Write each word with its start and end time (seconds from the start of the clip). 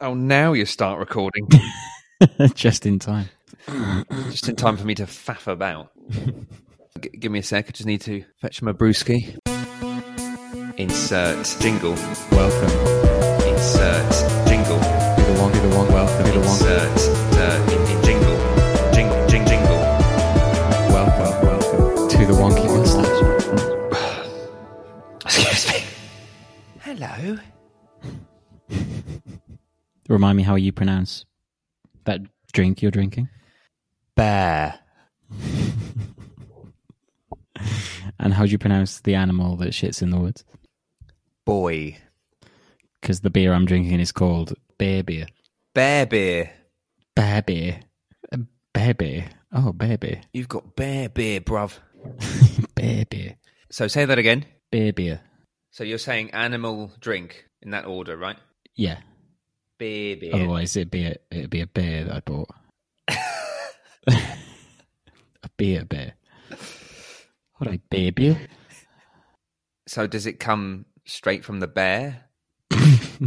Oh, 0.00 0.12
now 0.14 0.52
you 0.52 0.66
start 0.66 0.98
recording. 0.98 1.48
Just 2.54 2.84
in 2.84 2.98
time. 2.98 3.30
Just 4.30 4.48
in 4.48 4.56
time 4.56 4.76
for 4.76 4.84
me 4.84 4.94
to 4.94 5.04
faff 5.04 5.46
about. 5.46 5.90
G- 7.00 7.08
give 7.18 7.32
me 7.32 7.38
a 7.38 7.42
sec. 7.42 7.66
I 7.68 7.70
just 7.72 7.86
need 7.86 8.00
to 8.02 8.24
fetch 8.40 8.62
my 8.62 8.72
brewski. 8.72 9.36
Insert 10.76 11.56
jingle. 11.60 11.94
Welcome. 12.30 12.70
Insert 13.48 14.46
jingle. 14.48 14.78
Do 14.78 15.24
the 15.24 15.40
one, 15.40 15.52
do 15.52 15.60
the 15.60 15.76
one, 15.76 15.88
welcome. 15.88 16.26
Do 16.26 16.32
the 16.32 16.40
one. 16.40 16.48
Insert 16.48 17.38
uh, 17.38 17.75
Remind 30.16 30.38
me 30.38 30.44
how 30.44 30.54
you 30.54 30.72
pronounce 30.72 31.26
that 32.06 32.22
drink 32.50 32.80
you're 32.80 32.90
drinking. 32.90 33.28
Bear. 34.14 34.78
And 38.18 38.32
how 38.32 38.46
do 38.46 38.50
you 38.50 38.56
pronounce 38.56 39.00
the 39.00 39.14
animal 39.14 39.56
that 39.56 39.72
shits 39.72 40.00
in 40.00 40.08
the 40.08 40.18
woods? 40.18 40.42
Boy. 41.44 41.98
Because 42.98 43.20
the 43.20 43.28
beer 43.28 43.52
I'm 43.52 43.66
drinking 43.66 44.00
is 44.00 44.10
called 44.10 44.54
bear 44.78 45.02
beer. 45.02 45.26
Bear 45.74 46.06
beer. 46.06 46.50
Bear 47.14 47.42
beer. 47.42 47.80
Uh, 48.32 48.38
Bear 48.72 48.94
beer. 48.94 49.28
Oh, 49.52 49.74
bear 49.74 49.98
beer. 49.98 50.22
You've 50.32 50.48
got 50.48 50.76
bear 50.76 51.10
beer, 51.10 51.42
bruv. 51.42 51.78
Bear 52.74 53.04
beer. 53.04 53.36
So 53.70 53.86
say 53.86 54.06
that 54.06 54.18
again. 54.18 54.46
Bear 54.72 54.94
beer. 54.94 55.20
So 55.72 55.84
you're 55.84 55.98
saying 55.98 56.30
animal 56.30 56.90
drink 57.00 57.44
in 57.60 57.72
that 57.72 57.84
order, 57.84 58.16
right? 58.16 58.38
Yeah. 58.74 59.00
Beer 59.78 60.16
beer. 60.16 60.34
Otherwise, 60.34 60.76
it'd 60.76 60.90
be 60.90 61.04
a 61.04 61.16
it'd 61.30 61.50
be 61.50 61.60
a 61.60 61.66
beer 61.66 62.04
that 62.04 62.14
I 62.16 62.20
bought. 62.20 62.48
a 64.08 65.48
beer 65.56 65.84
beer. 65.84 66.14
What 67.56 67.72
a 67.72 67.80
beer 67.90 68.12
beer. 68.12 68.40
So 69.86 70.06
does 70.06 70.26
it 70.26 70.40
come 70.40 70.86
straight 71.04 71.44
from 71.44 71.60
the 71.60 71.66
bear? 71.66 72.24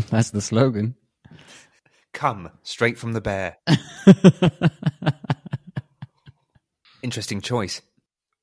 That's 0.10 0.32
the 0.32 0.42
slogan. 0.42 0.96
Come 2.14 2.50
straight 2.64 2.98
from 2.98 3.14
the 3.14 3.22
bear. 3.22 3.58
Interesting 7.02 7.40
choice. 7.42 7.82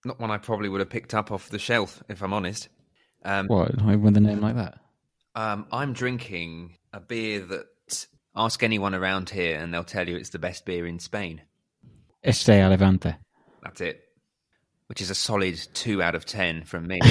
Not 0.04 0.18
one 0.20 0.30
I 0.30 0.38
probably 0.38 0.68
would 0.68 0.80
have 0.80 0.88
picked 0.90 1.14
up 1.14 1.30
off 1.32 1.48
the 1.50 1.58
shelf, 1.58 2.02
if 2.08 2.22
I'm 2.22 2.32
honest. 2.32 2.68
Um, 3.24 3.48
What? 3.48 3.74
With 3.82 4.16
a 4.16 4.20
name 4.20 4.40
like 4.40 4.54
that? 4.56 4.78
um, 5.34 5.66
I'm 5.72 5.92
drinking 5.92 6.78
a 6.94 7.00
beer 7.00 7.40
that 7.40 7.66
ask 8.34 8.62
anyone 8.62 8.94
around 8.94 9.30
here 9.30 9.58
and 9.58 9.72
they'll 9.72 9.84
tell 9.84 10.08
you 10.08 10.16
it's 10.16 10.30
the 10.30 10.38
best 10.38 10.64
beer 10.64 10.86
in 10.86 10.98
Spain. 10.98 11.42
Estrella 12.24 12.70
Levante. 12.70 13.16
That's 13.62 13.80
it. 13.80 14.02
Which 14.88 15.00
is 15.00 15.10
a 15.10 15.14
solid 15.14 15.56
two 15.74 16.02
out 16.02 16.14
of 16.14 16.24
ten 16.24 16.64
from 16.64 16.86
me. 16.86 17.00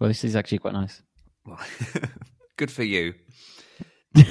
Well, 0.00 0.08
this 0.08 0.24
is 0.24 0.36
actually 0.36 0.58
quite 0.58 0.74
nice. 0.74 1.02
Well, 1.44 1.58
Good 2.56 2.70
for 2.70 2.84
you. 2.84 3.14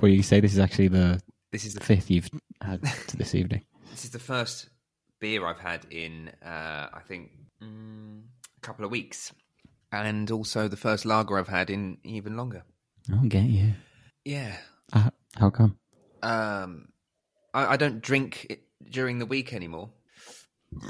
Well, 0.00 0.10
you 0.10 0.24
say 0.24 0.40
this 0.40 0.52
is 0.52 0.58
actually 0.58 0.88
the 0.88 1.20
This 1.52 1.64
is 1.64 1.74
the 1.74 1.80
fifth 1.80 2.10
you've 2.10 2.28
had 2.60 2.82
to 3.06 3.16
this 3.16 3.36
evening. 3.36 3.62
This 3.92 4.02
is 4.02 4.10
the 4.10 4.18
first 4.18 4.68
beer 5.20 5.46
I've 5.46 5.60
had 5.60 5.86
in, 5.92 6.28
uh, 6.44 6.88
I 6.92 7.00
think, 7.06 7.30
mm, 7.62 8.22
a 8.56 8.60
couple 8.62 8.84
of 8.84 8.90
weeks, 8.90 9.32
and 9.92 10.30
also 10.30 10.66
the 10.68 10.76
first 10.76 11.04
lager 11.04 11.38
I've 11.38 11.48
had 11.48 11.70
in 11.70 11.98
even 12.02 12.36
longer. 12.36 12.64
I'll 13.12 13.28
get 13.28 13.44
you. 13.44 13.74
Yeah, 14.24 14.56
Uh, 14.92 15.10
how 15.36 15.50
come? 15.50 15.76
um, 16.22 16.88
I, 17.54 17.74
I 17.74 17.76
don't 17.76 18.00
drink 18.00 18.46
it 18.48 18.62
during 18.90 19.18
the 19.18 19.26
week 19.26 19.52
anymore, 19.52 19.90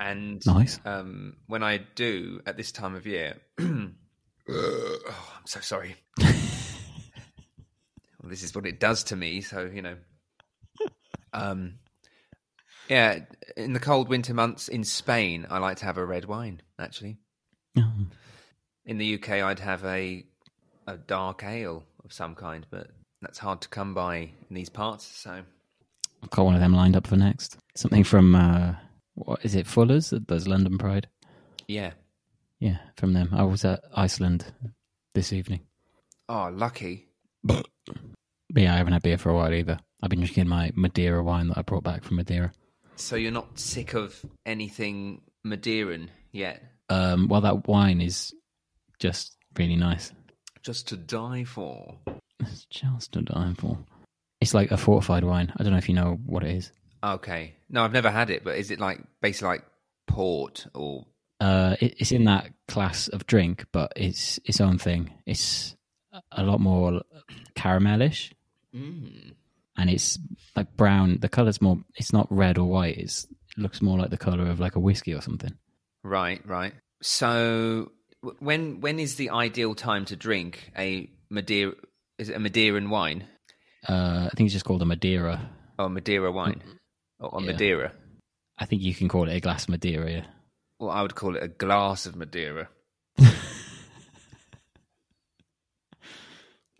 and 0.00 0.44
Nice. 0.46 0.78
um, 0.84 1.36
when 1.46 1.62
I 1.62 1.78
do 1.94 2.40
at 2.46 2.56
this 2.56 2.72
time 2.72 2.94
of 2.94 3.06
year, 3.06 3.36
oh, 3.60 3.90
I'm 4.48 5.46
so 5.46 5.60
sorry. 5.60 5.96
well, 6.18 6.30
this 8.24 8.42
is 8.42 8.54
what 8.54 8.66
it 8.66 8.78
does 8.80 9.04
to 9.04 9.16
me. 9.16 9.40
So 9.40 9.70
you 9.72 9.82
know, 9.82 9.96
um, 11.32 11.78
yeah, 12.88 13.20
in 13.56 13.72
the 13.72 13.80
cold 13.80 14.08
winter 14.08 14.34
months 14.34 14.68
in 14.68 14.84
Spain, 14.84 15.46
I 15.48 15.58
like 15.58 15.78
to 15.78 15.84
have 15.86 15.96
a 15.98 16.04
red 16.04 16.24
wine. 16.26 16.60
Actually, 16.78 17.18
Oh, 17.78 17.92
in 18.84 18.98
the 18.98 19.14
UK, 19.14 19.30
I'd 19.30 19.60
have 19.60 19.84
a 19.84 20.24
a 20.86 20.96
dark 20.96 21.44
ale 21.44 21.84
of 22.04 22.12
some 22.12 22.34
kind, 22.34 22.66
but 22.70 22.88
that's 23.20 23.38
hard 23.38 23.60
to 23.62 23.68
come 23.68 23.94
by 23.94 24.16
in 24.16 24.54
these 24.54 24.68
parts. 24.68 25.06
So 25.06 25.42
I've 26.22 26.30
got 26.30 26.44
one 26.44 26.54
of 26.54 26.60
them 26.60 26.74
lined 26.74 26.96
up 26.96 27.06
for 27.06 27.16
next. 27.16 27.56
Something 27.76 28.02
from, 28.04 28.34
uh, 28.34 28.74
what 29.14 29.44
is 29.44 29.54
it, 29.54 29.66
Fuller's 29.66 30.10
that 30.10 30.26
does 30.26 30.48
London 30.48 30.76
Pride? 30.78 31.08
yeah, 31.68 31.92
Yeah, 32.58 32.78
from 32.96 33.12
them. 33.12 33.28
I 33.32 33.44
was 33.44 33.64
at 33.64 33.80
Iceland 33.94 34.44
this 35.14 35.32
evening. 35.32 35.60
oh, 36.28 36.50
lucky. 36.52 37.06
But 37.44 37.64
yeah, 38.54 38.74
I 38.74 38.78
haven't 38.78 38.92
had 38.92 39.02
beer 39.02 39.18
for 39.18 39.30
a 39.30 39.34
while 39.34 39.54
either. 39.54 39.78
I've 40.02 40.10
been 40.10 40.20
drinking 40.20 40.48
my 40.48 40.72
Madeira 40.74 41.22
wine 41.22 41.48
that 41.48 41.58
I 41.58 41.62
brought 41.62 41.84
back 41.84 42.02
from 42.04 42.16
Madeira. 42.16 42.52
So 42.96 43.16
you're 43.16 43.32
not 43.32 43.58
sick 43.58 43.94
of 43.94 44.20
anything 44.44 45.22
Madeiran 45.46 46.08
yet? 46.32 46.62
Um, 46.92 47.28
well, 47.28 47.40
that 47.40 47.66
wine 47.66 48.00
is 48.00 48.34
just 48.98 49.36
really 49.58 49.76
nice. 49.76 50.12
Just 50.62 50.88
to 50.88 50.96
die 50.96 51.44
for. 51.44 51.96
It's 52.40 52.66
just 52.66 53.12
to 53.12 53.22
die 53.22 53.54
for. 53.58 53.78
It's 54.40 54.54
like 54.54 54.70
a 54.72 54.76
fortified 54.76 55.24
wine. 55.24 55.52
I 55.56 55.62
don't 55.62 55.72
know 55.72 55.78
if 55.78 55.88
you 55.88 55.94
know 55.94 56.18
what 56.26 56.44
it 56.44 56.54
is. 56.56 56.72
Okay. 57.02 57.54
No, 57.70 57.82
I've 57.84 57.92
never 57.92 58.10
had 58.10 58.30
it, 58.30 58.44
but 58.44 58.58
is 58.58 58.70
it 58.70 58.78
like 58.78 59.00
basically 59.20 59.48
like 59.48 59.64
port 60.06 60.66
or 60.74 61.06
Uh, 61.40 61.76
it, 61.80 61.94
it's 61.98 62.12
in 62.12 62.24
that 62.24 62.50
class 62.68 63.08
of 63.08 63.26
drink, 63.26 63.64
but 63.72 63.92
it's 63.96 64.38
its 64.44 64.60
own 64.60 64.78
thing. 64.78 65.12
It's 65.26 65.76
a 66.30 66.42
lot 66.42 66.60
more 66.60 67.02
caramelish, 67.56 68.32
mm. 68.74 69.32
and 69.76 69.90
it's 69.90 70.18
like 70.54 70.76
brown. 70.76 71.18
The 71.20 71.28
color's 71.28 71.62
more. 71.62 71.78
It's 71.96 72.12
not 72.12 72.26
red 72.30 72.58
or 72.58 72.68
white. 72.68 72.98
It's, 72.98 73.24
it 73.24 73.58
looks 73.58 73.80
more 73.80 73.98
like 73.98 74.10
the 74.10 74.18
color 74.18 74.48
of 74.48 74.60
like 74.60 74.76
a 74.76 74.80
whiskey 74.80 75.14
or 75.14 75.22
something. 75.22 75.56
Right, 76.04 76.40
right. 76.46 76.72
So 77.02 77.92
when 78.38 78.80
when 78.80 78.98
is 78.98 79.16
the 79.16 79.30
ideal 79.30 79.74
time 79.74 80.04
to 80.06 80.16
drink 80.16 80.70
a 80.76 81.10
Madeira? 81.30 81.72
Is 82.18 82.28
it 82.28 82.36
a 82.36 82.40
Madeiran 82.40 82.88
wine 82.88 83.24
Uh, 83.88 84.28
I 84.30 84.30
think 84.36 84.46
it's 84.46 84.52
just 84.52 84.64
called 84.64 84.82
a 84.82 84.84
Madeira. 84.86 85.50
or 85.78 85.88
Madeira 85.88 86.30
wine 86.30 86.62
or, 87.18 87.34
or 87.34 87.40
Yeah. 87.40 87.46
Madeira? 87.52 87.92
I 88.58 88.64
think 88.66 88.82
you 88.82 88.94
can 88.94 89.08
call 89.08 89.28
it 89.28 89.34
a 89.34 89.40
glass 89.40 89.64
of 89.64 89.70
Madeira. 89.70 90.10
Yeah. 90.10 90.26
Well, 90.78 90.90
I 90.90 91.02
would 91.02 91.14
call 91.16 91.34
it 91.36 91.42
a 91.42 91.48
glass 91.48 92.06
of 92.06 92.14
Madeira. 92.16 92.68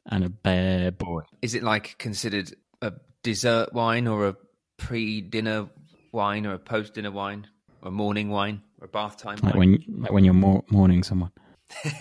And 0.06 0.24
a 0.24 0.28
bear 0.28 0.90
boy. 0.90 1.22
Is 1.42 1.54
it 1.54 1.62
like 1.62 1.96
considered 1.98 2.52
a 2.82 2.92
dessert 3.22 3.72
wine 3.72 4.08
or 4.08 4.28
a 4.28 4.36
pre-dinner 4.76 5.68
wine 6.12 6.44
or 6.44 6.54
a 6.54 6.58
post-dinner 6.58 7.12
wine 7.12 7.46
or 7.82 7.88
a 7.88 7.90
morning 7.90 8.30
wine 8.30 8.62
or 8.80 8.86
a 8.86 8.88
bath 8.88 9.16
time 9.16 9.38
Like 9.42 9.54
wine? 9.54 9.84
when 9.88 10.02
like 10.02 10.12
when 10.12 10.24
you're 10.24 10.34
mor- 10.34 10.64
mourning 10.70 11.02
someone. 11.02 11.32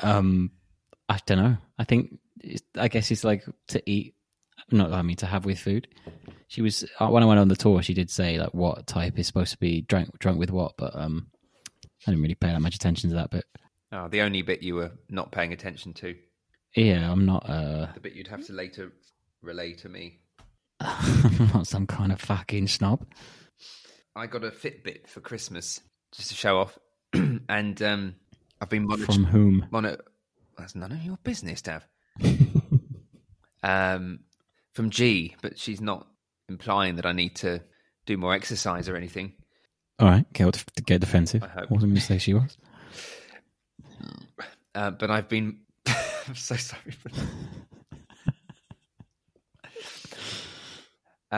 Um, 0.00 0.50
I 1.08 1.18
don't 1.26 1.38
know. 1.38 1.56
I 1.78 1.84
think 1.84 2.18
it's, 2.40 2.62
I 2.76 2.88
guess 2.88 3.10
it's 3.10 3.24
like 3.24 3.44
to 3.68 3.82
eat. 3.90 4.14
Not 4.70 4.92
I 4.92 5.02
mean 5.02 5.16
to 5.16 5.26
have 5.26 5.44
with 5.46 5.58
food. 5.58 5.86
She 6.48 6.60
was 6.60 6.84
uh, 6.98 7.08
when 7.08 7.22
I 7.22 7.26
went 7.26 7.38
on 7.40 7.48
the 7.48 7.56
tour. 7.56 7.82
She 7.82 7.94
did 7.94 8.10
say 8.10 8.38
like 8.38 8.52
what 8.52 8.86
type 8.86 9.18
is 9.18 9.26
supposed 9.26 9.52
to 9.52 9.58
be 9.58 9.82
drunk 9.82 10.18
drunk 10.18 10.38
with 10.38 10.50
what, 10.50 10.76
but 10.76 10.94
um, 10.96 11.28
I 12.06 12.10
didn't 12.10 12.22
really 12.22 12.34
pay 12.34 12.48
that 12.48 12.60
much 12.60 12.74
attention 12.74 13.10
to 13.10 13.16
that. 13.16 13.30
bit. 13.30 13.44
Oh, 13.92 14.08
the 14.08 14.22
only 14.22 14.42
bit 14.42 14.62
you 14.62 14.74
were 14.74 14.92
not 15.08 15.30
paying 15.32 15.52
attention 15.52 15.94
to, 15.94 16.14
yeah, 16.74 17.10
I'm 17.10 17.24
not 17.24 17.48
uh, 17.48 17.86
the 17.94 18.00
bit 18.00 18.14
you'd 18.14 18.26
have 18.28 18.44
to 18.46 18.52
later 18.52 18.92
relay 19.40 19.72
to 19.74 19.88
me. 19.88 20.18
I'm 20.80 21.50
not 21.54 21.66
some 21.66 21.86
kind 21.86 22.12
of 22.12 22.20
fucking 22.20 22.68
snob. 22.68 23.06
I 24.14 24.26
got 24.26 24.44
a 24.44 24.50
Fitbit 24.50 25.06
for 25.08 25.20
Christmas 25.20 25.80
just 26.14 26.28
to 26.30 26.34
show 26.34 26.58
off, 26.58 26.78
and 27.48 27.82
um, 27.82 28.14
I've 28.60 28.70
been 28.70 28.86
monitored, 28.86 29.14
From 29.14 29.24
whom? 29.24 29.66
Mono- 29.70 29.98
that's 30.56 30.74
none 30.74 30.92
of 30.92 31.02
your 31.02 31.18
business, 31.22 31.62
Dav. 31.62 31.86
um, 33.62 34.20
from 34.72 34.90
G, 34.90 35.36
but 35.42 35.58
she's 35.58 35.80
not 35.80 36.06
implying 36.48 36.96
that 36.96 37.06
I 37.06 37.12
need 37.12 37.36
to 37.36 37.62
do 38.06 38.16
more 38.16 38.32
exercise 38.32 38.88
or 38.88 38.96
anything. 38.96 39.34
All 39.98 40.08
right, 40.08 40.30
get 40.32 40.64
get 40.84 41.00
defensive. 41.00 41.42
I 41.42 41.48
hope. 41.48 41.70
wasn't 41.70 41.92
going 41.92 42.00
to 42.00 42.00
say 42.00 42.18
she 42.18 42.34
was. 42.34 42.56
Uh, 44.74 44.90
but 44.90 45.10
I've 45.10 45.28
been. 45.28 45.60
I'm 45.86 46.34
so 46.34 46.56
sorry 46.56 46.90
for 46.90 47.08
that. 47.10 47.26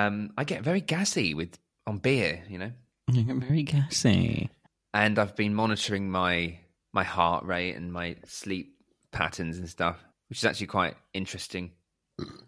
Um, 0.06 0.32
I 0.36 0.44
get 0.44 0.62
very 0.62 0.80
gassy 0.80 1.34
with 1.34 1.58
on 1.86 1.98
beer, 1.98 2.42
you 2.48 2.58
know. 2.58 2.72
You 3.10 3.22
get 3.24 3.36
very 3.36 3.62
gassy. 3.62 4.50
and 4.94 5.18
I've 5.18 5.36
been 5.36 5.54
monitoring 5.54 6.10
my 6.10 6.58
my 6.92 7.04
heart 7.04 7.44
rate 7.44 7.74
and 7.74 7.92
my 7.92 8.16
sleep 8.26 8.74
patterns 9.12 9.58
and 9.58 9.68
stuff, 9.68 10.02
which 10.28 10.38
is 10.38 10.44
actually 10.44 10.66
quite 10.68 10.94
interesting 11.12 11.72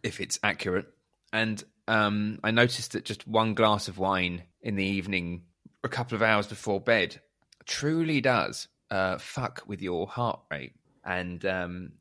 if 0.02 0.20
it's 0.20 0.38
accurate. 0.42 0.86
And 1.32 1.62
um, 1.88 2.38
I 2.42 2.50
noticed 2.50 2.92
that 2.92 3.04
just 3.04 3.26
one 3.26 3.54
glass 3.54 3.88
of 3.88 3.98
wine 3.98 4.42
in 4.62 4.76
the 4.76 4.84
evening, 4.84 5.42
a 5.84 5.88
couple 5.88 6.16
of 6.16 6.22
hours 6.22 6.46
before 6.46 6.80
bed, 6.80 7.20
truly 7.66 8.20
does 8.20 8.68
uh, 8.90 9.18
fuck 9.18 9.62
with 9.66 9.80
your 9.80 10.06
heart 10.06 10.40
rate 10.50 10.74
and 11.04 11.44
um, 11.46 11.92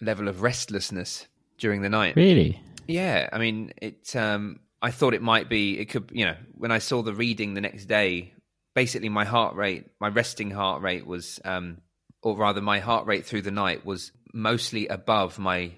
level 0.00 0.28
of 0.28 0.42
restlessness 0.42 1.26
during 1.58 1.82
the 1.82 1.88
night. 1.88 2.16
Really? 2.16 2.60
Yeah, 2.86 3.28
I 3.32 3.38
mean, 3.38 3.72
it. 3.82 4.14
Um, 4.16 4.60
I 4.80 4.90
thought 4.90 5.14
it 5.14 5.22
might 5.22 5.48
be. 5.48 5.78
It 5.78 5.86
could, 5.86 6.10
you 6.12 6.24
know, 6.24 6.36
when 6.54 6.70
I 6.70 6.78
saw 6.78 7.02
the 7.02 7.14
reading 7.14 7.54
the 7.54 7.60
next 7.60 7.86
day, 7.86 8.32
basically 8.74 9.08
my 9.08 9.24
heart 9.24 9.56
rate, 9.56 9.86
my 10.00 10.08
resting 10.08 10.50
heart 10.50 10.82
rate 10.82 11.06
was, 11.06 11.40
um, 11.44 11.78
or 12.22 12.36
rather, 12.36 12.60
my 12.60 12.78
heart 12.78 13.06
rate 13.06 13.26
through 13.26 13.42
the 13.42 13.50
night 13.50 13.84
was 13.84 14.12
mostly 14.32 14.86
above 14.88 15.38
my 15.38 15.72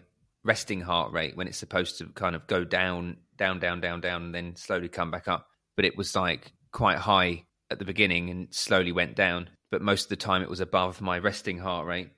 resting 0.45 0.81
heart 0.81 1.13
rate 1.13 1.37
when 1.37 1.47
it's 1.47 1.59
supposed 1.59 1.99
to 1.99 2.07
kind 2.09 2.35
of 2.35 2.47
go 2.47 2.65
down, 2.65 3.17
down, 3.37 3.59
down, 3.59 3.81
down, 3.81 4.01
down, 4.01 4.23
and 4.25 4.35
then 4.35 4.57
slowly 4.57 4.89
come 4.89 5.11
back 5.11 5.29
up. 5.29 5.47
But 5.77 5.85
it 5.85 5.97
was 5.97 6.15
like 6.15 6.53
quite 6.73 6.99
high 6.99 7.45
at 7.71 7.79
the 7.79 7.85
beginning 7.85 8.31
and 8.31 8.49
slowly 8.51 8.93
went 8.93 9.17
down. 9.17 9.49
But 9.71 9.83
most 9.83 10.05
of 10.05 10.09
the 10.11 10.17
time, 10.17 10.43
it 10.43 10.51
was 10.51 10.61
above 10.61 11.01
my 11.01 11.19
resting 11.19 11.59
heart 11.59 11.87
rate. 11.87 12.11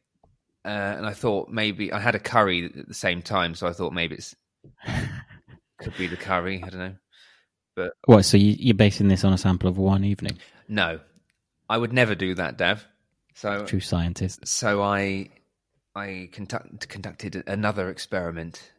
Uh, 0.64 0.68
and 0.68 1.06
I 1.06 1.12
thought 1.12 1.48
maybe 1.48 1.92
I 1.92 1.98
had 1.98 2.14
a 2.14 2.20
curry 2.20 2.72
at 2.76 2.88
the 2.88 2.94
same 2.94 3.20
time, 3.20 3.54
so 3.54 3.66
I 3.66 3.72
thought 3.72 3.92
maybe 3.92 4.14
it's 4.16 4.34
could 5.82 5.96
be 5.96 6.06
the 6.06 6.16
curry. 6.16 6.62
I 6.64 6.68
don't 6.68 6.78
know. 6.80 6.94
But 7.74 7.92
What? 8.06 8.24
So 8.24 8.36
you, 8.36 8.54
you're 8.58 8.74
basing 8.74 9.08
this 9.08 9.24
on 9.24 9.32
a 9.32 9.38
sample 9.38 9.68
of 9.68 9.78
one 9.78 10.04
evening? 10.04 10.38
no, 10.68 11.00
I 11.68 11.78
would 11.78 11.92
never 11.92 12.14
do 12.14 12.34
that, 12.34 12.58
Dav. 12.58 12.86
So 13.34 13.64
True 13.64 13.80
scientist. 13.80 14.46
so 14.46 14.82
I 14.82 15.30
I 15.94 16.28
conduct, 16.32 16.88
conducted 16.88 17.42
another 17.46 17.88
experiment 17.88 18.72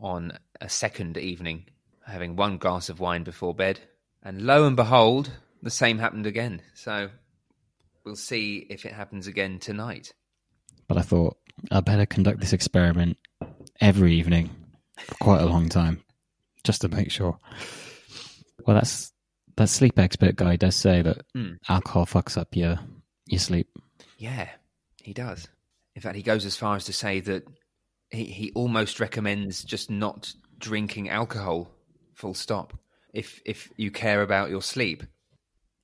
on 0.00 0.32
a 0.60 0.68
second 0.68 1.16
evening, 1.16 1.66
having 2.06 2.36
one 2.36 2.58
glass 2.58 2.88
of 2.90 3.00
wine 3.00 3.22
before 3.24 3.54
bed, 3.54 3.80
and 4.22 4.42
lo 4.42 4.66
and 4.66 4.76
behold, 4.76 5.30
the 5.62 5.70
same 5.70 5.98
happened 5.98 6.26
again. 6.26 6.60
So 6.74 7.08
we'll 8.04 8.16
see 8.16 8.66
if 8.68 8.84
it 8.84 8.92
happens 8.92 9.26
again 9.26 9.58
tonight. 9.58 10.12
But 10.86 10.98
I 10.98 11.02
thought 11.02 11.38
I'd 11.70 11.84
better 11.86 12.04
conduct 12.06 12.40
this 12.40 12.52
experiment 12.52 13.16
every 13.80 14.14
evening 14.14 14.50
for 14.98 15.14
quite 15.14 15.40
a 15.40 15.46
long 15.46 15.70
time, 15.70 16.02
just 16.64 16.80
to 16.82 16.88
make 16.88 17.10
sure. 17.10 17.38
Well, 18.66 18.74
that's 18.76 19.12
that 19.56 19.68
sleep 19.68 19.98
expert 19.98 20.34
guy 20.36 20.56
does 20.56 20.74
say 20.74 21.02
that 21.02 21.22
Mm. 21.36 21.58
alcohol 21.68 22.06
fucks 22.06 22.36
up 22.36 22.56
your 22.56 22.78
your 23.26 23.38
sleep. 23.40 23.68
Yeah, 24.18 24.48
he 25.02 25.12
does. 25.12 25.48
In 25.94 26.02
fact, 26.02 26.16
he 26.16 26.22
goes 26.22 26.44
as 26.44 26.56
far 26.56 26.74
as 26.76 26.84
to 26.86 26.92
say 26.92 27.20
that 27.20 27.44
he, 28.10 28.24
he 28.24 28.52
almost 28.54 28.98
recommends 29.00 29.62
just 29.64 29.90
not 29.90 30.32
drinking 30.58 31.08
alcohol, 31.08 31.70
full 32.14 32.34
stop, 32.34 32.72
if 33.12 33.40
if 33.44 33.70
you 33.76 33.90
care 33.90 34.22
about 34.22 34.50
your 34.50 34.62
sleep. 34.62 35.04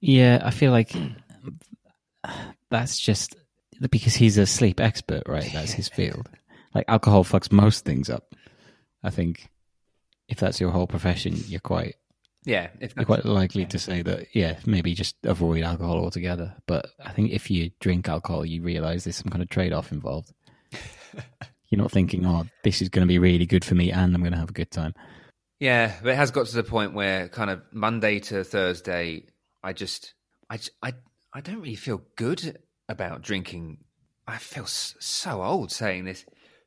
Yeah, 0.01 0.41
I 0.43 0.51
feel 0.51 0.73
like 0.73 0.93
that's 2.71 2.99
just 2.99 3.37
because 3.91 4.15
he's 4.15 4.39
a 4.39 4.47
sleep 4.47 4.81
expert, 4.81 5.23
right? 5.27 5.49
That's 5.53 5.73
his 5.73 5.89
field. 5.97 6.29
Like 6.75 6.85
alcohol 6.89 7.25
fucks 7.25 7.51
most 7.53 7.85
things 7.85 8.09
up. 8.11 8.35
I 9.03 9.11
think 9.11 9.49
if 10.31 10.39
that's 10.39 10.61
your 10.61 10.71
whole 10.71 10.87
profession, 10.87 11.35
you're 11.47 11.61
quite 11.61 11.97
Yeah, 12.45 12.69
if 12.81 12.95
you're 12.97 13.05
quite 13.05 13.27
likely 13.27 13.67
to 13.67 13.79
say 13.79 14.01
that. 14.03 14.29
Yeah, 14.33 14.59
maybe 14.65 14.95
just 14.95 15.17
avoid 15.25 15.63
alcohol 15.63 15.99
altogether. 15.99 16.57
But 16.67 16.87
I 17.05 17.11
think 17.13 17.33
if 17.33 17.51
you 17.51 17.71
drink 17.81 18.09
alcohol, 18.09 18.47
you 18.47 18.63
realize 18.63 19.05
there's 19.05 19.17
some 19.17 19.31
kind 19.31 19.43
of 19.43 19.51
trade 19.51 19.73
off 19.73 19.93
involved. 19.93 20.33
you're 21.69 21.81
not 21.81 21.93
thinking, 21.93 22.25
"Oh, 22.25 22.47
this 22.65 22.81
is 22.81 22.89
going 22.89 23.07
to 23.07 23.09
be 23.09 23.19
really 23.19 23.47
good 23.47 23.65
for 23.65 23.75
me, 23.75 23.91
and 23.93 24.15
I'm 24.15 24.23
going 24.23 24.33
to 24.33 24.39
have 24.39 24.51
a 24.51 24.55
good 24.55 24.71
time." 24.71 24.95
Yeah, 25.59 25.93
but 26.03 26.11
it 26.11 26.17
has 26.17 26.31
got 26.31 26.47
to 26.47 26.57
the 26.57 26.65
point 26.65 26.95
where 26.95 27.29
kind 27.29 27.51
of 27.51 27.61
Monday 27.71 28.19
to 28.21 28.45
Thursday, 28.45 29.27
I 29.63 29.75
just, 29.75 30.15
I, 30.49 30.59
I, 30.83 30.95
I 31.35 31.43
don't 31.43 31.61
really 31.61 31.77
feel 31.77 32.03
good 32.17 32.59
about 32.89 33.21
drinking. 33.21 33.79
I 34.27 34.39
feel 34.39 34.65
so 34.67 35.43
old 35.43 35.71
saying 35.71 36.07
this, 36.07 36.25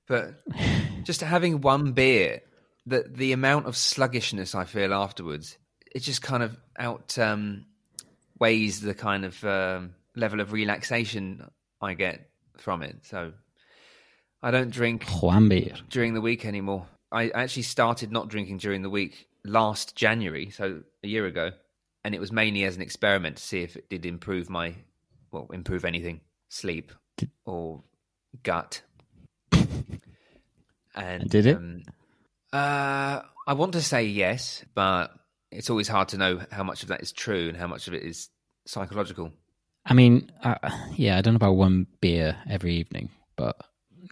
but 0.07 0.35
just 1.03 1.21
having 1.21 1.61
one 1.61 1.93
beer, 1.93 2.41
the 2.85 3.05
the 3.09 3.31
amount 3.31 3.67
of 3.67 3.77
sluggishness 3.77 4.55
I 4.55 4.65
feel 4.65 4.93
afterwards, 4.93 5.57
it 5.93 5.99
just 5.99 6.21
kind 6.21 6.43
of 6.43 6.57
out 6.77 7.17
um, 7.17 7.65
weighs 8.39 8.81
the 8.81 8.93
kind 8.93 9.25
of 9.25 9.43
um, 9.43 9.95
level 10.15 10.39
of 10.39 10.51
relaxation 10.51 11.49
I 11.81 11.93
get 11.93 12.29
from 12.57 12.83
it. 12.83 12.97
So 13.03 13.33
I 14.41 14.51
don't 14.51 14.71
drink 14.71 15.05
one 15.21 15.49
beer. 15.49 15.73
during 15.89 16.13
the 16.13 16.21
week 16.21 16.45
anymore. 16.45 16.87
I 17.11 17.29
actually 17.29 17.63
started 17.63 18.11
not 18.11 18.27
drinking 18.27 18.57
during 18.57 18.81
the 18.81 18.89
week 18.89 19.27
last 19.45 19.95
January, 19.95 20.49
so 20.49 20.81
a 21.03 21.07
year 21.07 21.25
ago, 21.25 21.51
and 22.03 22.15
it 22.15 22.19
was 22.19 22.31
mainly 22.31 22.63
as 22.63 22.75
an 22.75 22.81
experiment 22.81 23.37
to 23.37 23.43
see 23.43 23.61
if 23.61 23.75
it 23.75 23.89
did 23.89 24.05
improve 24.05 24.49
my, 24.49 24.73
well, 25.31 25.47
improve 25.53 25.85
anything, 25.85 26.21
sleep 26.49 26.91
or 27.45 27.83
gut. 28.41 28.81
And 30.95 31.27
Did 31.27 31.47
it? 31.47 31.57
Um, 31.57 31.81
uh, 32.53 33.21
I 33.47 33.53
want 33.53 33.73
to 33.73 33.81
say 33.81 34.05
yes, 34.05 34.63
but 34.73 35.11
it's 35.51 35.69
always 35.69 35.87
hard 35.87 36.09
to 36.09 36.17
know 36.17 36.41
how 36.51 36.63
much 36.63 36.83
of 36.83 36.89
that 36.89 37.01
is 37.01 37.11
true 37.11 37.49
and 37.49 37.57
how 37.57 37.67
much 37.67 37.87
of 37.87 37.93
it 37.93 38.03
is 38.03 38.29
psychological. 38.65 39.31
I 39.85 39.93
mean, 39.93 40.31
uh, 40.43 40.55
yeah, 40.95 41.17
I 41.17 41.21
don't 41.21 41.33
know 41.33 41.37
about 41.37 41.53
one 41.55 41.87
beer 41.99 42.37
every 42.49 42.75
evening, 42.75 43.09
but 43.35 43.57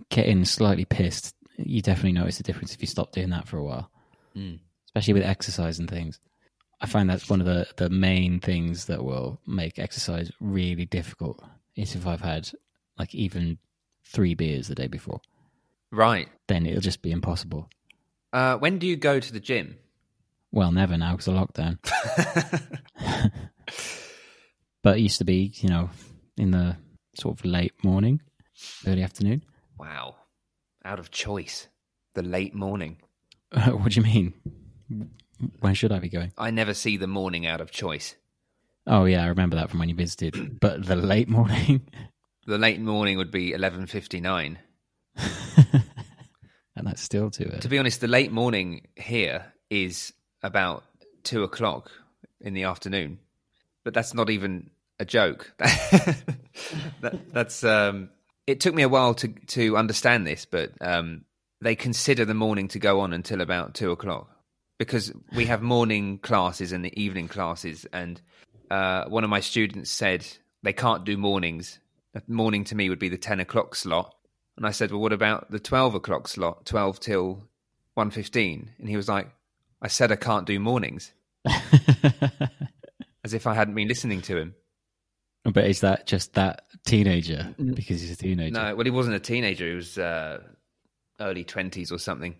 getting 0.10 0.44
slightly 0.46 0.86
pissed, 0.86 1.34
you 1.58 1.82
definitely 1.82 2.12
notice 2.14 2.38
the 2.38 2.44
difference 2.44 2.74
if 2.74 2.82
you 2.82 2.88
stop 2.88 3.12
doing 3.14 3.30
that 3.30 3.48
for 3.48 3.58
a 3.58 3.64
while, 3.64 3.90
Mm. 4.36 4.60
especially 4.88 5.14
with 5.14 5.24
exercise 5.24 5.80
and 5.80 5.90
things. 5.90 6.20
I 6.82 6.88
find 6.88 7.10
that's 7.10 7.30
one 7.30 7.42
of 7.42 7.46
the, 7.46 7.68
the 7.78 7.90
main 7.90 8.40
things 8.40 8.86
that 8.86 9.04
will 9.04 9.40
make 9.46 9.78
exercise 9.78 10.32
really 10.40 10.86
difficult 10.86 11.44
is 11.76 11.96
if 11.96 12.08
I've 12.08 12.22
had 12.22 12.50
like 12.98 13.14
even 13.14 13.58
three 14.04 14.34
beers 14.36 14.68
the 14.68 14.76
day 14.76 14.88
before. 14.88 15.22
Right. 15.92 16.28
Then 16.48 16.66
it'll 16.66 16.82
just 16.82 17.02
be 17.02 17.12
impossible. 17.12 17.70
Uh, 18.34 18.58
when 18.58 18.80
do 18.80 18.88
you 18.88 18.96
go 18.96 19.20
to 19.20 19.34
the 19.34 19.40
gym? 19.40 19.78
Well, 20.52 20.72
never 20.72 20.98
now 20.98 21.12
because 21.12 21.28
of 21.28 21.36
lockdown. 21.36 21.78
but 24.84 24.98
it 24.98 25.02
used 25.02 25.18
to 25.20 25.26
be, 25.26 25.54
you 25.56 25.70
know, 25.70 25.90
in 26.38 26.52
the 26.52 26.78
sort 27.16 27.40
of 27.40 27.46
late 27.46 27.74
morning, 27.84 28.22
early 28.86 29.04
afternoon. 29.04 29.44
Wow. 29.78 30.16
Out 30.84 31.00
of 31.00 31.12
choice. 31.12 31.68
The 32.14 32.24
late 32.24 32.54
morning. 32.54 32.98
what 33.54 33.92
do 33.92 34.00
you 34.00 34.04
mean? 34.04 34.34
When 35.60 35.74
should 35.74 35.92
I 35.92 36.00
be 36.00 36.10
going? 36.10 36.34
I 36.38 36.52
never 36.52 36.74
see 36.74 36.98
the 36.98 37.08
morning 37.08 37.46
out 37.46 37.62
of 37.62 37.72
choice. 37.72 38.16
Oh 38.88 39.06
yeah, 39.06 39.24
I 39.24 39.28
remember 39.28 39.56
that 39.58 39.70
from 39.70 39.80
when 39.80 39.90
you 39.90 39.96
visited. 39.96 40.36
But 40.60 40.86
the 40.86 40.96
late 40.96 41.30
morning, 41.30 41.82
The 42.46 42.58
late 42.58 42.82
morning 42.82 43.18
would 43.18 43.32
be 43.32 43.52
11:59. 43.52 44.58
And 46.82 46.88
that's 46.88 47.02
still 47.04 47.30
it. 47.38 47.62
To 47.62 47.68
be 47.68 47.78
honest, 47.78 48.02
the 48.02 48.08
late 48.08 48.32
morning 48.32 48.88
here 48.96 49.46
is 49.70 50.14
about 50.42 50.84
two 51.24 51.44
o'clock 51.44 51.92
in 52.40 52.56
the 52.56 52.64
afternoon, 52.64 53.20
but 53.84 53.94
that's 53.94 54.16
not 54.16 54.32
even 54.32 54.72
a 55.00 55.06
joke. 55.06 55.54
that, 55.60 57.20
that's 57.32 57.64
um, 57.64 58.10
it 58.48 58.60
took 58.60 58.74
me 58.74 58.82
a 58.82 58.90
while 58.90 59.14
to 59.14 59.28
to 59.28 59.78
understand 59.78 60.26
this, 60.26 60.46
but 60.46 60.72
um, 60.82 61.24
they 61.62 61.76
consider 61.76 62.26
the 62.26 62.34
morning 62.34 62.68
to 62.70 62.80
go 62.80 63.02
on 63.02 63.14
until 63.14 63.42
about 63.42 63.76
two 63.76 63.92
o'clock 63.92 64.28
because 64.80 65.14
we 65.36 65.46
have 65.46 65.62
morning 65.62 66.18
classes 66.18 66.72
and 66.72 66.84
the 66.84 67.00
evening 67.00 67.28
classes, 67.28 67.86
and 67.94 68.20
uh, 68.72 69.06
one 69.06 69.24
of 69.24 69.30
my 69.30 69.40
students 69.40 69.92
said 69.92 70.26
they 70.64 70.74
can't 70.74 71.06
do 71.06 71.16
mornings. 71.16 71.78
Morning 72.28 72.64
to 72.64 72.76
me 72.76 72.90
would 72.90 72.98
be 72.98 73.08
the 73.08 73.20
ten 73.20 73.40
o'clock 73.40 73.76
slot, 73.76 74.16
and 74.58 74.66
I 74.66 74.72
said, 74.72 74.92
"Well, 74.92 75.02
what 75.02 75.14
about 75.14 75.52
the 75.52 75.60
twelve 75.60 75.96
o'clock 75.96 76.28
slot, 76.28 76.66
twelve 76.66 77.00
till 77.00 77.44
one 77.94 78.12
fifteen? 78.12 78.72
And 78.80 78.90
he 78.90 78.98
was 78.98 79.08
like, 79.10 79.30
"I 79.82 79.88
said 79.88 80.12
I 80.12 80.16
can't 80.16 80.46
do 80.48 80.60
mornings," 80.60 81.14
as 83.24 83.34
if 83.34 83.48
I 83.48 83.54
hadn't 83.54 83.76
been 83.76 83.88
listening 83.88 84.22
to 84.24 84.38
him. 84.38 84.56
but 85.44 85.66
is 85.66 85.82
that 85.82 86.06
just 86.08 86.34
that 86.34 86.64
teenager 86.86 87.54
because 87.58 88.02
he's 88.02 88.12
a 88.12 88.16
teenager? 88.16 88.54
No, 88.54 88.76
well, 88.76 88.86
he 88.86 88.92
wasn't 88.92 89.16
a 89.16 89.20
teenager; 89.20 89.68
he 89.70 89.76
was 89.76 89.98
uh, 89.98 90.40
early 91.20 91.44
twenties 91.44 91.92
or 91.92 91.98
something, 92.00 92.36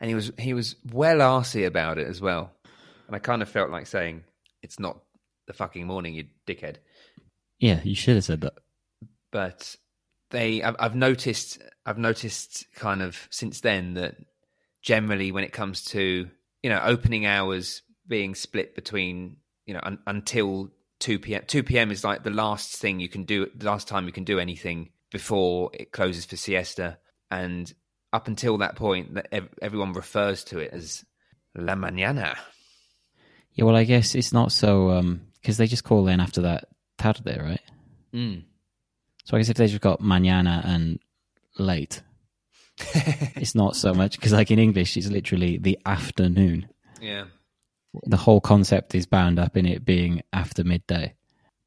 and 0.00 0.08
he 0.08 0.14
was 0.14 0.32
he 0.38 0.54
was 0.54 0.76
well 0.92 1.18
arsey 1.18 1.66
about 1.66 1.98
it 1.98 2.06
as 2.06 2.20
well. 2.20 2.52
And 3.06 3.16
I 3.16 3.18
kind 3.18 3.42
of 3.42 3.48
felt 3.48 3.70
like 3.70 3.86
saying, 3.86 4.24
"It's 4.62 4.78
not 4.78 5.00
the 5.46 5.52
fucking 5.52 5.86
morning, 5.86 6.14
you 6.14 6.26
dickhead." 6.46 6.76
Yeah, 7.58 7.80
you 7.84 7.94
should 7.94 8.14
have 8.14 8.24
said 8.24 8.40
that. 8.40 8.54
but 9.32 9.76
they 10.30 10.62
I've, 10.62 10.94
noticed 10.94 11.58
I've 11.84 11.98
noticed 11.98 12.66
kind 12.74 13.02
of 13.02 13.28
since 13.30 13.60
then 13.60 13.94
that 13.94 14.16
generally 14.82 15.32
when 15.32 15.44
it 15.44 15.52
comes 15.52 15.84
to 15.86 16.28
you 16.62 16.70
know 16.70 16.80
opening 16.84 17.26
hours 17.26 17.82
being 18.06 18.34
split 18.34 18.74
between 18.74 19.36
you 19.66 19.74
know 19.74 19.80
un, 19.82 19.98
until 20.06 20.70
2 21.00 21.18
p.m. 21.18 21.42
2 21.46 21.62
p.m. 21.62 21.90
is 21.90 22.04
like 22.04 22.22
the 22.22 22.30
last 22.30 22.76
thing 22.76 23.00
you 23.00 23.08
can 23.08 23.24
do, 23.24 23.46
the 23.54 23.66
last 23.66 23.88
time 23.88 24.06
you 24.06 24.12
can 24.12 24.24
do 24.24 24.38
anything 24.38 24.90
before 25.10 25.70
it 25.72 25.92
closes 25.92 26.24
for 26.24 26.36
siesta. 26.36 26.98
And 27.30 27.72
up 28.12 28.28
until 28.28 28.58
that 28.58 28.76
point, 28.76 29.14
that 29.14 29.28
ev- 29.32 29.54
everyone 29.62 29.92
refers 29.92 30.44
to 30.44 30.58
it 30.58 30.72
as 30.72 31.04
la 31.54 31.74
mañana. 31.74 32.36
Yeah, 33.54 33.64
well, 33.64 33.76
I 33.76 33.84
guess 33.84 34.14
it's 34.14 34.32
not 34.32 34.52
so 34.52 34.90
um 34.90 35.22
because 35.40 35.56
they 35.56 35.66
just 35.66 35.84
call 35.84 36.06
in 36.08 36.20
after 36.20 36.42
that 36.42 36.68
tarde, 36.98 37.40
right? 37.40 37.60
Mm. 38.12 38.44
So 39.24 39.36
I 39.36 39.40
guess 39.40 39.48
if 39.48 39.56
they 39.56 39.66
just 39.66 39.80
got 39.80 40.00
mañana 40.00 40.64
and 40.64 40.98
late, 41.58 42.02
it's 43.36 43.54
not 43.54 43.76
so 43.76 43.92
much 43.94 44.16
because, 44.16 44.32
like 44.32 44.50
in 44.50 44.58
English, 44.58 44.96
it's 44.96 45.08
literally 45.08 45.58
the 45.58 45.78
afternoon. 45.86 46.68
Yeah. 47.00 47.24
The 48.04 48.16
whole 48.16 48.40
concept 48.40 48.94
is 48.94 49.06
bound 49.06 49.38
up 49.38 49.56
in 49.56 49.66
it 49.66 49.84
being 49.84 50.22
after 50.32 50.64
midday. 50.64 51.14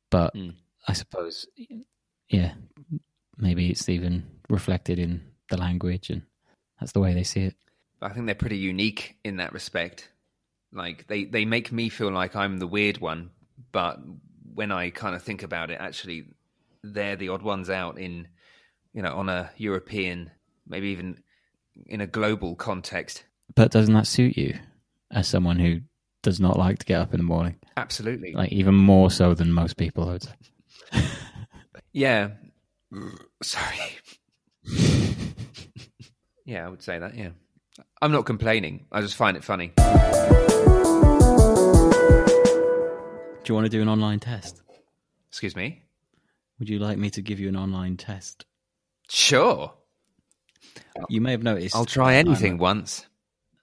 But 0.09 0.33
Mm. 0.35 0.55
I 0.87 0.93
suppose, 0.93 1.47
yeah, 2.29 2.53
maybe 3.37 3.69
it's 3.69 3.87
even 3.87 4.25
reflected 4.49 4.99
in 4.99 5.21
the 5.49 5.57
language, 5.57 6.09
and 6.09 6.23
that's 6.79 6.91
the 6.91 6.99
way 6.99 7.13
they 7.13 7.23
see 7.23 7.41
it. 7.41 7.55
I 8.01 8.09
think 8.09 8.25
they're 8.25 8.35
pretty 8.35 8.57
unique 8.57 9.15
in 9.23 9.37
that 9.37 9.53
respect. 9.53 10.09
Like 10.73 11.07
they, 11.07 11.23
they 11.25 11.45
make 11.45 11.71
me 11.71 11.87
feel 11.89 12.11
like 12.11 12.35
I'm 12.35 12.57
the 12.57 12.67
weird 12.67 12.97
one, 12.97 13.31
but 13.71 13.99
when 14.53 14.71
I 14.71 14.89
kind 14.89 15.15
of 15.15 15.23
think 15.23 15.41
about 15.43 15.71
it, 15.71 15.77
actually, 15.79 16.25
they're 16.83 17.15
the 17.15 17.29
odd 17.29 17.41
ones 17.41 17.69
out 17.69 17.97
in, 17.97 18.27
you 18.93 19.01
know, 19.01 19.15
on 19.15 19.29
a 19.29 19.51
European, 19.57 20.31
maybe 20.67 20.89
even 20.89 21.23
in 21.87 22.01
a 22.01 22.07
global 22.07 22.55
context. 22.55 23.23
But 23.55 23.71
doesn't 23.71 23.93
that 23.93 24.07
suit 24.07 24.37
you 24.37 24.59
as 25.11 25.27
someone 25.27 25.59
who 25.59 25.81
does 26.21 26.39
not 26.39 26.57
like 26.57 26.79
to 26.79 26.85
get 26.85 27.01
up 27.01 27.13
in 27.13 27.19
the 27.19 27.25
morning? 27.25 27.55
Absolutely. 27.77 28.33
Like 28.33 28.51
even 28.51 28.75
more 28.75 29.09
so 29.09 29.33
than 29.33 29.51
most 29.51 29.77
people, 29.77 30.09
I 30.09 30.11
would 30.13 30.23
say. 30.23 30.33
yeah. 31.93 32.29
Sorry. 33.41 33.77
yeah, 36.45 36.65
I 36.65 36.69
would 36.69 36.83
say 36.83 36.99
that. 36.99 37.15
Yeah. 37.15 37.29
I'm 38.01 38.11
not 38.11 38.25
complaining. 38.25 38.85
I 38.91 39.01
just 39.01 39.15
find 39.15 39.37
it 39.37 39.43
funny. 39.43 39.71
Do 43.43 43.49
you 43.49 43.55
want 43.55 43.65
to 43.65 43.69
do 43.69 43.81
an 43.81 43.89
online 43.89 44.19
test? 44.19 44.61
Excuse 45.29 45.55
me. 45.55 45.82
Would 46.59 46.69
you 46.69 46.79
like 46.79 46.97
me 46.97 47.09
to 47.11 47.21
give 47.21 47.39
you 47.39 47.49
an 47.49 47.55
online 47.57 47.97
test? 47.97 48.45
Sure. 49.09 49.73
You 51.09 51.21
may 51.21 51.31
have 51.31 51.43
noticed. 51.43 51.75
I'll 51.75 51.85
try 51.85 52.13
I'm- 52.13 52.27
anything 52.27 52.57
once. 52.57 53.05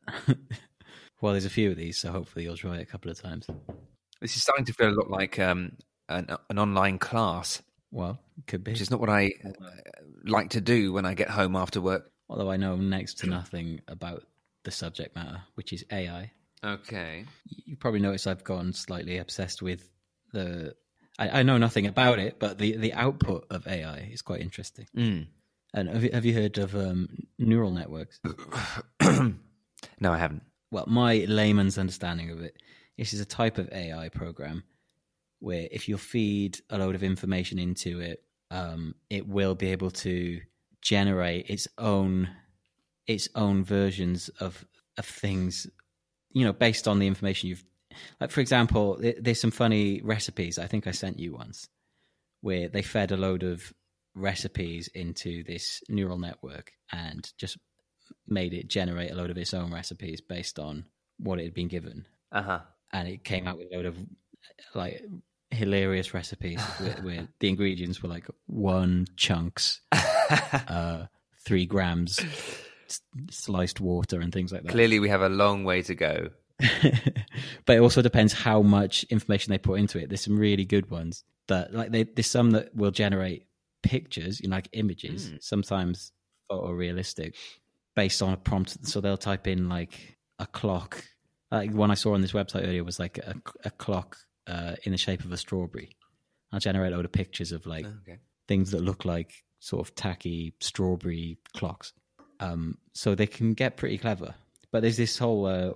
well, 1.20 1.32
there's 1.32 1.44
a 1.44 1.50
few 1.50 1.70
of 1.70 1.76
these, 1.76 1.98
so 1.98 2.10
hopefully 2.10 2.44
you'll 2.44 2.56
try 2.56 2.78
it 2.78 2.82
a 2.82 2.86
couple 2.86 3.10
of 3.10 3.20
times. 3.20 3.46
This 4.20 4.36
is 4.36 4.42
starting 4.42 4.64
to 4.66 4.72
feel 4.72 4.88
a 4.90 4.96
lot 4.96 5.10
like 5.10 5.38
um, 5.38 5.72
an, 6.08 6.26
an 6.50 6.58
online 6.58 6.98
class, 6.98 7.62
Well, 7.90 8.18
it 8.38 8.46
could 8.46 8.64
be. 8.64 8.72
which 8.72 8.80
is 8.80 8.90
not 8.90 9.00
what 9.00 9.08
I 9.08 9.32
uh, 9.44 9.50
like 10.24 10.50
to 10.50 10.60
do 10.60 10.92
when 10.92 11.06
I 11.06 11.14
get 11.14 11.30
home 11.30 11.56
after 11.56 11.80
work. 11.80 12.10
Although 12.28 12.50
I 12.50 12.56
know 12.56 12.76
next 12.76 13.18
to 13.18 13.26
nothing 13.28 13.80
about 13.88 14.24
the 14.64 14.70
subject 14.70 15.16
matter, 15.16 15.42
which 15.54 15.72
is 15.72 15.84
AI. 15.90 16.30
Okay. 16.62 17.24
You 17.46 17.76
probably 17.76 18.00
noticed 18.00 18.26
I've 18.26 18.44
gone 18.44 18.72
slightly 18.72 19.18
obsessed 19.18 19.62
with 19.62 19.88
the. 20.32 20.74
I, 21.20 21.40
I 21.40 21.42
know 21.42 21.58
nothing 21.58 21.86
about 21.86 22.18
it, 22.18 22.38
but 22.38 22.58
the, 22.58 22.76
the 22.76 22.94
output 22.94 23.46
of 23.50 23.66
AI 23.66 24.08
is 24.10 24.22
quite 24.22 24.40
interesting. 24.40 24.86
Mm. 24.96 25.26
And 25.74 25.88
have 25.88 26.02
you, 26.02 26.10
have 26.12 26.24
you 26.24 26.34
heard 26.34 26.58
of 26.58 26.74
um, 26.74 27.08
neural 27.38 27.70
networks? 27.70 28.18
no, 29.02 30.12
I 30.12 30.18
haven't. 30.18 30.42
well, 30.72 30.86
my 30.88 31.26
layman's 31.28 31.78
understanding 31.78 32.30
of 32.30 32.40
it, 32.40 32.56
this 32.98 33.12
is 33.12 33.20
a 33.20 33.26
type 33.26 33.58
of 33.58 33.70
AI 33.72 34.08
program 34.08 34.64
where 35.38 35.68
if 35.70 35.88
you 35.88 35.96
feed 35.96 36.58
a 36.70 36.78
load 36.78 36.94
of 36.94 37.02
information 37.02 37.58
into 37.58 38.00
it, 38.00 38.22
um, 38.50 38.94
it 39.08 39.28
will 39.28 39.54
be 39.54 39.70
able 39.70 39.90
to 39.90 40.40
generate 40.82 41.48
its 41.48 41.68
own 41.78 42.28
its 43.06 43.28
own 43.34 43.64
versions 43.64 44.28
of 44.40 44.64
of 44.98 45.04
things, 45.04 45.66
you 46.32 46.44
know, 46.44 46.52
based 46.52 46.88
on 46.88 46.98
the 46.98 47.06
information 47.06 47.48
you've. 47.48 47.64
Like 48.20 48.30
for 48.30 48.40
example, 48.40 48.98
there's 49.20 49.40
some 49.40 49.50
funny 49.50 50.00
recipes. 50.02 50.58
I 50.58 50.66
think 50.66 50.86
I 50.86 50.92
sent 50.92 51.18
you 51.18 51.32
once 51.34 51.68
where 52.42 52.68
they 52.68 52.82
fed 52.82 53.12
a 53.12 53.16
load 53.16 53.42
of 53.42 53.72
recipes 54.14 54.88
into 54.94 55.42
this 55.44 55.82
neural 55.88 56.18
network 56.18 56.72
and 56.92 57.30
just 57.38 57.58
made 58.26 58.54
it 58.54 58.68
generate 58.68 59.10
a 59.10 59.14
load 59.14 59.30
of 59.30 59.38
its 59.38 59.52
own 59.54 59.72
recipes 59.72 60.20
based 60.20 60.58
on 60.58 60.84
what 61.18 61.38
it 61.38 61.44
had 61.44 61.54
been 61.54 61.68
given, 61.68 62.06
Uh 62.32 62.42
huh. 62.42 62.60
and 62.92 63.08
it 63.08 63.24
came 63.24 63.46
out 63.46 63.58
with 63.58 63.68
a 63.72 63.76
load 63.76 63.86
of 63.86 63.96
like 64.74 65.02
hilarious 65.50 66.14
recipes 66.14 66.60
where, 66.78 66.94
where 67.02 67.28
the 67.40 67.48
ingredients 67.48 68.02
were 68.02 68.08
like 68.08 68.26
one 68.46 69.06
chunks, 69.16 69.80
uh, 69.92 71.06
three 71.44 71.66
grams 71.66 72.18
s- 72.88 73.00
sliced 73.30 73.80
water, 73.80 74.20
and 74.20 74.32
things 74.32 74.50
like 74.52 74.62
that. 74.62 74.72
Clearly, 74.72 74.98
we 74.98 75.08
have 75.08 75.22
a 75.22 75.28
long 75.28 75.64
way 75.64 75.82
to 75.82 75.94
go. 75.94 76.30
but 77.66 77.76
it 77.76 77.80
also 77.80 78.02
depends 78.02 78.32
how 78.32 78.62
much 78.62 79.04
information 79.04 79.50
they 79.50 79.58
put 79.58 79.78
into 79.78 79.98
it. 79.98 80.08
There's 80.08 80.20
some 80.20 80.38
really 80.38 80.64
good 80.64 80.90
ones 80.90 81.24
that 81.48 81.72
like 81.74 81.90
they, 81.90 82.04
there's 82.04 82.30
some 82.30 82.52
that 82.52 82.74
will 82.74 82.90
generate 82.90 83.46
pictures, 83.82 84.40
you 84.40 84.48
know, 84.48 84.56
like 84.56 84.68
images, 84.72 85.30
sometimes 85.40 86.12
photorealistic, 86.50 87.34
based 87.96 88.22
on 88.22 88.32
a 88.32 88.36
prompt. 88.36 88.86
So 88.86 89.00
they'll 89.00 89.16
type 89.16 89.46
in 89.46 89.68
like 89.68 90.16
a 90.38 90.46
clock. 90.46 91.04
Like 91.50 91.72
one 91.72 91.90
I 91.90 91.94
saw 91.94 92.14
on 92.14 92.20
this 92.20 92.32
website 92.32 92.64
earlier 92.66 92.84
was 92.84 92.98
like 92.98 93.18
a, 93.18 93.34
a 93.64 93.70
clock 93.70 94.16
uh, 94.46 94.76
in 94.84 94.92
the 94.92 94.98
shape 94.98 95.24
of 95.24 95.32
a 95.32 95.36
strawberry. 95.36 95.96
I'll 96.52 96.60
generate 96.60 96.92
a 96.92 96.96
load 96.96 97.04
of 97.04 97.12
pictures 97.12 97.52
of 97.52 97.66
like 97.66 97.86
Okay. 98.02 98.18
things 98.48 98.70
that 98.72 98.80
look 98.80 99.04
like 99.04 99.44
sort 99.60 99.86
of 99.86 99.94
tacky 99.94 100.54
strawberry 100.60 101.38
clocks. 101.56 101.92
Um, 102.40 102.78
so 102.92 103.14
they 103.14 103.26
can 103.26 103.52
get 103.54 103.76
pretty 103.76 103.98
clever. 103.98 104.34
But 104.72 104.80
there's 104.82 104.96
this 104.96 105.18
whole 105.18 105.46
uh, 105.46 105.72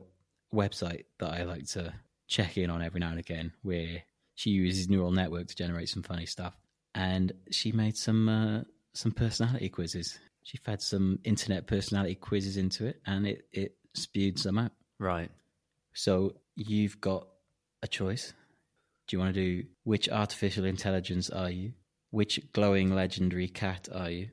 website 0.55 1.05
that 1.19 1.33
I 1.33 1.43
like 1.43 1.67
to 1.71 1.93
check 2.27 2.57
in 2.57 2.71
on 2.71 2.83
every 2.83 3.01
now 3.01 3.11
and 3.11 3.19
again 3.19 3.53
where 3.63 4.03
she 4.35 4.51
uses 4.51 4.89
neural 4.89 5.13
network 5.13 5.49
to 5.49 5.57
generate 5.57 5.89
some 5.89 6.03
funny 6.03 6.27
stuff. 6.27 6.57
And 6.95 7.33
she 7.51 7.73
made 7.73 7.97
some 7.97 8.29
uh, 8.29 8.63
some 8.93 9.13
personality 9.13 9.69
quizzes. 9.69 10.19
She 10.43 10.59
fed 10.59 10.81
some 10.83 11.19
internet 11.25 11.67
personality 11.67 12.15
quizzes 12.15 12.57
into 12.57 12.87
it, 12.87 13.01
and 13.07 13.27
it 13.27 13.47
it 13.53 13.77
spewed 13.95 14.39
some 14.39 14.59
out. 14.59 14.73
Right. 14.99 15.31
So 15.95 16.35
you've 16.57 17.01
got 17.01 17.27
a 17.83 17.89
choice. 17.89 18.33
Do 19.07 19.17
you 19.17 19.21
want 19.21 19.35
to 19.35 19.41
do 19.41 19.69
which 19.83 20.09
artificial 20.09 20.65
intelligence 20.65 21.31
are 21.31 21.51
you? 21.51 21.73
Which 22.11 22.41
glowing 22.53 22.95
legendary 22.95 23.49
cat 23.49 23.89
are 23.93 24.11
you? 24.11 24.31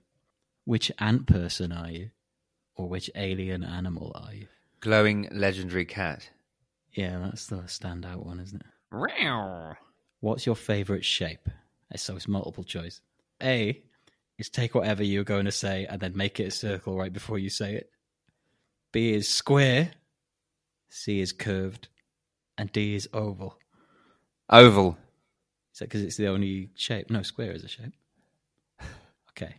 Which 0.66 0.92
ant 1.00 1.28
person 1.28 1.72
are 1.72 1.90
you? 1.90 2.12
Or 2.76 2.88
which 2.88 3.10
alien 3.16 3.64
animal 3.64 4.12
are 4.16 4.34
you? 4.34 4.48
Glowing 4.82 5.28
legendary 5.32 5.86
cat. 5.86 6.30
Yeah, 6.94 7.20
that's 7.20 7.48
the 7.48 7.58
standout 7.58 8.26
one, 8.26 8.40
isn't 8.40 8.62
it? 8.62 8.68
Meow. 8.92 9.76
What's 10.20 10.46
your 10.46 10.56
favorite 10.56 11.06
shape? 11.06 11.48
Eh, 11.94 11.98
so 11.98 12.16
it's 12.16 12.28
multiple 12.28 12.64
choice. 12.64 13.00
A 13.42 13.82
is 14.38 14.50
take 14.50 14.76
whatever 14.76 15.04
you're 15.04 15.24
going 15.24 15.46
to 15.46 15.52
say 15.52 15.86
and 15.86 16.02
then 16.02 16.18
make 16.18 16.40
it 16.40 16.48
a 16.48 16.52
circle 16.52 16.98
right 16.98 17.14
before 17.14 17.38
you 17.38 17.50
say 17.50 17.76
it. 17.76 17.92
B 18.92 19.14
is 19.14 19.30
square. 19.30 19.92
C 20.90 21.22
is 21.22 21.32
curved. 21.32 21.88
And 22.58 22.72
D 22.72 22.96
is 22.96 23.08
oval. 23.14 23.58
Oval. 24.50 24.98
Is 25.74 25.80
that 25.80 25.86
because 25.86 26.02
it's 26.02 26.18
the 26.18 26.28
only 26.28 26.70
shape? 26.76 27.10
No, 27.10 27.22
square 27.22 27.52
is 27.52 27.64
a 27.64 27.68
shape. 27.68 27.94
Okay. 29.30 29.56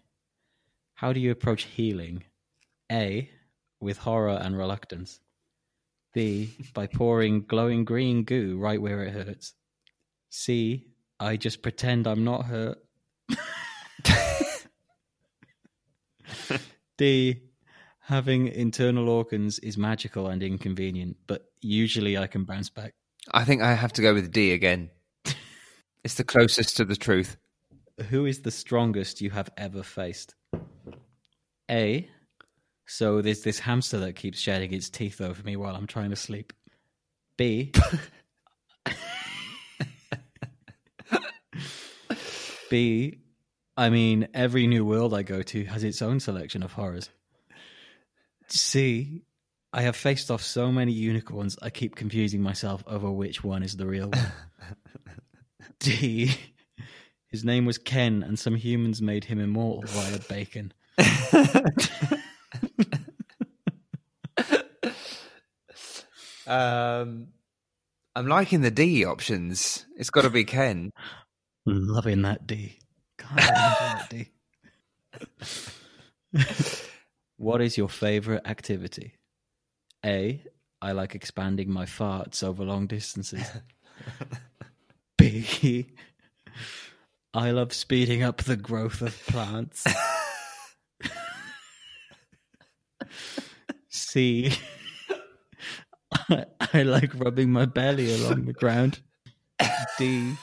How 0.95 1.15
do 1.15 1.19
you 1.19 1.31
approach 1.31 1.63
healing? 1.63 2.25
A, 2.91 3.31
with 3.83 3.99
horror 3.99 4.39
and 4.41 4.57
reluctance. 4.57 5.21
B, 6.15 6.55
by 6.73 6.87
pouring 6.87 7.43
glowing 7.43 7.85
green 7.85 8.25
goo 8.25 8.57
right 8.59 8.81
where 8.81 9.05
it 9.05 9.13
hurts. 9.13 9.53
C, 10.31 10.87
I 11.19 11.37
just 11.37 11.63
pretend 11.63 12.07
I'm 12.07 12.25
not 12.25 12.47
hurt. 12.47 12.79
D, 16.99 17.41
having 18.01 18.49
internal 18.49 19.09
organs 19.09 19.59
is 19.59 19.79
magical 19.79 20.29
and 20.29 20.43
inconvenient, 20.43 21.17
but 21.27 21.47
usually 21.61 22.19
I 22.19 22.27
can 22.27 22.45
bounce 22.45 22.71
back. 22.71 22.95
I 23.33 23.45
think 23.45 23.63
I 23.63 23.75
have 23.75 23.93
to 23.95 24.03
go 24.03 24.15
with 24.15 24.33
D 24.33 24.53
again. 24.53 24.91
it's 26.05 26.15
the 26.15 26.25
closest 26.25 26.77
to 26.77 26.85
the 26.85 26.97
truth. 26.97 27.37
Who 28.11 28.27
is 28.27 28.43
the 28.43 28.51
strongest 28.51 29.21
you 29.21 29.31
have 29.31 29.51
ever 29.57 29.83
faced? 29.83 30.35
A. 31.71 32.09
So 32.93 33.23
there's 33.23 33.41
this 33.41 33.59
hamster 33.59 33.99
that 34.01 34.17
keeps 34.17 34.39
shedding 34.39 34.75
its 34.75 34.91
teeth 34.91 35.23
over 35.23 35.43
me 35.43 35.57
while 35.57 35.75
I'm 35.75 35.87
trying 35.87 36.11
to 36.11 36.17
sleep. 36.17 36.53
B. 37.39 37.73
B. 42.71 43.21
I 43.79 43.89
mean, 43.89 44.29
every 44.35 44.67
new 44.67 44.85
world 44.85 45.15
I 45.15 45.23
go 45.23 45.41
to 45.41 45.65
has 45.65 45.85
its 45.85 46.03
own 46.03 46.21
selection 46.21 46.63
of 46.63 46.73
horrors. 46.73 47.09
C. 48.49 49.23
I 49.73 49.81
have 49.81 49.97
faced 49.97 50.31
off 50.31 50.43
so 50.43 50.71
many 50.71 50.93
unicorns, 50.93 51.57
I 51.63 51.71
keep 51.71 51.97
confusing 51.97 52.43
myself 52.43 52.85
over 52.87 53.11
which 53.11 53.43
one 53.43 53.63
is 53.63 53.75
the 53.75 53.87
real 53.87 54.11
one. 54.11 54.33
D. 55.79 56.37
His 57.29 57.43
name 57.43 57.65
was 57.65 57.79
Ken, 57.79 58.23
and 58.23 58.39
some 58.39 58.55
humans 58.55 59.01
made 59.01 59.25
him 59.25 59.41
immortal 59.41 59.85
via 59.87 60.19
bacon. 60.29 60.75
um, 66.47 67.29
I'm 68.15 68.27
liking 68.27 68.61
the 68.61 68.71
D 68.71 69.05
options. 69.05 69.87
It's 69.97 70.11
got 70.11 70.23
to 70.23 70.31
be 70.31 70.45
Ken. 70.45 70.91
Loving 71.67 72.23
that 72.23 72.47
D. 72.47 72.79
God, 73.19 73.31
loving 73.37 73.49
that 73.51 74.11
D. 74.11 74.29
what 77.37 77.61
is 77.61 77.77
your 77.79 77.89
favorite 77.89 78.43
activity? 78.47 79.15
A. 80.05 80.43
I 80.81 80.93
like 80.93 81.15
expanding 81.15 81.71
my 81.71 81.85
farts 81.85 82.43
over 82.43 82.65
long 82.65 82.89
distances. 82.89 83.47
B. 85.17 85.87
I 87.33 87.53
love 87.53 87.73
speeding 87.73 88.23
up 88.23 88.39
the 88.39 88.57
growth 88.57 89.01
of 89.01 89.17
plants. 89.27 89.87
C. 93.89 94.53
I, 96.73 96.83
like 96.83 97.15
rubbing 97.15 97.51
my 97.51 97.67
belly 97.67 98.15
along 98.15 98.45
the 98.47 98.53
ground. 98.53 99.01
D. 99.99 100.35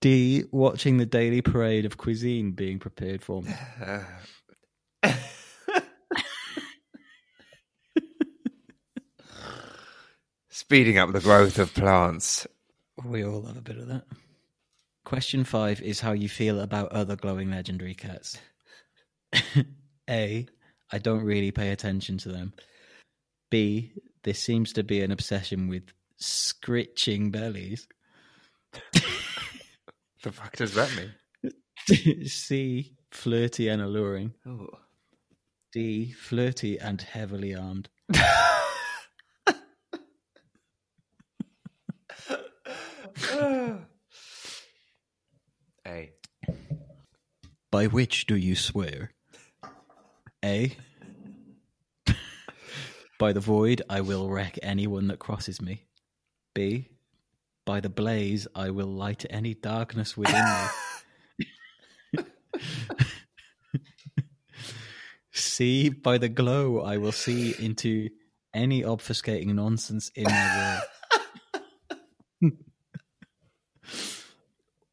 D. 0.00 0.44
Watching 0.52 0.98
the 0.98 1.06
daily 1.06 1.40
parade 1.40 1.86
of 1.86 1.96
cuisine 1.96 2.52
being 2.52 2.78
prepared 2.78 3.22
for 3.22 3.42
me. 3.42 3.54
Speeding 10.50 10.98
up 10.98 11.12
the 11.12 11.20
growth 11.20 11.58
of 11.58 11.72
plants. 11.74 12.46
We 13.02 13.24
all 13.24 13.40
love 13.42 13.56
a 13.56 13.62
bit 13.62 13.78
of 13.78 13.88
that. 13.88 14.04
Question 15.04 15.44
five 15.44 15.80
is 15.82 16.00
how 16.00 16.12
you 16.12 16.28
feel 16.28 16.60
about 16.60 16.92
other 16.92 17.16
glowing 17.16 17.50
legendary 17.50 17.94
cats. 17.94 18.38
A. 20.08 20.46
I 20.92 20.98
don't 20.98 21.24
really 21.24 21.50
pay 21.50 21.70
attention 21.70 22.18
to 22.18 22.30
them. 22.30 22.52
B. 23.50 23.92
this 24.22 24.40
seems 24.40 24.72
to 24.74 24.82
be 24.82 25.02
an 25.02 25.10
obsession 25.12 25.68
with 25.68 25.84
scritching 26.16 27.30
bellies. 27.30 27.86
The 30.24 30.32
fuck 30.32 30.56
does 30.56 30.72
that 30.72 30.90
mean? 30.96 32.26
C. 32.26 32.96
Flirty 33.10 33.68
and 33.68 33.82
alluring. 33.82 34.32
Oh. 34.46 34.68
D. 35.70 36.12
Flirty 36.12 36.78
and 36.78 37.02
heavily 37.02 37.54
armed. 37.54 37.90
A. 45.86 46.12
By 47.70 47.86
which 47.86 48.24
do 48.24 48.34
you 48.34 48.56
swear? 48.56 49.13
A. 50.44 50.76
By 53.18 53.32
the 53.32 53.40
void, 53.40 53.80
I 53.88 54.02
will 54.02 54.28
wreck 54.28 54.58
anyone 54.62 55.08
that 55.08 55.18
crosses 55.18 55.62
me. 55.62 55.86
B. 56.54 56.90
By 57.64 57.80
the 57.80 57.88
blaze, 57.88 58.46
I 58.54 58.68
will 58.70 58.88
light 58.88 59.24
any 59.30 59.54
darkness 59.54 60.16
within 60.16 60.44
me. 60.44 62.24
C. 65.32 65.88
By 65.88 66.18
the 66.18 66.28
glow, 66.28 66.80
I 66.80 66.98
will 66.98 67.12
see 67.12 67.54
into 67.58 68.10
any 68.52 68.82
obfuscating 68.82 69.54
nonsense 69.54 70.10
in 70.14 70.24
my 70.24 70.78
world. 72.42 72.52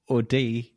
or 0.07 0.21
D. 0.21 0.73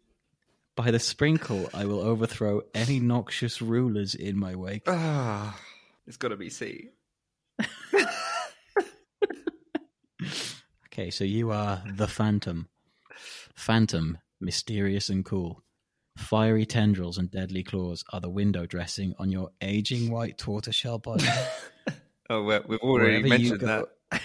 By 0.77 0.91
the 0.91 0.99
sprinkle, 0.99 1.71
I 1.73 1.85
will 1.85 2.01
overthrow 2.01 2.63
any 2.75 2.99
noxious 2.99 3.63
rulers 3.63 4.15
in 4.15 4.37
my 4.37 4.55
wake. 4.57 4.83
Ah, 4.87 5.59
it's 6.07 6.17
got 6.17 6.29
to 6.29 6.37
be 6.37 6.51
C. 6.51 6.91
Okay, 10.95 11.11
so 11.11 11.25
you 11.25 11.51
are 11.51 11.83
the 11.97 12.07
Phantom. 12.07 12.69
Phantom, 13.57 14.17
mysterious 14.41 15.09
and 15.09 15.25
cool. 15.25 15.61
Fiery 16.17 16.65
tendrils 16.65 17.19
and 17.19 17.29
deadly 17.33 17.65
claws 17.65 18.05
are 18.13 18.21
the 18.21 18.31
window 18.31 18.65
dressing 18.65 19.13
on 19.19 19.29
your 19.29 19.51
aging 19.61 20.13
white 20.13 20.39
tortoiseshell 20.39 20.99
body. 20.99 21.27
Oh, 22.31 22.43
we've 22.43 22.81
already 22.81 23.23
Wherever 23.23 23.29
mentioned 23.29 23.61
that. 23.61 24.23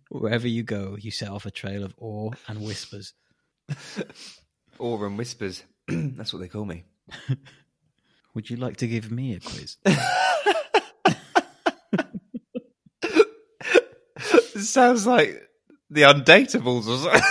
Wherever 0.10 0.48
you 0.48 0.64
go, 0.64 0.96
you 0.98 1.12
set 1.12 1.28
off 1.28 1.46
a 1.46 1.50
trail 1.52 1.84
of 1.84 1.94
awe 2.00 2.32
and 2.48 2.60
whispers. 2.62 3.14
Aura 4.80 5.08
and 5.08 5.18
whispers. 5.18 5.62
That's 5.88 6.32
what 6.32 6.40
they 6.40 6.48
call 6.48 6.64
me. 6.64 6.84
Would 8.34 8.48
you 8.50 8.56
like 8.56 8.76
to 8.78 8.86
give 8.86 9.10
me 9.10 9.34
a 9.34 9.40
quiz? 9.40 9.76
It 14.60 14.64
sounds 14.64 15.06
like 15.06 15.48
the 15.88 16.02
Undateables 16.02 16.86
or 16.86 16.98
something. 16.98 17.22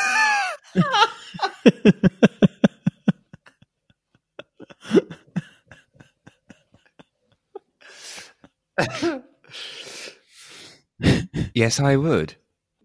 yes, 11.53 11.79
I 11.79 11.95
would. 11.97 12.33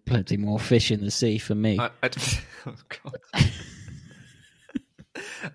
Plenty 0.04 0.36
more 0.36 0.58
fish 0.58 0.90
in 0.90 1.00
the 1.00 1.10
sea 1.10 1.38
for 1.38 1.54
me. 1.54 1.78
I, 1.78 1.90
I, 2.02 2.10
oh 2.66 2.74
God. 3.02 3.16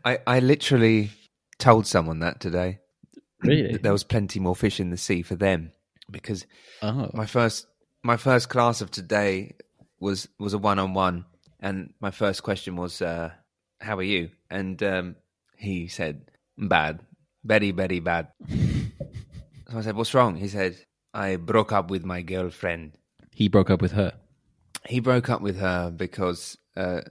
I, 0.05 0.19
I 0.25 0.39
literally 0.39 1.11
told 1.57 1.87
someone 1.87 2.19
that 2.19 2.39
today. 2.39 2.79
really? 3.41 3.73
That 3.73 3.83
there 3.83 3.91
was 3.91 4.03
plenty 4.03 4.39
more 4.39 4.55
fish 4.55 4.79
in 4.79 4.89
the 4.89 4.97
sea 4.97 5.21
for 5.21 5.35
them 5.35 5.71
because 6.09 6.45
Oh, 6.81 7.09
my 7.13 7.25
first 7.25 7.67
my 8.03 8.17
first 8.17 8.49
class 8.49 8.81
of 8.81 8.91
today 8.91 9.55
was 9.99 10.27
was 10.39 10.53
a 10.53 10.57
one 10.57 10.79
on 10.79 10.93
one, 10.93 11.25
and 11.59 11.93
my 11.99 12.11
first 12.11 12.43
question 12.43 12.75
was, 12.75 13.01
uh, 13.01 13.31
"How 13.81 13.97
are 13.97 14.03
you?" 14.03 14.29
And 14.49 14.81
um, 14.83 15.15
he 15.57 15.87
said, 15.87 16.31
"Bad, 16.57 17.01
very 17.43 17.71
very 17.71 17.99
bad." 17.99 18.29
so 19.69 19.77
I 19.77 19.81
said, 19.81 19.95
"What's 19.95 20.13
wrong?" 20.13 20.35
He 20.35 20.47
said, 20.47 20.77
"I 21.13 21.35
broke 21.35 21.71
up 21.71 21.91
with 21.91 22.05
my 22.05 22.21
girlfriend." 22.21 22.93
he 23.39 23.47
broke 23.47 23.69
up 23.69 23.81
with 23.81 23.93
her. 23.93 24.13
He 24.85 24.99
broke 24.99 25.29
up 25.29 25.41
with 25.41 25.57
her 25.59 25.91
because 25.91 26.57
uh, 26.75 27.01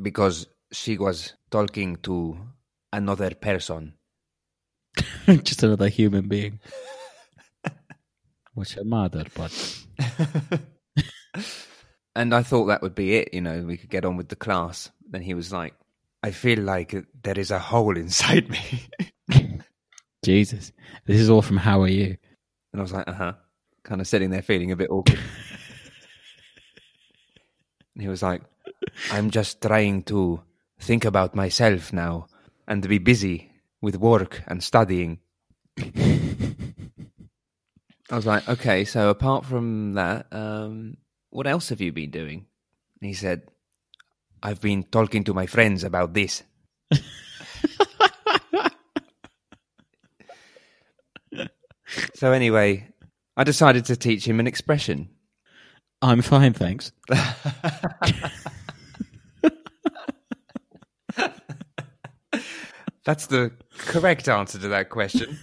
because 0.00 0.46
she 0.72 0.96
was 0.96 1.34
talking 1.56 1.96
to 1.96 2.36
another 2.92 3.30
person. 3.30 3.94
Just 5.26 5.62
another 5.62 5.88
human 5.88 6.28
being. 6.28 6.60
What's 8.52 8.72
her 8.72 8.84
mother, 8.84 9.24
but 9.34 9.52
and 12.14 12.34
I 12.34 12.42
thought 12.42 12.66
that 12.66 12.82
would 12.82 12.94
be 12.94 13.16
it. 13.16 13.32
You 13.32 13.40
know, 13.40 13.62
we 13.62 13.78
could 13.78 13.88
get 13.88 14.04
on 14.04 14.18
with 14.18 14.28
the 14.28 14.36
class. 14.36 14.90
Then 15.08 15.22
he 15.22 15.32
was 15.32 15.50
like, 15.50 15.72
"I 16.22 16.30
feel 16.30 16.60
like 16.60 16.94
there 17.22 17.38
is 17.38 17.50
a 17.50 17.58
hole 17.58 17.96
inside 17.96 18.50
me," 18.50 18.88
Jesus, 20.22 20.72
this 21.06 21.18
is 21.18 21.30
all 21.30 21.40
from 21.42 21.56
How 21.56 21.80
Are 21.82 21.88
You? 21.88 22.18
and 22.72 22.80
I 22.80 22.82
was 22.82 22.92
like, 22.92 23.08
"Uh 23.08 23.14
huh," 23.14 23.32
kind 23.82 24.02
of 24.02 24.06
sitting 24.06 24.28
there 24.28 24.42
feeling 24.42 24.72
a 24.72 24.76
bit 24.76 24.90
awkward. 24.90 25.18
and 27.94 28.02
he 28.02 28.08
was 28.08 28.22
like, 28.22 28.42
"I'm 29.10 29.30
just 29.30 29.62
trying 29.62 30.02
to 30.04 30.42
think 30.78 31.04
about 31.04 31.34
myself 31.34 31.92
now 31.92 32.26
and 32.66 32.88
be 32.88 32.98
busy 32.98 33.52
with 33.80 33.96
work 33.96 34.42
and 34.46 34.62
studying." 34.62 35.18
I 35.78 36.22
was 38.10 38.26
like, 38.26 38.48
"Okay, 38.48 38.84
so 38.84 39.10
apart 39.10 39.44
from 39.44 39.94
that, 39.94 40.26
um, 40.32 40.96
what 41.30 41.46
else 41.46 41.68
have 41.70 41.80
you 41.80 41.92
been 41.92 42.10
doing?" 42.10 42.46
And 43.00 43.08
he 43.08 43.14
said, 43.14 43.42
I've 44.42 44.60
been 44.60 44.84
talking 44.84 45.24
to 45.24 45.34
my 45.34 45.46
friends 45.46 45.84
about 45.84 46.14
this. 46.14 46.42
so 52.14 52.32
anyway, 52.32 52.88
I 53.36 53.44
decided 53.44 53.84
to 53.86 53.96
teach 53.96 54.26
him 54.26 54.40
an 54.40 54.46
expression. 54.46 55.08
I'm 56.02 56.22
fine, 56.22 56.52
thanks. 56.52 56.92
That's 63.04 63.26
the 63.26 63.52
correct 63.78 64.28
answer 64.28 64.58
to 64.58 64.68
that 64.68 64.90
question. 64.90 65.38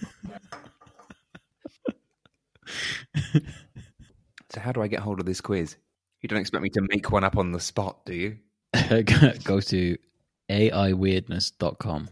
so 4.50 4.60
how 4.60 4.72
do 4.72 4.82
I 4.82 4.88
get 4.88 5.00
hold 5.00 5.20
of 5.20 5.26
this 5.26 5.40
quiz? 5.40 5.76
You 6.20 6.28
don't 6.28 6.40
expect 6.40 6.62
me 6.62 6.70
to 6.70 6.82
make 6.82 7.10
one 7.10 7.24
up 7.24 7.38
on 7.38 7.52
the 7.52 7.60
spot, 7.60 8.04
do 8.04 8.14
you? 8.14 8.36
Go 9.44 9.60
to 9.60 9.96
aiweirdness.com. 10.50 12.08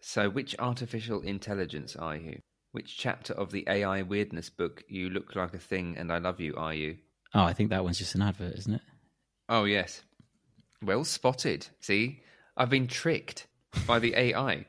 So 0.00 0.30
which 0.30 0.54
artificial 0.58 1.20
intelligence 1.20 1.96
are 1.96 2.16
you? 2.16 2.40
Which 2.72 2.96
chapter 2.96 3.32
of 3.32 3.52
the 3.52 3.64
AI 3.68 4.02
weirdness 4.02 4.50
book 4.50 4.84
"You 4.88 5.08
Look 5.08 5.36
Like 5.36 5.54
a 5.54 5.58
Thing 5.58 5.96
and 5.96 6.12
I 6.12 6.18
Love 6.18 6.40
You" 6.40 6.54
are 6.56 6.74
you? 6.74 6.96
Oh, 7.34 7.42
I 7.44 7.52
think 7.52 7.70
that 7.70 7.84
one's 7.84 7.98
just 7.98 8.14
an 8.14 8.22
advert, 8.22 8.54
isn't 8.58 8.74
it? 8.74 8.82
Oh 9.48 9.64
yes, 9.64 10.02
well 10.82 11.04
spotted. 11.04 11.66
See, 11.80 12.20
I've 12.56 12.70
been 12.70 12.86
tricked 12.86 13.46
by 13.86 13.98
the 13.98 14.14
AI. 14.16 14.66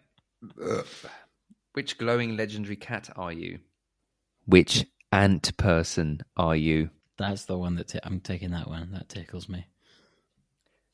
Which 1.74 1.98
glowing 1.98 2.36
legendary 2.36 2.76
cat 2.76 3.10
are 3.15 3.32
you? 3.32 3.60
Which 4.45 4.86
ant 5.12 5.56
person 5.58 6.21
are 6.36 6.56
you? 6.56 6.89
That's 7.17 7.45
the 7.45 7.58
one 7.58 7.76
that 7.76 7.89
ti- 7.89 8.00
I'm 8.04 8.19
taking. 8.19 8.52
That 8.52 8.67
one 8.67 8.91
that 8.91 9.10
tickles 9.10 9.48
me. 9.48 9.67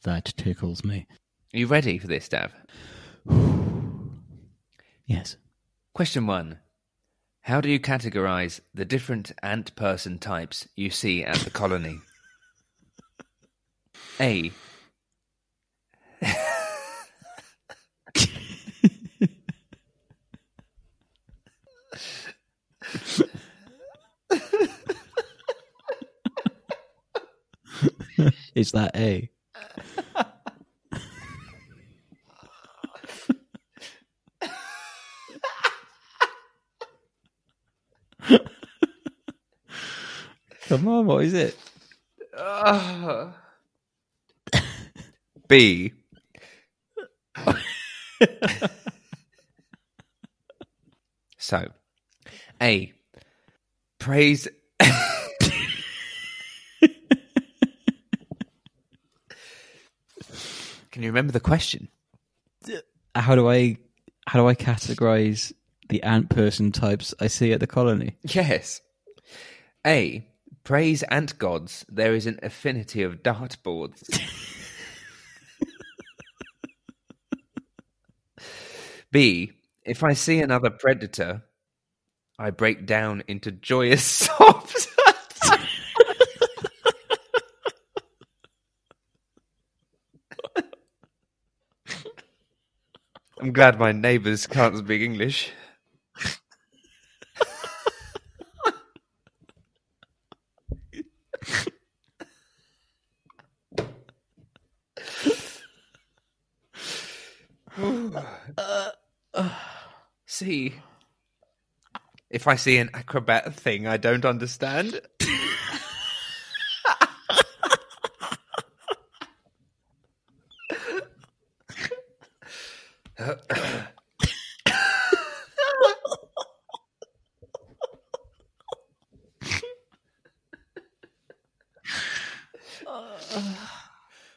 That 0.04 0.26
tickles 0.38 0.84
me. 0.84 1.08
Are 1.54 1.58
you 1.58 1.68
ready 1.68 1.98
for 1.98 2.08
this, 2.08 2.30
Dav? 2.30 2.54
Yes. 5.06 5.36
Question 5.94 6.26
one. 6.26 6.60
How 7.42 7.60
do 7.60 7.70
you 7.70 7.82
categorize 7.82 8.62
the 8.74 8.86
different 8.86 9.34
ant 9.44 9.76
person 9.76 10.20
types 10.20 10.70
you 10.78 10.90
see 10.90 11.22
at 11.22 11.36
the 11.40 11.50
colony? 11.50 12.00
A. 14.22 14.52
Is 28.56 28.72
that 28.74 28.96
A? 28.96 29.30
Come 40.68 40.88
on, 40.88 41.06
what 41.06 41.24
is 41.26 41.34
it? 41.34 41.58
Ah. 42.38 43.36
B. 45.48 45.92
so, 51.38 51.68
A. 52.62 52.94
Praise. 54.00 54.48
Can 60.92 61.04
you 61.04 61.10
remember 61.10 61.32
the 61.32 61.40
question? 61.40 61.88
How 63.16 63.36
do 63.36 63.50
I 63.50 63.78
how 64.28 64.40
do 64.40 64.48
I 64.48 64.54
categorize 64.56 65.52
the 65.90 66.04
ant 66.04 66.30
person 66.30 66.72
types 66.72 67.14
I 67.20 67.28
see 67.28 67.52
at 67.54 67.60
the 67.60 67.68
colony? 67.68 68.18
Yes. 68.24 68.82
A. 69.86 70.28
Praise 70.64 71.02
ant 71.04 71.40
gods. 71.40 71.84
There 71.90 72.14
is 72.14 72.28
an 72.28 72.40
affinity 72.44 73.02
of 73.02 73.24
dartboards. 73.24 74.20
B. 79.12 79.52
If 79.84 80.04
I 80.04 80.14
see 80.14 80.40
another 80.40 80.70
predator, 80.70 81.44
I 82.42 82.50
break 82.50 82.88
down 82.88 83.22
into 83.28 83.52
joyous 83.52 84.04
sobs. 84.04 84.88
I'm 93.40 93.54
glad 93.54 93.78
my 93.78 93.92
neighbours 93.92 94.48
can't 94.48 94.76
speak 94.76 95.04
English. 95.04 95.52
See, 110.26 110.74
if 112.42 112.48
I 112.48 112.56
see 112.56 112.78
an 112.78 112.90
acrobat 112.96 113.54
thing 113.54 113.86
I 113.86 113.98
don't 113.98 114.26
understand, 114.26 115.00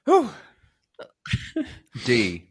Whew. 0.05 0.29
D. 2.05 2.51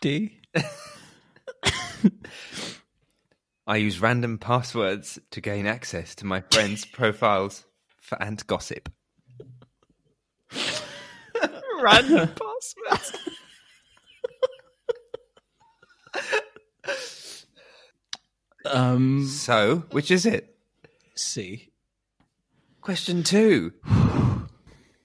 D. 0.00 0.40
I 3.66 3.76
use 3.98 4.02
random 4.02 4.38
passwords 4.38 5.18
to 5.32 5.40
gain 5.40 5.66
access 5.66 6.14
to 6.14 6.24
my 6.24 6.40
friends' 6.52 6.84
profiles 6.92 7.64
for 8.00 8.20
ant 8.22 8.46
gossip. 8.46 8.88
random 11.82 12.28
passwords. 12.88 13.18
Um 18.64 19.26
So, 19.26 19.84
which 19.90 20.10
is 20.10 20.26
it? 20.26 20.56
C. 21.14 21.70
Question 22.80 23.22
two. 23.24 23.72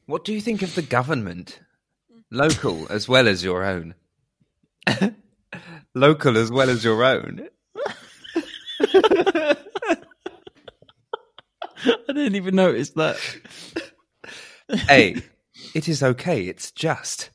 What 0.06 0.24
do 0.26 0.34
you 0.34 0.42
think 0.42 0.62
of 0.62 0.76
the 0.76 0.82
government? 0.82 1.60
Local 2.30 2.88
as 2.92 3.08
well 3.08 3.28
as 3.28 3.44
your 3.44 3.64
own. 3.64 3.96
Local 5.96 6.38
as 6.38 6.52
well 6.52 6.70
as 6.70 6.84
your 6.84 7.04
own. 7.04 7.50
I 8.96 9.56
didn't 12.08 12.36
even 12.36 12.56
notice 12.56 12.92
that. 12.92 13.18
A. 14.90 15.22
It 15.74 15.88
is 15.88 16.04
okay, 16.04 16.44
it's 16.44 16.72
just. 16.72 17.32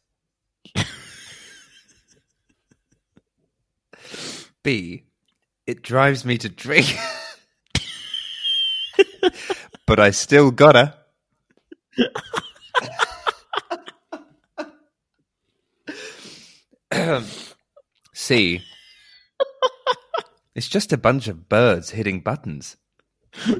B. 4.62 5.05
It 5.66 5.83
drives 5.83 6.25
me 6.25 6.38
to 6.38 6.49
drink. 6.49 6.97
but 9.87 9.99
I 9.99 10.11
still 10.11 10.51
gotta. 10.51 10.94
C. 18.14 18.62
It's 20.59 20.66
just 20.66 20.92
a 20.92 20.99
bunch 20.99 21.29
of 21.29 21.49
birds 21.49 21.90
hitting 21.90 22.18
buttons. 22.18 22.77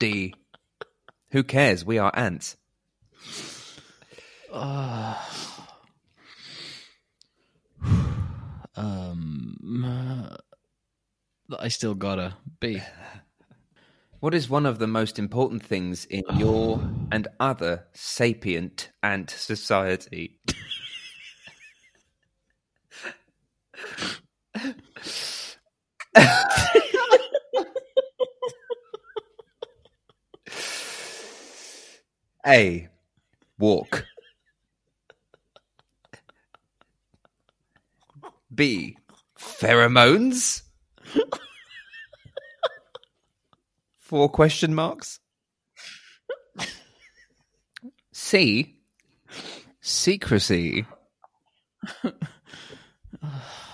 D. 0.00 0.34
Who 1.30 1.44
cares? 1.44 1.84
We 1.84 1.98
are 1.98 2.10
ants. 2.14 2.56
Um 8.74 9.84
uh, 9.84 10.36
I 11.60 11.68
still 11.68 11.94
gotta 11.94 12.34
B. 12.58 12.82
What 14.18 14.34
is 14.34 14.50
one 14.50 14.66
of 14.66 14.80
the 14.80 14.88
most 14.88 15.16
important 15.16 15.62
things 15.62 16.06
in 16.06 16.24
your 16.36 16.80
and 17.12 17.28
other 17.38 17.86
sapient 17.92 18.90
ant 19.00 19.30
society? 19.30 20.40
A. 32.46 32.88
Walk. 33.58 34.04
B. 38.54 38.96
Pheromones? 39.38 40.62
Four 43.98 44.28
question 44.28 44.74
marks. 44.74 45.20
C. 48.12 48.76
Secrecy. 49.80 50.84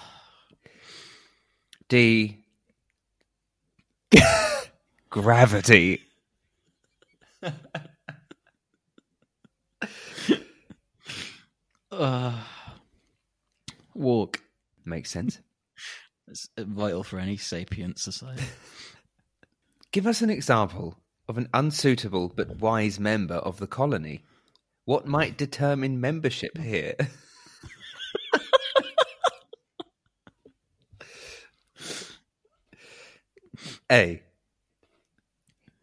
D. 1.88 2.38
Gravity. 5.10 6.02
Uh, 11.98 12.32
walk. 13.94 14.40
Makes 14.84 15.10
sense. 15.10 15.40
It's 16.28 16.48
vital 16.56 17.02
for 17.02 17.18
any 17.18 17.36
sapient 17.36 17.98
society. 17.98 18.44
Give 19.92 20.06
us 20.06 20.22
an 20.22 20.30
example 20.30 20.96
of 21.28 21.38
an 21.38 21.48
unsuitable 21.52 22.32
but 22.34 22.58
wise 22.58 23.00
member 23.00 23.36
of 23.36 23.58
the 23.58 23.66
colony. 23.66 24.22
What 24.84 25.06
might 25.06 25.36
determine 25.36 26.00
membership 26.00 26.56
here? 26.58 26.94
A. 33.90 34.22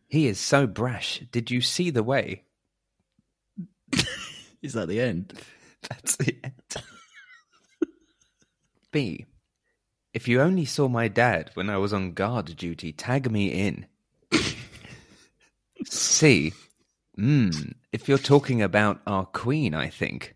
He 0.07 0.27
is 0.27 0.39
so 0.39 0.67
brash. 0.67 1.21
Did 1.31 1.51
you 1.51 1.61
see 1.61 1.89
the 1.89 2.03
way? 2.03 2.43
Is 4.61 4.73
that 4.73 4.87
the 4.87 5.01
end? 5.01 5.33
That's 5.89 6.15
the 6.15 6.37
end. 6.43 6.53
B. 8.91 9.25
If 10.13 10.27
you 10.27 10.39
only 10.41 10.65
saw 10.65 10.87
my 10.87 11.07
dad 11.07 11.51
when 11.55 11.69
I 11.69 11.77
was 11.77 11.91
on 11.91 12.13
guard 12.13 12.55
duty, 12.55 12.93
tag 12.93 13.29
me 13.29 13.47
in. 13.47 13.85
C. 15.85 16.53
Hmm. 17.15 17.49
If 17.91 18.07
you're 18.07 18.17
talking 18.17 18.61
about 18.61 19.01
our 19.05 19.25
queen, 19.25 19.73
I 19.73 19.89
think. 19.89 20.34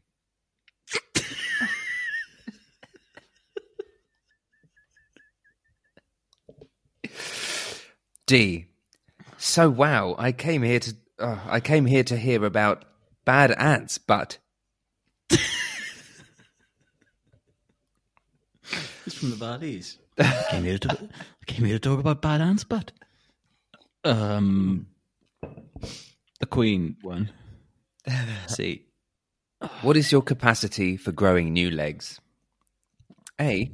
D. 8.30 8.68
So 9.38 9.72
wow, 9.72 10.15
I 10.20 10.32
came 10.32 10.62
here 10.62 10.80
to 10.80 10.96
uh, 11.18 11.39
I 11.48 11.60
came 11.60 11.88
here 11.88 12.04
to 12.04 12.15
hear 12.15 12.46
about 12.46 12.86
bad 13.26 13.52
ants, 13.54 13.98
but 13.98 14.38
It's 19.06 19.15
from 19.18 19.32
the 19.32 19.36
Valleys. 19.36 19.98
I 20.20 20.46
came 20.52 20.63
here 20.63 20.78
to 20.78 21.10
I 21.10 21.46
came 21.48 21.65
here 21.65 21.80
to 21.80 21.89
talk 21.89 22.00
about 22.00 22.22
bad 22.22 22.39
ants, 22.42 22.63
but 22.63 22.92
um, 24.04 24.86
the 26.39 26.46
Queen 26.46 26.98
one. 27.02 27.32
See, 28.48 28.86
What 29.82 29.98
is 29.98 30.12
your 30.12 30.22
capacity 30.22 30.98
for 30.98 31.12
growing 31.12 31.52
new 31.52 31.72
legs? 31.72 32.22
A. 33.42 33.72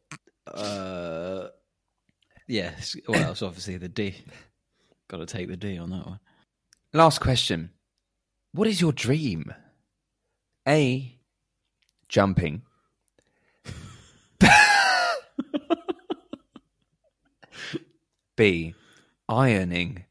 uh, 0.47 1.47
yes. 2.47 2.95
Well, 3.07 3.31
it's 3.31 3.41
obviously 3.41 3.77
the 3.77 3.89
D. 3.89 4.15
Got 5.09 5.17
to 5.17 5.25
take 5.25 5.47
the 5.49 5.57
D 5.57 5.77
on 5.77 5.89
that 5.89 6.05
one. 6.05 6.19
Last 6.93 7.19
question. 7.19 7.69
What 8.53 8.67
is 8.67 8.81
your 8.81 8.91
dream? 8.91 9.53
A. 10.67 11.17
Jumping. 12.09 12.63
B. 18.35 18.75
Ironing. 19.29 20.03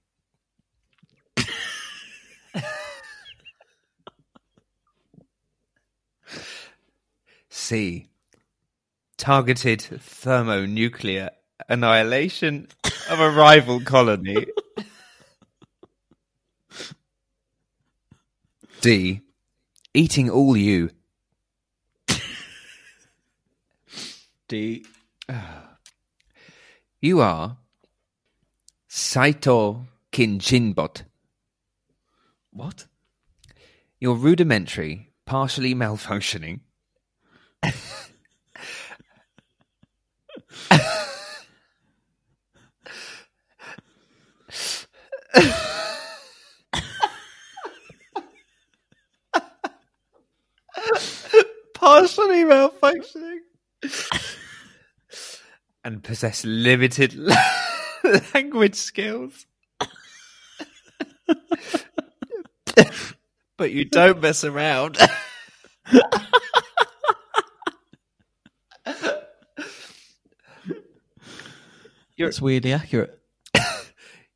C. 7.50 8.08
Targeted 9.18 9.82
thermonuclear 9.82 11.30
annihilation 11.68 12.68
of 13.10 13.20
a 13.20 13.30
rival 13.30 13.80
colony. 13.80 14.46
D. 18.80 19.20
Eating 19.92 20.30
all 20.30 20.56
you. 20.56 20.90
D. 24.48 24.86
You 27.00 27.20
are 27.20 27.58
Saito 28.88 29.86
Kinchinbot. 30.12 31.02
What? 32.52 32.86
You're 33.98 34.16
rudimentary, 34.16 35.12
partially 35.26 35.74
malfunctioning. 35.74 36.60
partially 51.80 52.44
malfunctioning. 52.44 53.38
and 55.82 56.02
possess 56.02 56.44
limited 56.44 57.14
language 58.34 58.74
skills. 58.74 59.46
but 63.56 63.70
you 63.70 63.86
don't 63.86 64.20
mess 64.20 64.44
around. 64.44 64.98
It's 72.18 72.40
weirdly 72.40 72.74
accurate. 72.74 73.18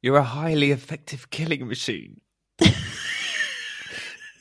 You're 0.00 0.16
a 0.16 0.22
highly 0.22 0.70
effective 0.70 1.28
killing 1.30 1.68
machine. 1.68 2.22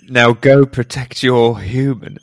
now 0.09 0.31
go 0.31 0.65
protect 0.65 1.21
your 1.23 1.59
human. 1.59 2.17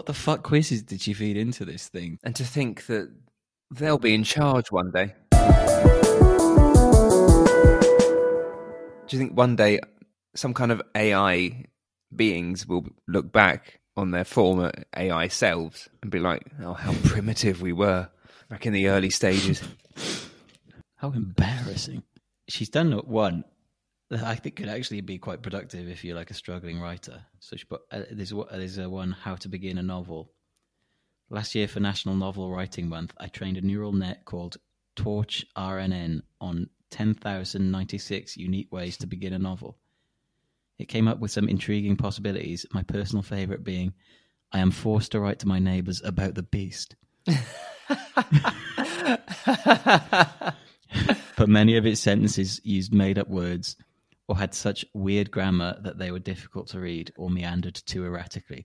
What 0.00 0.06
the 0.06 0.14
fuck 0.14 0.42
quizzes 0.42 0.82
did 0.82 1.02
she 1.02 1.12
feed 1.12 1.36
into 1.36 1.66
this 1.66 1.88
thing? 1.88 2.18
And 2.24 2.34
to 2.36 2.42
think 2.42 2.86
that 2.86 3.14
they'll 3.70 3.98
be 3.98 4.14
in 4.14 4.24
charge 4.24 4.72
one 4.72 4.90
day. 4.90 5.12
Do 9.06 9.10
you 9.10 9.18
think 9.18 9.36
one 9.36 9.56
day 9.56 9.80
some 10.34 10.54
kind 10.54 10.72
of 10.72 10.80
AI 10.94 11.66
beings 12.16 12.66
will 12.66 12.86
look 13.08 13.30
back 13.30 13.80
on 13.94 14.10
their 14.10 14.24
former 14.24 14.72
AI 14.96 15.28
selves 15.28 15.90
and 16.00 16.10
be 16.10 16.18
like, 16.18 16.46
oh, 16.62 16.72
how 16.72 16.94
primitive 17.04 17.60
we 17.60 17.74
were 17.74 18.08
back 18.48 18.64
in 18.64 18.72
the 18.72 18.88
early 18.88 19.10
stages? 19.10 19.62
How 20.96 21.10
embarrassing. 21.10 22.04
She's 22.48 22.70
done 22.70 22.92
one 22.92 23.44
that 24.10 24.22
I 24.24 24.34
think 24.34 24.56
could 24.56 24.68
actually 24.68 25.00
be 25.00 25.18
quite 25.18 25.42
productive 25.42 25.88
if 25.88 26.04
you're 26.04 26.16
like 26.16 26.30
a 26.30 26.34
struggling 26.34 26.80
writer. 26.80 27.22
So 27.38 27.56
she 27.56 27.64
put, 27.64 27.82
uh, 27.90 28.02
there's, 28.10 28.34
one- 28.34 28.48
there's 28.50 28.78
a 28.78 28.88
one, 28.88 29.12
How 29.12 29.36
to 29.36 29.48
Begin 29.48 29.78
a 29.78 29.82
Novel. 29.82 30.30
Last 31.30 31.54
year 31.54 31.68
for 31.68 31.80
National 31.80 32.16
Novel 32.16 32.50
Writing 32.50 32.88
Month, 32.88 33.14
I 33.18 33.28
trained 33.28 33.56
a 33.56 33.60
neural 33.60 33.92
net 33.92 34.24
called 34.24 34.56
Torch 34.96 35.46
RNN 35.56 36.22
on 36.40 36.68
10,096 36.90 38.36
unique 38.36 38.72
ways 38.72 38.96
to 38.98 39.06
begin 39.06 39.32
a 39.32 39.38
novel. 39.38 39.78
It 40.78 40.88
came 40.88 41.06
up 41.06 41.20
with 41.20 41.30
some 41.30 41.48
intriguing 41.48 41.96
possibilities, 41.96 42.66
my 42.72 42.82
personal 42.82 43.22
favourite 43.22 43.62
being 43.62 43.92
I 44.52 44.58
am 44.58 44.72
forced 44.72 45.12
to 45.12 45.20
write 45.20 45.38
to 45.40 45.48
my 45.48 45.60
neighbours 45.60 46.02
about 46.04 46.34
the 46.34 46.42
beast. 46.42 46.96
but 51.36 51.48
many 51.48 51.76
of 51.76 51.86
its 51.86 52.00
sentences 52.00 52.60
used 52.64 52.92
made 52.92 53.16
up 53.16 53.28
words 53.28 53.76
or 54.30 54.38
had 54.38 54.54
such 54.54 54.86
weird 54.94 55.28
grammar 55.28 55.76
that 55.82 55.98
they 55.98 56.12
were 56.12 56.20
difficult 56.20 56.68
to 56.68 56.78
read 56.78 57.12
or 57.16 57.28
meandered 57.28 57.74
too 57.74 58.04
erratically. 58.04 58.64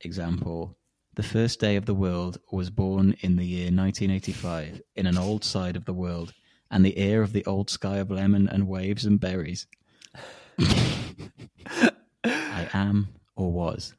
Example 0.00 0.76
The 1.14 1.22
first 1.22 1.60
day 1.60 1.76
of 1.76 1.86
the 1.86 1.94
world 1.94 2.40
was 2.50 2.70
born 2.70 3.14
in 3.20 3.36
the 3.36 3.46
year 3.46 3.66
1985 3.66 4.82
in 4.96 5.06
an 5.06 5.16
old 5.16 5.44
side 5.44 5.76
of 5.76 5.84
the 5.84 5.94
world, 5.94 6.34
and 6.72 6.84
the 6.84 6.98
air 6.98 7.22
of 7.22 7.32
the 7.32 7.46
old 7.46 7.70
sky 7.70 7.98
of 7.98 8.10
lemon 8.10 8.48
and 8.48 8.66
waves 8.66 9.04
and 9.04 9.20
berries. 9.20 9.68
I 10.58 11.92
am 12.74 13.10
or 13.36 13.52
was. 13.52 13.94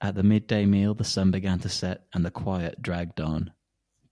At 0.00 0.16
the 0.16 0.24
midday 0.24 0.66
meal, 0.66 0.94
the 0.94 1.04
sun 1.04 1.30
began 1.30 1.60
to 1.60 1.68
set 1.68 2.06
and 2.12 2.24
the 2.24 2.32
quiet 2.32 2.82
dragged 2.82 3.20
on. 3.20 3.52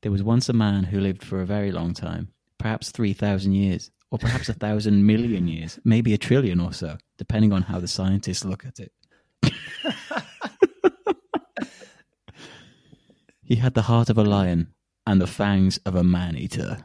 There 0.03 0.13
was 0.13 0.23
once 0.23 0.49
a 0.49 0.53
man 0.53 0.85
who 0.85 1.01
lived 1.01 1.25
for 1.25 1.43
a 1.43 1.47
very 1.47 1.73
long 1.73 1.95
time, 1.95 2.29
perhaps 2.59 2.93
3,000 2.93 3.55
years, 3.55 3.91
or 4.11 4.19
perhaps 4.19 4.49
a 4.49 4.55
thousand 4.55 5.05
million 5.07 5.49
years, 5.49 5.79
maybe 5.85 6.15
a 6.15 6.19
trillion 6.19 6.61
or 6.61 6.73
so, 6.73 6.97
depending 7.19 7.53
on 7.53 7.63
how 7.63 7.81
the 7.81 7.89
scientists 7.89 8.45
look 8.45 8.65
at 8.65 8.79
it. 8.79 8.93
he 13.43 13.57
had 13.57 13.75
the 13.75 13.83
heart 13.83 14.09
of 14.09 14.19
a 14.19 14.25
lion 14.25 14.73
and 15.07 15.21
the 15.21 15.27
fangs 15.27 15.79
of 15.79 15.95
a 15.95 16.05
man 16.05 16.37
eater. 16.37 16.79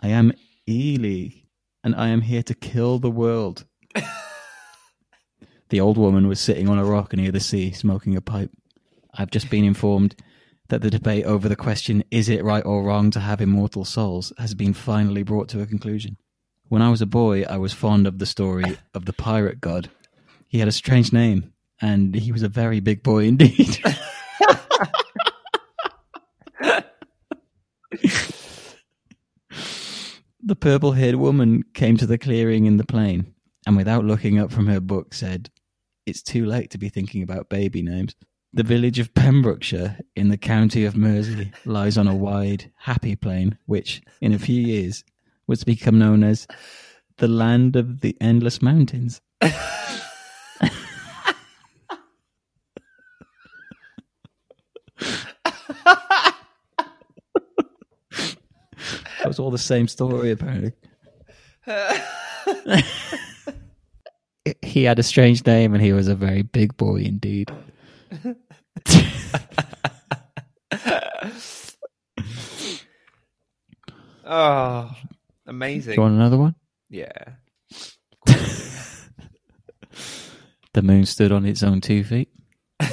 I 0.00 0.08
am 0.08 0.32
Ely, 0.68 1.28
and 1.82 1.94
I 1.94 2.08
am 2.08 2.20
here 2.20 2.42
to 2.42 2.54
kill 2.54 2.98
the 2.98 3.10
world. 3.10 3.64
the 5.70 5.80
old 5.80 5.96
woman 5.96 6.28
was 6.28 6.40
sitting 6.40 6.68
on 6.68 6.78
a 6.78 6.84
rock 6.84 7.14
near 7.14 7.32
the 7.32 7.40
sea, 7.40 7.72
smoking 7.72 8.14
a 8.14 8.20
pipe. 8.20 8.50
I've 9.14 9.30
just 9.30 9.48
been 9.48 9.64
informed 9.64 10.14
that 10.68 10.82
the 10.82 10.90
debate 10.90 11.24
over 11.24 11.48
the 11.48 11.56
question, 11.56 12.04
is 12.10 12.28
it 12.28 12.44
right 12.44 12.64
or 12.64 12.82
wrong 12.82 13.10
to 13.10 13.20
have 13.20 13.40
immortal 13.40 13.84
souls, 13.84 14.32
has 14.38 14.54
been 14.54 14.72
finally 14.72 15.22
brought 15.22 15.48
to 15.50 15.60
a 15.60 15.66
conclusion. 15.66 16.16
When 16.68 16.80
I 16.82 16.90
was 16.90 17.02
a 17.02 17.06
boy, 17.06 17.42
I 17.42 17.58
was 17.58 17.72
fond 17.74 18.06
of 18.06 18.18
the 18.18 18.26
story 18.26 18.78
of 18.94 19.04
the 19.04 19.12
pirate 19.12 19.60
god. 19.60 19.90
He 20.48 20.60
had 20.60 20.68
a 20.68 20.72
strange 20.72 21.12
name, 21.12 21.52
and 21.80 22.14
he 22.14 22.32
was 22.32 22.42
a 22.42 22.48
very 22.48 22.80
big 22.80 23.02
boy 23.02 23.24
indeed. 23.24 23.78
the 30.42 30.56
purple 30.58 30.92
haired 30.92 31.16
woman 31.16 31.64
came 31.74 31.98
to 31.98 32.06
the 32.06 32.16
clearing 32.18 32.64
in 32.64 32.78
the 32.78 32.86
plain, 32.86 33.34
and 33.66 33.76
without 33.76 34.04
looking 34.04 34.38
up 34.38 34.50
from 34.50 34.66
her 34.66 34.80
book, 34.80 35.12
said, 35.12 35.50
It's 36.06 36.22
too 36.22 36.46
late 36.46 36.70
to 36.70 36.78
be 36.78 36.88
thinking 36.88 37.22
about 37.22 37.50
baby 37.50 37.82
names. 37.82 38.14
The 38.54 38.62
village 38.62 39.00
of 39.00 39.12
Pembrokeshire 39.14 39.98
in 40.14 40.28
the 40.28 40.36
county 40.36 40.84
of 40.84 40.96
Mersey 40.96 41.50
lies 41.64 41.98
on 41.98 42.06
a 42.06 42.14
wide, 42.14 42.70
happy 42.76 43.16
plain, 43.16 43.58
which, 43.66 44.00
in 44.20 44.32
a 44.32 44.38
few 44.38 44.60
years, 44.60 45.02
was 45.48 45.58
to 45.58 45.66
become 45.66 45.98
known 45.98 46.22
as 46.22 46.46
the 47.16 47.26
land 47.26 47.74
of 47.74 48.00
the 48.00 48.16
endless 48.20 48.62
mountains. 48.62 49.20
That 49.40 49.56
was 59.26 59.40
all 59.40 59.50
the 59.50 59.58
same 59.58 59.88
story, 59.88 60.30
apparently. 60.30 60.74
he 64.62 64.84
had 64.84 65.00
a 65.00 65.02
strange 65.02 65.44
name 65.44 65.74
and 65.74 65.82
he 65.82 65.92
was 65.92 66.06
a 66.06 66.14
very 66.14 66.42
big 66.42 66.76
boy 66.76 66.98
indeed. 66.98 67.50
Oh, 74.24 74.90
Do 75.02 75.08
amazing. 75.46 75.94
you 75.94 76.00
want 76.00 76.14
another 76.14 76.36
one? 76.38 76.54
Yeah. 76.90 77.10
The 80.72 80.82
moon 80.82 81.06
stood 81.06 81.30
on 81.30 81.46
its 81.46 81.62
own 81.62 81.80
two 81.80 82.02
feet. 82.02 82.30
the 82.80 82.90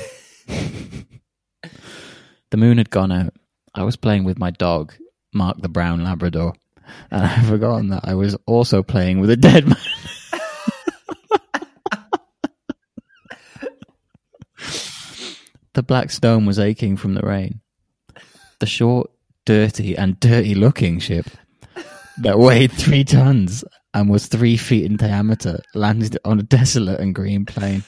moon 2.57 2.77
had 2.77 2.91
gone 2.91 3.11
out. 3.11 3.33
I 3.73 3.81
was 3.83 3.95
playing 3.95 4.23
with 4.23 4.37
my 4.37 4.51
dog, 4.51 4.93
Mark 5.33 5.57
the 5.59 5.67
Brown 5.69 6.03
Labrador, 6.03 6.53
and 7.09 7.23
I 7.23 7.25
had 7.25 7.47
forgotten 7.47 7.89
that 7.89 8.03
I 8.03 8.13
was 8.13 8.35
also 8.45 8.83
playing 8.83 9.19
with 9.19 9.31
a 9.31 9.35
dead 9.37 9.67
man. 9.67 9.77
The 15.73 15.83
black 15.83 16.11
stone 16.11 16.45
was 16.45 16.59
aching 16.59 16.97
from 16.97 17.13
the 17.13 17.21
rain. 17.21 17.61
The 18.59 18.65
short, 18.65 19.09
dirty, 19.45 19.97
and 19.97 20.19
dirty 20.19 20.55
looking 20.55 20.99
ship 20.99 21.25
that 22.19 22.37
weighed 22.37 22.71
three 22.71 23.03
tons 23.03 23.63
and 23.93 24.09
was 24.09 24.27
three 24.27 24.57
feet 24.57 24.85
in 24.85 24.97
diameter 24.97 25.59
landed 25.73 26.17
on 26.23 26.39
a 26.39 26.43
desolate 26.43 26.99
and 26.99 27.15
green 27.15 27.45
plain. 27.45 27.83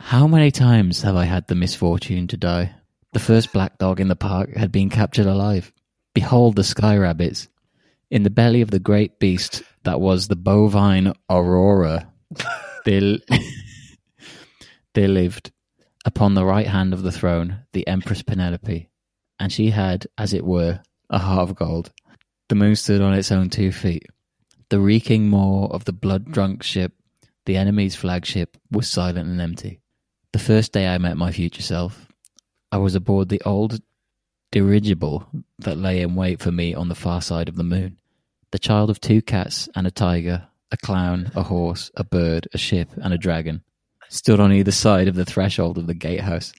How 0.00 0.26
many 0.26 0.50
times 0.50 1.02
have 1.02 1.16
I 1.16 1.24
had 1.24 1.46
the 1.48 1.54
misfortune 1.54 2.28
to 2.28 2.36
die? 2.38 2.74
The 3.12 3.18
first 3.18 3.52
black 3.52 3.78
dog 3.78 4.00
in 4.00 4.08
the 4.08 4.16
park 4.16 4.56
had 4.56 4.72
been 4.72 4.88
captured 4.88 5.26
alive. 5.26 5.70
Behold 6.14 6.56
the 6.56 6.64
sky 6.64 6.96
rabbits. 6.96 7.48
In 8.10 8.22
the 8.22 8.30
belly 8.30 8.62
of 8.62 8.70
the 8.70 8.78
great 8.78 9.18
beast 9.18 9.62
that 9.84 10.00
was 10.00 10.28
the 10.28 10.36
bovine 10.36 11.12
Aurora, 11.30 12.12
they, 12.84 13.18
there 14.94 15.08
lived, 15.08 15.52
upon 16.04 16.34
the 16.34 16.44
right 16.44 16.66
hand 16.66 16.92
of 16.92 17.02
the 17.02 17.12
throne, 17.12 17.60
the 17.72 17.86
Empress 17.86 18.22
Penelope, 18.22 18.88
and 19.38 19.52
she 19.52 19.70
had, 19.70 20.06
as 20.16 20.32
it 20.32 20.44
were, 20.44 20.80
a 21.10 21.18
heart 21.18 21.48
of 21.48 21.56
gold. 21.56 21.92
The 22.48 22.54
moon 22.54 22.76
stood 22.76 23.00
on 23.00 23.14
its 23.14 23.30
own 23.30 23.50
two 23.50 23.72
feet. 23.72 24.06
The 24.70 24.80
reeking 24.80 25.28
maw 25.28 25.66
of 25.66 25.84
the 25.84 25.92
blood 25.92 26.30
drunk 26.30 26.62
ship, 26.62 26.92
the 27.46 27.56
enemy's 27.56 27.94
flagship, 27.94 28.56
was 28.70 28.88
silent 28.88 29.28
and 29.28 29.40
empty. 29.40 29.80
The 30.32 30.38
first 30.38 30.72
day 30.72 30.86
I 30.86 30.98
met 30.98 31.16
my 31.16 31.32
future 31.32 31.62
self, 31.62 32.06
I 32.70 32.78
was 32.78 32.94
aboard 32.94 33.28
the 33.28 33.42
old 33.44 33.80
dirigible 34.50 35.26
that 35.58 35.78
lay 35.78 36.00
in 36.00 36.14
wait 36.14 36.40
for 36.40 36.52
me 36.52 36.74
on 36.74 36.88
the 36.88 36.94
far 36.94 37.22
side 37.22 37.48
of 37.48 37.56
the 37.56 37.64
moon. 37.64 37.98
The 38.50 38.58
child 38.58 38.90
of 38.90 39.00
two 39.00 39.22
cats 39.22 39.68
and 39.74 39.86
a 39.86 39.90
tiger, 39.90 40.46
a 40.70 40.76
clown, 40.76 41.30
a 41.34 41.42
horse, 41.42 41.90
a 41.96 42.04
bird, 42.04 42.48
a 42.54 42.58
ship, 42.58 42.88
and 43.02 43.12
a 43.12 43.18
dragon, 43.18 43.62
stood 44.08 44.40
on 44.40 44.52
either 44.52 44.72
side 44.72 45.08
of 45.08 45.14
the 45.14 45.24
threshold 45.24 45.78
of 45.78 45.86
the 45.86 45.94
gatehouse, 45.94 46.52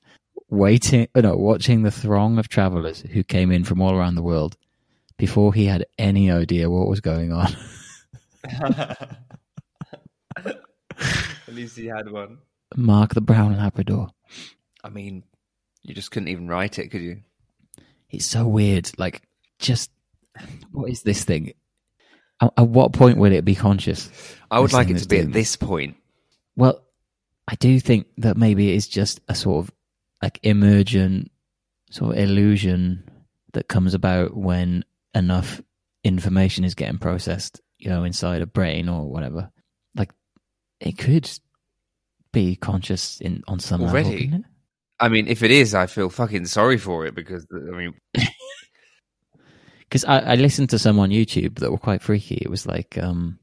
waiting, 0.49 1.07
uh, 1.15 1.21
no, 1.21 1.35
watching 1.35 1.83
the 1.83 1.91
throng 1.91 2.37
of 2.37 2.47
travellers 2.47 3.01
who 3.01 3.23
came 3.23 3.51
in 3.51 3.63
from 3.63 3.81
all 3.81 3.93
around 3.93 4.15
the 4.15 4.21
world. 4.21 4.55
Before 5.17 5.53
he 5.53 5.65
had 5.65 5.85
any 5.97 6.31
idea 6.31 6.69
what 6.69 6.87
was 6.87 7.01
going 7.01 7.33
on, 7.33 7.47
At 11.49 11.55
least 11.55 11.77
he 11.77 11.87
had 11.87 12.11
one. 12.11 12.39
Mark 12.75 13.13
the 13.13 13.21
Brown 13.21 13.57
Labrador. 13.57 14.09
I 14.83 14.89
mean, 14.89 15.23
you 15.81 15.93
just 15.93 16.11
couldn't 16.11 16.27
even 16.29 16.47
write 16.47 16.79
it, 16.79 16.89
could 16.89 17.01
you? 17.01 17.21
It's 18.09 18.25
so 18.25 18.47
weird. 18.47 18.91
Like, 18.97 19.23
just 19.57 19.91
what 20.71 20.89
is 20.89 21.03
this 21.03 21.23
thing? 21.23 21.53
At, 22.41 22.53
at 22.57 22.67
what 22.67 22.93
point 22.93 23.17
will 23.17 23.31
it 23.31 23.45
be 23.45 23.55
conscious? 23.55 24.09
I 24.51 24.59
would 24.59 24.73
like 24.73 24.89
it 24.89 24.97
to 24.97 25.07
be 25.07 25.19
at 25.19 25.31
this 25.31 25.55
point. 25.55 25.97
Well, 26.55 26.83
I 27.47 27.55
do 27.55 27.79
think 27.79 28.07
that 28.17 28.37
maybe 28.37 28.73
it's 28.73 28.87
just 28.87 29.21
a 29.27 29.35
sort 29.35 29.65
of 29.65 29.71
like 30.21 30.39
emergent 30.43 31.31
sort 31.89 32.15
of 32.15 32.21
illusion 32.21 33.03
that 33.53 33.67
comes 33.67 33.93
about 33.93 34.35
when 34.35 34.85
enough 35.13 35.61
information 36.03 36.63
is 36.63 36.75
getting 36.75 36.97
processed, 36.97 37.61
you 37.77 37.89
know, 37.89 38.03
inside 38.03 38.41
a 38.41 38.45
brain 38.45 38.89
or 38.89 39.09
whatever. 39.09 39.49
Like 39.95 40.11
it 40.79 40.97
could 40.97 41.29
be 42.31 42.55
conscious 42.55 43.19
in 43.21 43.43
on 43.47 43.59
some 43.59 43.81
level, 43.81 43.97
Already? 43.97 44.31
it? 44.33 44.41
I 44.99 45.09
mean, 45.09 45.27
if 45.27 45.43
it 45.43 45.51
is, 45.51 45.73
I 45.73 45.87
feel 45.87 46.09
fucking 46.09 46.45
sorry 46.45 46.77
for 46.77 47.05
it 47.05 47.15
because 47.15 47.47
I 47.51 47.75
mean, 47.75 47.93
because 49.89 50.05
I, 50.05 50.19
I 50.19 50.35
listened 50.35 50.69
to 50.69 50.79
some 50.79 50.99
on 50.99 51.09
YouTube 51.09 51.59
that 51.59 51.71
were 51.71 51.77
quite 51.79 52.03
freaky. 52.03 52.37
It 52.39 52.49
was 52.49 52.67
like 52.67 52.97
um, 53.01 53.39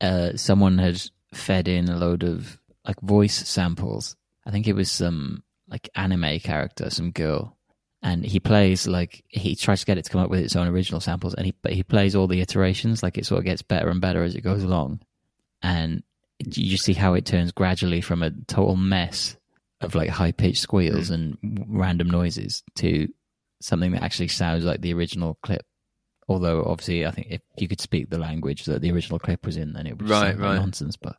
uh, 0.00 0.34
someone 0.34 0.78
had 0.78 1.00
fed 1.34 1.68
in 1.68 1.88
a 1.90 1.96
load 1.96 2.22
of 2.22 2.58
like 2.86 2.98
voice 3.02 3.46
samples. 3.46 4.16
I 4.46 4.50
think 4.50 4.66
it 4.66 4.74
was 4.74 4.90
some 4.90 5.42
like 5.68 5.90
anime 5.94 6.40
character, 6.40 6.88
some 6.88 7.10
girl, 7.10 7.58
and 8.02 8.24
he 8.24 8.40
plays 8.40 8.88
like 8.88 9.22
he 9.28 9.54
tries 9.54 9.80
to 9.80 9.86
get 9.86 9.98
it 9.98 10.04
to 10.06 10.10
come 10.10 10.22
up 10.22 10.30
with 10.30 10.40
its 10.40 10.56
own 10.56 10.68
original 10.68 11.00
samples, 11.00 11.34
and 11.34 11.44
he 11.44 11.54
but 11.62 11.72
he 11.72 11.82
plays 11.82 12.16
all 12.16 12.26
the 12.26 12.40
iterations. 12.40 13.02
Like 13.02 13.18
it 13.18 13.26
sort 13.26 13.40
of 13.40 13.44
gets 13.44 13.62
better 13.62 13.90
and 13.90 14.00
better 14.00 14.22
as 14.22 14.34
it 14.34 14.40
goes 14.40 14.62
along, 14.62 15.00
and 15.60 16.02
you 16.38 16.70
just 16.70 16.84
see 16.84 16.94
how 16.94 17.12
it 17.12 17.26
turns 17.26 17.52
gradually 17.52 18.00
from 18.00 18.22
a 18.22 18.30
total 18.46 18.76
mess 18.76 19.36
of 19.82 19.94
like 19.94 20.08
high 20.08 20.32
pitched 20.32 20.62
squeals 20.62 21.10
and 21.10 21.36
random 21.68 22.08
noises 22.08 22.62
to 22.76 23.08
something 23.60 23.92
that 23.92 24.02
actually 24.02 24.28
sounds 24.28 24.64
like 24.64 24.80
the 24.80 24.94
original 24.94 25.38
clip 25.42 25.62
Although 26.30 26.62
obviously, 26.64 27.04
I 27.04 27.10
think 27.10 27.26
if 27.30 27.40
you 27.58 27.66
could 27.66 27.80
speak 27.80 28.08
the 28.08 28.18
language 28.18 28.64
that 28.66 28.80
the 28.82 28.92
original 28.92 29.18
clip 29.18 29.44
was 29.44 29.56
in, 29.56 29.72
then 29.72 29.86
it 29.86 29.90
would 29.98 30.06
be 30.06 30.10
Right, 30.12 30.38
right. 30.38 30.54
nonsense. 30.54 30.96
But 30.96 31.16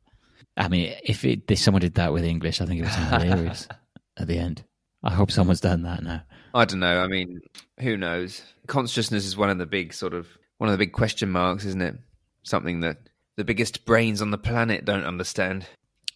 I 0.56 0.70
mean, 0.70 0.94
if 1.04 1.26
it, 1.26 1.42
if 1.52 1.60
someone 1.60 1.82
did 1.82 1.96
that 1.96 2.14
with 2.14 2.24
English, 2.24 2.62
I 2.62 2.66
think 2.66 2.80
it 2.80 2.84
would 2.84 2.92
sound 2.94 3.22
hilarious 3.24 3.68
at 4.18 4.28
the 4.28 4.38
end. 4.38 4.64
I 5.04 5.12
hope 5.12 5.30
someone's 5.32 5.60
done 5.62 5.82
that 5.84 6.02
now. 6.02 6.24
I 6.54 6.64
don't 6.66 6.80
know. 6.80 7.02
I 7.04 7.08
mean, 7.08 7.42
who 7.80 7.98
knows? 7.98 8.42
Consciousness 8.68 9.26
is 9.26 9.36
one 9.36 9.50
of 9.50 9.58
the 9.58 9.66
big 9.66 9.94
sort 9.94 10.14
of 10.14 10.28
one 10.60 10.70
of 10.70 10.72
the 10.74 10.78
big 10.86 10.94
question 10.94 11.30
marks, 11.30 11.66
isn't 11.66 11.82
it? 11.82 11.98
Something 12.44 12.80
that 12.82 12.98
the 13.36 13.44
biggest 13.44 13.86
brains 13.86 14.22
on 14.22 14.32
the 14.32 14.38
planet 14.38 14.86
don't 14.86 15.04
understand. 15.06 15.66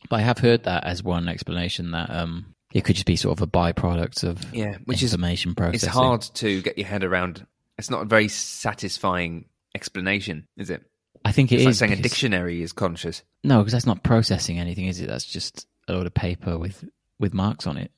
But 0.10 0.18
I 0.18 0.22
have 0.22 0.38
heard 0.38 0.64
that 0.64 0.84
as 0.86 1.04
one 1.04 1.28
explanation 1.28 1.92
that 1.92 2.10
um, 2.12 2.54
it 2.74 2.86
could 2.86 2.96
just 2.96 3.08
be 3.08 3.16
sort 3.16 3.38
of 3.38 3.42
a 3.42 3.48
byproduct 3.48 4.24
of 4.24 4.54
Yeah, 4.54 4.78
which 4.86 5.02
is 5.04 5.14
information 5.14 5.54
processing. 5.56 5.88
it's 5.88 5.94
hard 5.98 6.22
to 6.36 6.62
get 6.62 6.78
your 6.78 6.88
head 6.88 7.04
around. 7.04 7.46
It's 7.78 7.90
not 7.90 8.02
a 8.04 8.06
very 8.06 8.28
satisfying 8.28 9.46
explanation, 9.74 10.48
is 10.58 10.70
it? 10.70 10.84
I 11.26 11.32
think 11.32 11.52
it 11.52 11.56
It's 11.56 11.62
is 11.66 11.82
like 11.82 11.90
saying 11.90 12.00
a 12.00 12.02
dictionary 12.04 12.62
is 12.62 12.72
conscious. 12.72 13.24
No, 13.44 13.60
because 13.60 13.74
that's 13.74 13.86
not 13.86 14.04
processing 14.04 14.60
anything, 14.60 14.86
is 14.86 15.02
it? 15.02 15.08
That's 15.08 15.26
just 15.26 15.68
a 15.88 15.94
load 15.94 16.06
of 16.06 16.14
paper 16.14 16.58
with 16.58 16.84
with 17.20 17.34
marks 17.34 17.66
on 17.68 17.78
it. 17.78 17.92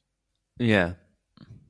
Yeah, 0.59 0.93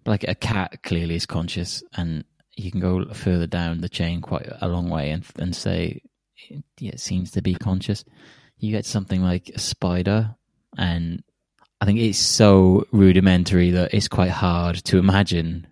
Like 0.06 0.24
a 0.28 0.36
cat 0.36 0.84
clearly 0.84 1.16
is 1.16 1.26
conscious, 1.26 1.84
and 1.96 2.24
you 2.56 2.72
can 2.72 2.80
go 2.80 3.06
further 3.14 3.48
down 3.48 3.82
the 3.82 3.90
chain 3.90 4.22
quite 4.22 4.48
a 4.62 4.68
long 4.68 4.90
way 4.90 5.12
and 5.12 5.26
and 5.40 5.56
say 5.56 6.02
yeah, 6.80 6.92
it 6.92 7.00
seems 7.00 7.32
to 7.32 7.42
be 7.42 7.56
conscious. 7.56 8.06
You 8.60 8.72
get 8.72 8.86
something 8.86 9.22
like 9.22 9.50
a 9.50 9.60
spider, 9.60 10.36
and 10.78 11.24
I 11.82 11.86
think 11.86 12.00
it's 12.00 12.20
so 12.20 12.86
rudimentary 12.92 13.72
that 13.72 13.94
it's 13.94 14.08
quite 14.08 14.32
hard 14.32 14.78
to 14.86 14.98
imagine 15.00 15.68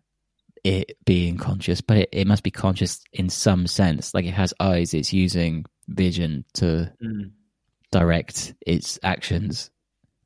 it 0.66 0.98
being 1.06 1.38
conscious. 1.38 1.80
But 1.80 1.98
it, 1.98 2.10
it 2.12 2.28
must 2.28 2.44
be 2.44 2.52
conscious 2.52 3.00
in 3.14 3.30
some 3.30 3.68
sense. 3.68 4.14
Like 4.14 4.26
it 4.26 4.34
has 4.34 4.54
eyes, 4.60 4.94
it's 4.94 5.14
using 5.14 5.66
vision 5.88 6.44
to 6.56 6.92
hmm. 7.00 7.28
direct 7.92 8.54
its 8.66 9.00
actions, 9.04 9.70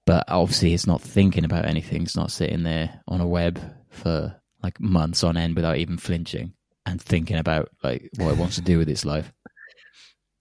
but 0.06 0.24
obviously 0.30 0.74
it's 0.74 0.88
not 0.88 1.02
thinking 1.02 1.44
about 1.44 1.66
anything. 1.66 2.04
It's 2.04 2.16
not 2.16 2.32
sitting 2.32 2.64
there 2.64 3.02
on 3.08 3.22
a 3.22 3.28
web 3.28 3.60
for 3.90 4.36
like 4.64 4.80
months 4.80 5.24
on 5.24 5.38
end 5.38 5.56
without 5.56 5.78
even 5.78 5.98
flinching 5.98 6.54
and 6.86 7.02
thinking 7.02 7.38
about 7.38 7.70
like 7.84 8.10
what 8.18 8.32
it 8.32 8.38
wants 8.38 8.56
to 8.56 8.62
do 8.62 8.78
with 8.78 8.90
its 8.90 9.06
life. 9.06 9.32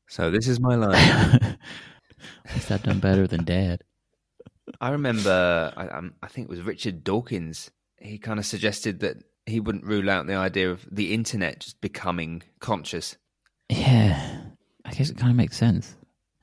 So 0.08 0.30
this 0.30 0.48
is 0.48 0.60
my 0.60 0.76
life. 0.76 1.42
Is 2.56 2.66
that 2.66 2.82
done 2.82 2.98
better 2.98 3.26
than 3.26 3.44
Dad? 3.44 3.82
I 4.80 4.90
remember, 4.90 5.72
I, 5.76 6.00
I 6.22 6.28
think 6.28 6.46
it 6.46 6.50
was 6.50 6.62
Richard 6.62 7.04
Dawkins. 7.04 7.70
He 7.98 8.18
kind 8.18 8.38
of 8.38 8.46
suggested 8.46 9.00
that 9.00 9.18
he 9.48 9.60
wouldn't 9.60 9.84
rule 9.84 10.08
out 10.10 10.26
the 10.26 10.34
idea 10.34 10.70
of 10.70 10.86
the 10.90 11.12
internet 11.14 11.60
just 11.60 11.80
becoming 11.80 12.42
conscious. 12.60 13.16
Yeah, 13.68 14.40
I 14.84 14.92
guess 14.92 15.10
it 15.10 15.16
kind 15.18 15.30
of 15.30 15.36
makes 15.36 15.56
sense. 15.56 15.94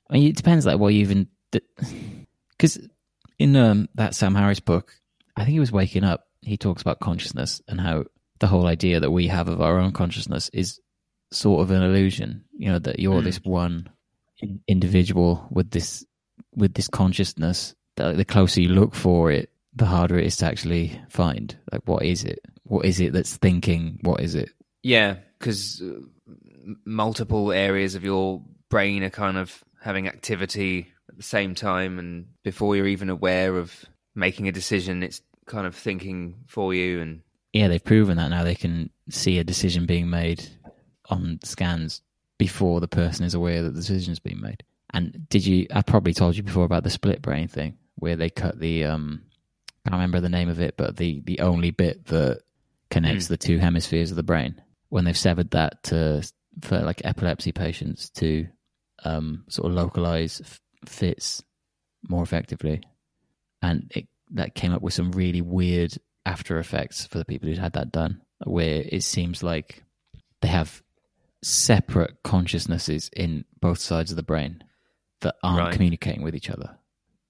I 0.10 0.14
mean, 0.16 0.28
it 0.30 0.36
depends 0.36 0.66
like 0.66 0.80
what 0.80 0.93
you 0.93 1.01
even 1.01 1.28
because 2.49 2.80
in 3.39 3.56
um, 3.56 3.89
that 3.95 4.16
Sam 4.16 4.36
Harris 4.36 4.60
book, 4.60 4.93
I 5.36 5.41
think 5.41 5.53
he 5.53 5.60
was 5.60 5.72
waking 5.72 6.03
up. 6.03 6.28
He 6.41 6.58
talks 6.58 6.82
about 6.82 6.99
consciousness 6.99 7.62
and 7.68 7.82
how 7.82 8.06
the 8.39 8.47
whole 8.47 8.68
idea 8.68 8.99
that 8.99 9.12
we 9.12 9.28
have 9.28 9.47
of 9.47 9.62
our 9.62 9.80
own 9.80 9.91
consciousness 9.91 10.49
is 10.53 10.80
sort 11.32 11.62
of 11.64 11.72
an 11.72 11.82
illusion. 11.82 12.43
You 12.58 12.72
know 12.74 12.80
that 12.80 12.99
you're 12.99 13.22
Mm. 13.22 13.24
this 13.24 13.39
one 13.43 13.89
individual 14.68 15.47
with 15.49 15.72
this 15.72 16.06
with 16.56 16.74
this 16.74 16.88
consciousness. 16.88 17.76
That 17.95 18.18
the 18.18 18.26
closer 18.26 18.62
you 18.62 18.70
look 18.70 18.93
for 18.93 19.32
it, 19.32 19.49
the 19.74 19.86
harder 19.86 20.20
it 20.20 20.26
is 20.26 20.38
to 20.38 20.45
actually 20.45 21.01
find. 21.10 21.58
Like, 21.72 21.82
what 21.86 22.03
is 22.03 22.24
it? 22.26 22.39
What 22.66 22.86
is 22.86 22.99
it 22.99 23.13
that's 23.13 23.38
thinking? 23.38 23.99
What 24.01 24.22
is 24.22 24.36
it? 24.36 24.49
Yeah, 24.84 25.18
because 25.39 25.82
uh, 25.82 26.01
multiple 26.86 27.51
areas 27.51 27.95
of 27.95 28.03
your 28.03 28.41
brain 28.70 29.03
are 29.03 29.09
kind 29.09 29.38
of 29.38 29.63
having 29.82 30.07
activity 30.07 30.91
at 31.09 31.18
the 31.18 31.24
same 31.24 31.55
time, 31.55 31.99
and 31.99 32.28
before 32.43 32.76
you're 32.76 32.88
even 32.88 33.09
aware 33.09 33.57
of 33.57 33.86
making 34.16 34.47
a 34.47 34.51
decision, 34.51 35.03
it's 35.03 35.22
kind 35.45 35.68
of 35.68 35.76
thinking 35.76 36.36
for 36.47 36.74
you. 36.74 37.01
And 37.01 37.22
yeah, 37.53 37.68
they've 37.68 37.84
proven 37.84 38.18
that 38.18 38.30
now 38.30 38.43
they 38.43 38.55
can 38.55 38.89
see 39.09 39.38
a 39.38 39.43
decision 39.43 39.86
being 39.86 40.09
made 40.09 40.47
on 41.09 41.39
scans 41.43 42.01
before 42.38 42.80
the 42.80 42.88
person 42.88 43.26
is 43.26 43.34
aware 43.34 43.63
that 43.63 43.72
the 43.72 43.80
decision's 43.80 44.20
been 44.20 44.41
made. 44.41 44.63
And 44.93 45.28
did 45.30 45.45
you? 45.45 45.68
I 45.74 45.82
probably 45.82 46.13
told 46.13 46.36
you 46.36 46.43
before 46.43 46.66
about 46.66 46.84
the 46.84 46.89
split 46.89 47.22
brain 47.22 47.47
thing, 47.47 47.78
where 47.95 48.16
they 48.16 48.30
cut 48.30 48.59
the 48.59 48.86
um, 48.86 49.24
I 49.86 49.89
can't 49.89 49.99
remember 49.99 50.20
the 50.20 50.30
name 50.30 50.49
of 50.49 50.59
it, 50.59 50.78
but 50.78 50.97
the 50.97 51.22
the 51.26 51.39
only 51.39 51.72
bit 51.72 52.05
that 52.07 52.41
connects 52.90 53.26
Mm. 53.26 53.30
the 53.30 53.38
two 53.38 53.58
hemispheres 53.58 54.12
of 54.12 54.18
the 54.18 54.24
brain. 54.24 54.62
When 54.90 55.04
they've 55.06 55.18
severed 55.18 55.52
that 55.52 55.84
to 55.86 56.28
for 56.62 56.80
like 56.80 57.02
epilepsy 57.04 57.52
patients 57.52 58.10
to 58.12 58.48
um, 59.04 59.44
sort 59.50 59.70
of 59.70 59.74
localize 59.76 60.40
f- 60.42 60.62
fits 60.86 61.44
more 62.08 62.24
effectively, 62.24 62.82
and 63.62 63.92
it 63.96 64.08
that 64.32 64.56
came 64.56 64.72
up 64.74 64.82
with 64.82 64.94
some 64.94 65.12
really 65.12 65.42
weird 65.42 65.94
after 66.26 66.58
effects 66.58 67.06
for 67.06 67.18
the 67.18 67.26
people 67.26 67.48
who'd 67.48 67.58
had 67.58 67.74
that 67.74 67.92
done, 67.92 68.22
where 68.46 68.84
it 68.88 69.04
seems 69.04 69.44
like 69.44 69.84
they 70.42 70.48
have 70.48 70.82
separate 71.44 72.24
consciousnesses 72.24 73.10
in 73.16 73.46
both 73.62 73.78
sides 73.80 74.12
of 74.12 74.18
the 74.18 74.24
brain 74.24 74.64
that 75.22 75.36
aren't 75.44 75.60
Right. 75.60 75.74
communicating 75.74 76.24
with 76.24 76.36
each 76.36 76.50
other, 76.50 76.78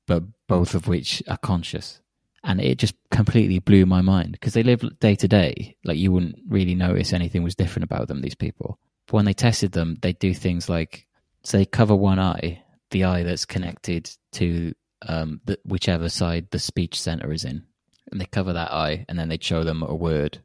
but 0.08 0.24
both 0.47 0.74
of 0.76 0.88
which 0.88 1.22
are 1.28 1.38
conscious. 1.38 1.99
And 2.47 2.61
it 2.61 2.77
just 2.77 2.93
completely 3.09 3.57
blew 3.57 3.87
my 3.87 4.01
mind 4.01 4.33
because 4.33 4.53
they 4.53 4.61
live 4.61 4.99
day 4.99 5.15
to 5.15 5.27
day. 5.27 5.75
Like 5.83 5.97
you 5.97 6.11
wouldn't 6.11 6.37
really 6.47 6.75
notice 6.75 7.11
anything 7.11 7.41
was 7.41 7.55
different 7.55 7.85
about 7.85 8.07
them, 8.07 8.21
these 8.21 8.35
people. 8.35 8.77
But 9.07 9.13
when 9.13 9.25
they 9.25 9.33
tested 9.33 9.71
them, 9.71 9.97
they 10.01 10.13
do 10.13 10.31
things 10.31 10.69
like, 10.69 11.07
they 11.51 11.65
cover 11.65 11.95
one 11.95 12.19
eye, 12.19 12.61
the 12.91 13.05
eye 13.05 13.23
that's 13.23 13.45
connected 13.45 14.11
to 14.33 14.73
um, 15.07 15.41
the, 15.45 15.57
whichever 15.65 16.07
side 16.07 16.47
the 16.51 16.59
speech 16.59 17.01
center 17.01 17.31
is 17.31 17.45
in. 17.45 17.63
And 18.11 18.21
they 18.21 18.25
cover 18.25 18.53
that 18.53 18.71
eye 18.71 19.05
and 19.09 19.17
then 19.17 19.29
they 19.29 19.39
show 19.41 19.63
them 19.63 19.81
a 19.81 19.95
word, 19.95 20.39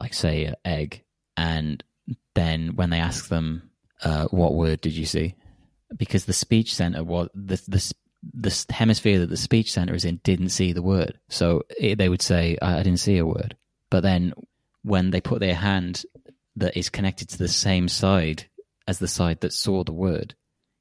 like 0.00 0.14
say 0.14 0.46
uh, 0.46 0.54
egg. 0.64 1.02
And 1.36 1.82
then 2.34 2.76
when 2.76 2.90
they 2.90 3.00
ask 3.00 3.28
them, 3.28 3.70
uh, 4.04 4.26
what 4.26 4.54
word 4.54 4.80
did 4.80 4.92
you 4.92 5.06
see? 5.06 5.34
Because 5.96 6.24
the 6.24 6.32
speech 6.32 6.72
center 6.72 7.02
was 7.02 7.28
the, 7.34 7.60
the, 7.66 7.94
the 8.22 8.66
hemisphere 8.70 9.18
that 9.20 9.30
the 9.30 9.36
speech 9.36 9.72
center 9.72 9.94
is 9.94 10.04
in 10.04 10.20
didn't 10.22 10.50
see 10.50 10.72
the 10.72 10.82
word. 10.82 11.18
So 11.28 11.62
it, 11.78 11.98
they 11.98 12.08
would 12.08 12.22
say, 12.22 12.56
I, 12.62 12.78
I 12.78 12.82
didn't 12.82 13.00
see 13.00 13.18
a 13.18 13.26
word. 13.26 13.56
But 13.90 14.02
then 14.02 14.32
when 14.82 15.10
they 15.10 15.20
put 15.20 15.40
their 15.40 15.54
hand 15.54 16.04
that 16.56 16.76
is 16.76 16.88
connected 16.88 17.28
to 17.30 17.38
the 17.38 17.48
same 17.48 17.88
side 17.88 18.46
as 18.86 18.98
the 18.98 19.08
side 19.08 19.40
that 19.40 19.52
saw 19.52 19.84
the 19.84 19.92
word 19.92 20.34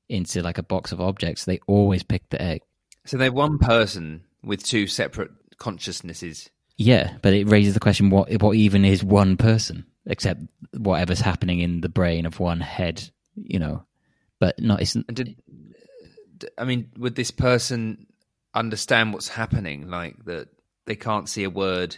into 0.10 0.42
like 0.42 0.58
a 0.58 0.64
box 0.64 0.92
of 0.92 1.02
objects, 1.02 1.46
they 1.46 1.60
always 1.68 2.04
pick 2.04 2.30
the 2.30 2.42
egg. 2.42 2.62
so 3.06 3.18
they're 3.18 3.32
one 3.32 3.58
person 3.58 4.24
with 4.44 4.64
two 4.64 4.88
separate 4.88 5.32
consciousnesses. 5.58 6.50
Yeah, 6.78 7.14
but 7.22 7.34
it 7.34 7.48
raises 7.48 7.74
the 7.74 7.80
question: 7.80 8.10
what 8.10 8.32
what 8.42 8.56
even 8.56 8.86
is 8.86 9.04
one 9.04 9.38
person, 9.38 9.86
except 10.06 10.42
whatever's 10.76 11.22
happening 11.22 11.60
in 11.60 11.82
the 11.82 11.90
brain 11.90 12.26
of 12.26 12.40
one 12.40 12.60
head, 12.60 13.10
you 13.36 13.60
know? 13.60 13.86
But 14.40 14.60
not. 14.60 14.82
It's 14.82 14.96
And 14.96 15.06
did 15.14 15.36
I 16.58 16.64
mean 16.66 16.90
would 16.98 17.16
this 17.16 17.32
person 17.32 18.08
understand 18.54 19.14
what's 19.14 19.30
happening? 19.30 19.90
Like 19.90 20.24
that 20.26 20.48
they 20.86 20.96
can't 20.96 21.30
see 21.30 21.44
a 21.44 21.50
word, 21.50 21.98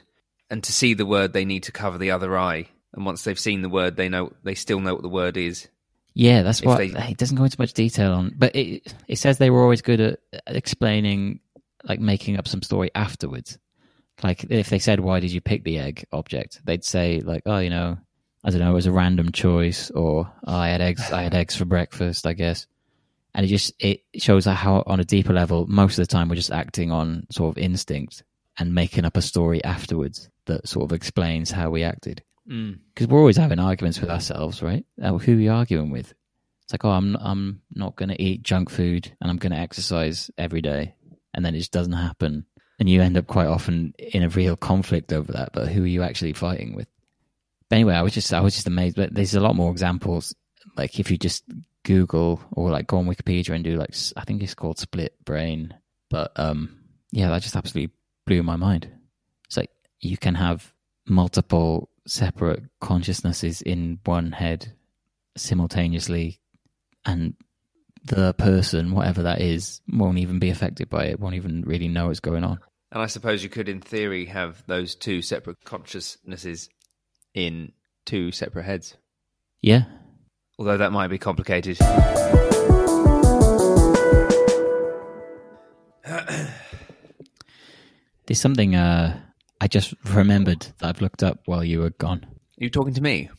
and 0.49 0.63
to 0.63 0.71
see 0.71 0.93
the 0.93 1.05
word 1.05 1.33
they 1.33 1.45
need 1.45 1.63
to 1.63 1.71
cover 1.71 1.97
the 1.97 2.11
other 2.11 2.37
eye. 2.37 2.67
And 2.93 3.05
once 3.05 3.23
they've 3.23 3.39
seen 3.39 3.61
the 3.63 3.69
word, 3.69 3.95
they 3.95 4.09
know 4.09 4.33
they 4.43 4.55
still 4.55 4.79
know 4.79 4.93
what 4.93 5.01
the 5.03 5.09
word 5.09 5.37
is. 5.37 5.67
yeah, 6.15 6.43
that's 6.43 6.61
what 6.61 6.77
they- 6.77 6.93
it 7.09 7.17
doesn't 7.17 7.37
go 7.37 7.43
into 7.43 7.59
much 7.59 7.73
detail 7.73 8.13
on. 8.13 8.35
But 8.37 8.55
it 8.55 8.93
it 9.07 9.15
says 9.17 9.37
they 9.37 9.49
were 9.49 9.63
always 9.63 9.81
good 9.81 9.99
at 9.99 10.19
explaining, 10.45 11.39
like 11.83 11.99
making 11.99 12.37
up 12.37 12.47
some 12.47 12.61
story 12.61 12.91
afterwards. 12.93 13.57
Like 14.21 14.45
if 14.49 14.69
they 14.69 14.77
said, 14.79 14.99
"Why 14.99 15.19
did 15.19 15.31
you 15.31 15.41
pick 15.41 15.63
the 15.63 15.79
egg 15.79 16.05
object?" 16.11 16.61
They'd 16.65 16.83
say, 16.83 17.19
"Like, 17.21 17.43
oh, 17.47 17.57
you 17.57 17.71
know, 17.71 17.97
I 18.43 18.51
don't 18.51 18.59
know, 18.59 18.69
it 18.69 18.75
was 18.75 18.85
a 18.85 18.91
random 18.91 19.31
choice," 19.31 19.89
or 19.89 20.31
oh, 20.45 20.53
"I 20.55 20.69
had 20.69 20.81
eggs, 20.81 21.11
I 21.11 21.23
had 21.23 21.33
eggs 21.33 21.55
for 21.55 21.65
breakfast, 21.65 22.27
I 22.27 22.33
guess." 22.33 22.67
And 23.35 23.45
it 23.45 23.49
just 23.49 23.73
it 23.79 24.01
shows 24.15 24.45
how, 24.45 24.83
on 24.85 24.99
a 24.99 25.05
deeper 25.05 25.33
level, 25.33 25.65
most 25.67 25.97
of 25.97 26.03
the 26.03 26.11
time 26.11 26.29
we're 26.29 26.35
just 26.35 26.51
acting 26.51 26.91
on 26.91 27.25
sort 27.31 27.55
of 27.55 27.63
instinct 27.63 28.23
and 28.59 28.75
making 28.75 29.05
up 29.05 29.17
a 29.17 29.21
story 29.21 29.63
afterwards 29.63 30.29
that 30.45 30.67
sort 30.67 30.85
of 30.85 30.93
explains 30.93 31.49
how 31.49 31.69
we 31.69 31.83
acted. 31.83 32.21
Mm. 32.49 32.79
Because 32.93 33.07
we're 33.07 33.19
always 33.19 33.37
having 33.37 33.59
arguments 33.59 33.99
with 33.99 34.09
ourselves, 34.09 34.61
right? 34.61 34.85
Uh, 35.01 35.17
who 35.17 35.33
are 35.33 35.39
you 35.39 35.51
arguing 35.51 35.89
with? 35.89 36.13
It's 36.63 36.73
like, 36.73 36.85
oh, 36.85 36.91
I'm 36.91 37.15
I'm 37.17 37.61
not 37.73 37.95
going 37.95 38.09
to 38.09 38.21
eat 38.21 38.43
junk 38.43 38.69
food 38.69 39.11
and 39.21 39.29
I'm 39.29 39.37
going 39.37 39.51
to 39.51 39.57
exercise 39.57 40.29
every 40.37 40.61
day, 40.61 40.95
and 41.33 41.43
then 41.43 41.55
it 41.55 41.59
just 41.59 41.71
doesn't 41.71 41.93
happen, 41.93 42.45
and 42.79 42.89
you 42.89 43.01
end 43.01 43.17
up 43.17 43.27
quite 43.27 43.47
often 43.47 43.93
in 43.97 44.23
a 44.23 44.29
real 44.29 44.55
conflict 44.55 45.11
over 45.11 45.31
that. 45.33 45.51
But 45.53 45.69
who 45.69 45.83
are 45.83 45.87
you 45.87 46.03
actually 46.03 46.33
fighting 46.33 46.75
with? 46.75 46.87
But 47.69 47.77
anyway, 47.77 47.95
I 47.95 48.01
was 48.01 48.13
just 48.13 48.33
I 48.33 48.41
was 48.41 48.53
just 48.53 48.67
amazed. 48.67 48.95
But 48.95 49.13
there's 49.13 49.35
a 49.35 49.41
lot 49.41 49.55
more 49.55 49.71
examples. 49.71 50.35
Like 50.77 50.99
if 50.99 51.11
you 51.11 51.17
just 51.17 51.43
Google 51.83 52.41
or 52.51 52.71
like 52.71 52.87
go 52.87 52.97
on 52.97 53.05
Wikipedia 53.05 53.53
and 53.53 53.63
do 53.63 53.77
like 53.77 53.95
I 54.15 54.23
think 54.23 54.41
it's 54.41 54.55
called 54.55 54.79
split 54.79 55.15
brain. 55.25 55.73
But 56.09 56.31
um, 56.35 56.79
yeah, 57.11 57.29
that 57.29 57.41
just 57.41 57.55
absolutely 57.55 57.93
blew 58.25 58.43
my 58.43 58.55
mind. 58.55 58.89
It's 59.45 59.57
like 59.57 59.71
you 59.99 60.17
can 60.17 60.35
have 60.35 60.73
multiple 61.07 61.89
separate 62.07 62.63
consciousnesses 62.81 63.61
in 63.61 63.99
one 64.05 64.31
head 64.31 64.73
simultaneously, 65.35 66.39
and 67.05 67.35
the 68.05 68.33
person, 68.33 68.91
whatever 68.91 69.23
that 69.23 69.41
is, 69.41 69.81
won't 69.91 70.17
even 70.17 70.39
be 70.39 70.49
affected 70.49 70.89
by 70.89 71.05
it, 71.05 71.19
won't 71.19 71.35
even 71.35 71.63
really 71.63 71.87
know 71.87 72.07
what's 72.07 72.19
going 72.19 72.43
on. 72.43 72.59
And 72.91 73.01
I 73.01 73.07
suppose 73.07 73.43
you 73.43 73.49
could, 73.49 73.69
in 73.69 73.81
theory, 73.81 74.25
have 74.25 74.63
those 74.67 74.93
two 74.93 75.21
separate 75.21 75.63
consciousnesses 75.63 76.69
in 77.33 77.71
two 78.05 78.31
separate 78.31 78.63
heads. 78.63 78.95
Yeah. 79.61 79.85
Although 80.59 80.77
that 80.77 80.91
might 80.91 81.07
be 81.07 81.17
complicated. 81.17 81.77
There's 88.25 88.39
something 88.39 88.75
uh, 88.75 89.19
I 89.59 89.67
just 89.67 89.93
remembered 90.05 90.61
that 90.77 90.87
I've 90.87 91.01
looked 91.01 91.23
up 91.23 91.39
while 91.45 91.63
you 91.63 91.79
were 91.79 91.89
gone. 91.91 92.25
Are 92.25 92.63
you 92.63 92.69
talking 92.69 92.93
to 92.93 93.01
me? 93.01 93.29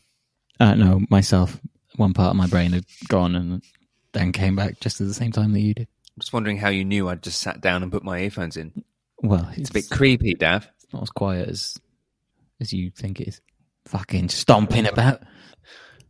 Uh, 0.59 0.75
no, 0.75 1.01
myself. 1.09 1.59
One 1.95 2.13
part 2.13 2.31
of 2.31 2.35
my 2.35 2.47
brain 2.47 2.73
had 2.73 2.85
gone 3.07 3.35
and 3.35 3.63
then 4.11 4.31
came 4.33 4.55
back 4.55 4.79
just 4.81 4.99
at 4.99 5.07
the 5.07 5.13
same 5.13 5.31
time 5.31 5.53
that 5.53 5.61
you 5.61 5.73
did. 5.73 5.87
I'm 6.15 6.19
just 6.19 6.33
wondering 6.33 6.57
how 6.57 6.69
you 6.69 6.83
knew 6.83 7.07
I'd 7.09 7.23
just 7.23 7.39
sat 7.39 7.61
down 7.61 7.83
and 7.83 7.91
put 7.91 8.03
my 8.03 8.19
earphones 8.19 8.57
in. 8.57 8.83
Well, 9.21 9.49
It's 9.55 9.69
a 9.69 9.73
bit 9.73 9.89
creepy, 9.89 10.33
Dav. 10.33 10.69
It's 10.83 10.93
not 10.93 11.03
as 11.03 11.09
quiet 11.09 11.47
as 11.47 11.77
as 12.59 12.73
you 12.73 12.89
think 12.91 13.21
it 13.21 13.29
is. 13.29 13.41
Fucking 13.85 14.29
stomping 14.29 14.87
about. 14.87 15.21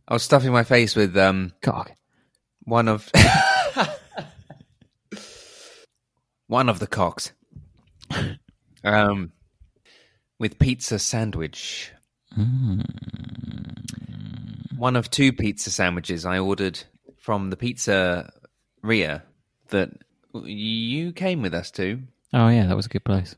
I 0.08 0.14
was 0.14 0.22
stuffing 0.22 0.52
my 0.52 0.62
face 0.62 0.94
with 0.94 1.16
um, 1.16 1.52
Cock. 1.62 1.90
one 2.62 2.86
of 2.86 3.10
one 6.46 6.68
of 6.68 6.78
the 6.78 6.86
cocks 6.86 7.32
um, 8.84 9.32
with 10.38 10.58
pizza 10.58 10.98
sandwich. 10.98 11.92
One 14.76 14.94
of 14.94 15.10
two 15.10 15.32
pizza 15.32 15.70
sandwiches 15.70 16.24
I 16.24 16.38
ordered 16.38 16.78
from 17.18 17.50
the 17.50 17.56
pizza 17.56 18.32
Ria 18.82 19.24
that 19.70 19.90
you 20.34 21.12
came 21.12 21.42
with 21.42 21.54
us 21.54 21.70
to. 21.72 22.00
Oh 22.32 22.48
yeah, 22.48 22.66
that 22.66 22.76
was 22.76 22.86
a 22.86 22.90
good 22.90 23.04
place. 23.04 23.34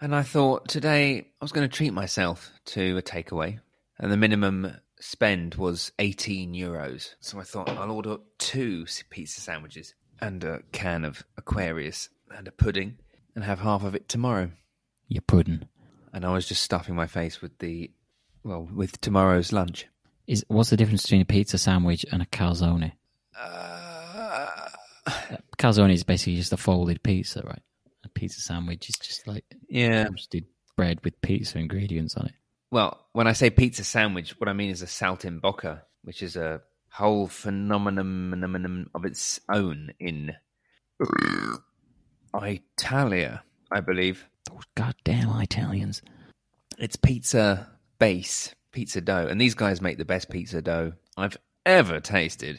And 0.00 0.14
I 0.14 0.22
thought 0.22 0.68
today 0.68 1.18
I 1.18 1.44
was 1.44 1.52
going 1.52 1.68
to 1.68 1.76
treat 1.76 1.92
myself 1.92 2.50
to 2.66 2.96
a 2.96 3.02
takeaway, 3.02 3.60
and 3.98 4.10
the 4.10 4.16
minimum 4.16 4.72
spend 5.02 5.56
was 5.56 5.92
18 5.98 6.54
euros. 6.54 7.14
So 7.20 7.40
I 7.40 7.42
thought 7.42 7.68
I'll 7.70 7.90
order 7.90 8.18
two 8.38 8.86
pizza 9.10 9.40
sandwiches 9.40 9.94
and 10.20 10.42
a 10.44 10.60
can 10.72 11.04
of 11.04 11.24
Aquarius 11.36 12.08
and 12.34 12.46
a 12.46 12.52
pudding 12.52 12.98
and 13.34 13.44
have 13.44 13.60
half 13.60 13.84
of 13.84 13.94
it 13.94 14.08
tomorrow. 14.08 14.50
Your 15.08 15.22
pudding. 15.22 15.68
And 16.12 16.24
I 16.24 16.32
was 16.32 16.46
just 16.46 16.62
stuffing 16.62 16.94
my 16.94 17.06
face 17.06 17.40
with 17.40 17.58
the, 17.58 17.90
well, 18.44 18.68
with 18.72 19.00
tomorrow's 19.00 19.52
lunch. 19.52 19.86
Is 20.26 20.44
what's 20.48 20.70
the 20.70 20.76
difference 20.76 21.02
between 21.02 21.22
a 21.22 21.26
pizza 21.26 21.58
sandwich 21.58 22.06
and 22.12 22.22
a 22.22 22.26
calzone? 22.26 22.92
Uh, 23.38 24.46
Calzone 25.58 25.92
is 25.92 26.04
basically 26.04 26.36
just 26.36 26.52
a 26.52 26.56
folded 26.56 27.02
pizza, 27.02 27.42
right? 27.44 27.62
A 28.04 28.08
pizza 28.08 28.40
sandwich 28.40 28.88
is 28.88 28.96
just 28.96 29.26
like 29.26 29.44
yeah. 29.68 30.04
roasted 30.04 30.44
bread 30.76 30.98
with 31.04 31.20
pizza 31.22 31.58
ingredients 31.58 32.16
on 32.16 32.26
it. 32.26 32.34
Well, 32.72 33.04
when 33.12 33.26
I 33.26 33.34
say 33.34 33.50
pizza 33.50 33.84
sandwich, 33.84 34.40
what 34.40 34.48
I 34.48 34.54
mean 34.54 34.70
is 34.70 34.80
a 34.80 34.86
saltimbocca, 34.86 35.82
which 36.04 36.22
is 36.22 36.36
a 36.36 36.62
whole 36.88 37.26
phenomenon 37.26 38.88
of 38.94 39.04
its 39.04 39.40
own 39.50 39.92
in 40.00 40.34
Italia, 42.34 43.42
I 43.70 43.80
believe. 43.80 44.26
Those 44.50 44.62
goddamn 44.74 45.38
Italians. 45.38 46.00
It's 46.78 46.96
pizza 46.96 47.68
base, 47.98 48.54
pizza 48.72 49.02
dough, 49.02 49.26
and 49.26 49.38
these 49.38 49.54
guys 49.54 49.82
make 49.82 49.98
the 49.98 50.06
best 50.06 50.30
pizza 50.30 50.62
dough 50.62 50.94
I've 51.14 51.36
ever 51.66 52.00
tasted. 52.00 52.58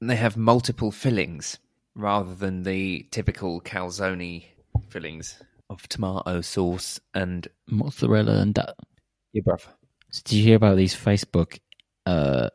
And 0.00 0.08
they 0.08 0.14
have 0.14 0.36
multiple 0.36 0.92
fillings 0.92 1.58
rather 1.96 2.32
than 2.32 2.62
the 2.62 3.08
typical 3.10 3.60
calzone 3.60 4.44
fillings 4.88 5.42
of 5.68 5.88
tomato 5.88 6.42
sauce 6.42 7.00
and 7.12 7.48
Mozzarella 7.66 8.40
and 8.40 8.54
that. 8.54 8.76
Your 9.38 9.56
brother. 9.56 9.72
So 10.10 10.22
did 10.24 10.36
you 10.36 10.44
hear 10.44 10.56
about 10.56 10.76
these 10.76 10.94
Facebook 10.94 11.58
uh, 12.06 12.50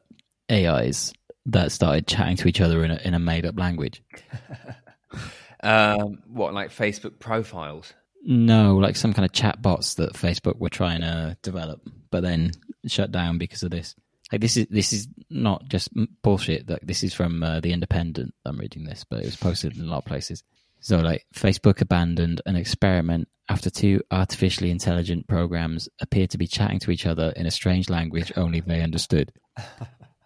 AIs 0.52 1.14
that 1.48 1.72
started 1.72 2.08
chatting 2.08 2.38
to 2.38 2.48
each 2.48 2.62
other 2.62 2.84
in 2.84 2.92
a, 2.92 3.00
in 3.04 3.14
a 3.14 3.20
made 3.20 3.46
up 3.46 3.58
language? 3.58 4.04
Um, 5.64 6.22
what, 6.28 6.54
like 6.54 6.70
Facebook 6.72 7.20
profiles? 7.20 7.94
No, 8.22 8.76
like 8.76 8.98
some 8.98 9.14
kind 9.14 9.26
of 9.26 9.32
chat 9.32 9.62
bots 9.62 9.96
that 9.96 10.14
Facebook 10.14 10.60
were 10.60 10.70
trying 10.70 11.02
to 11.02 11.38
develop, 11.42 11.90
but 12.12 12.22
then 12.22 12.52
shut 12.86 13.12
down 13.12 13.38
because 13.38 13.64
of 13.64 13.72
this. 13.72 13.96
Like 14.32 14.42
this 14.42 14.58
is 14.58 14.68
this 14.70 14.94
is 14.94 15.08
not 15.30 15.68
just 15.70 15.90
bullshit. 16.22 16.70
Like 16.70 16.82
this 16.82 17.04
is 17.04 17.14
from 17.14 17.44
uh, 17.44 17.60
the 17.62 17.72
Independent. 17.72 18.34
I'm 18.46 18.58
reading 18.58 18.84
this, 18.84 19.06
but 19.10 19.20
it 19.20 19.26
was 19.26 19.36
posted 19.36 19.78
in 19.78 19.84
a 19.84 19.90
lot 19.90 20.00
of 20.00 20.06
places. 20.06 20.44
So, 20.84 21.00
like, 21.00 21.26
Facebook 21.34 21.80
abandoned 21.80 22.42
an 22.46 22.58
experiment 22.58 23.30
after 23.48 23.70
two 23.70 24.02
artificially 24.12 24.70
intelligent 24.70 25.30
programs 25.30 25.88
appeared 26.02 26.30
to 26.32 26.38
be 26.38 26.46
chatting 26.46 26.80
to 26.80 26.92
each 26.92 27.06
other 27.06 27.32
in 27.38 27.46
a 27.46 27.52
strange 27.52 27.90
language 27.90 28.34
only 28.36 28.60
they 28.60 28.82
understood. 28.82 29.32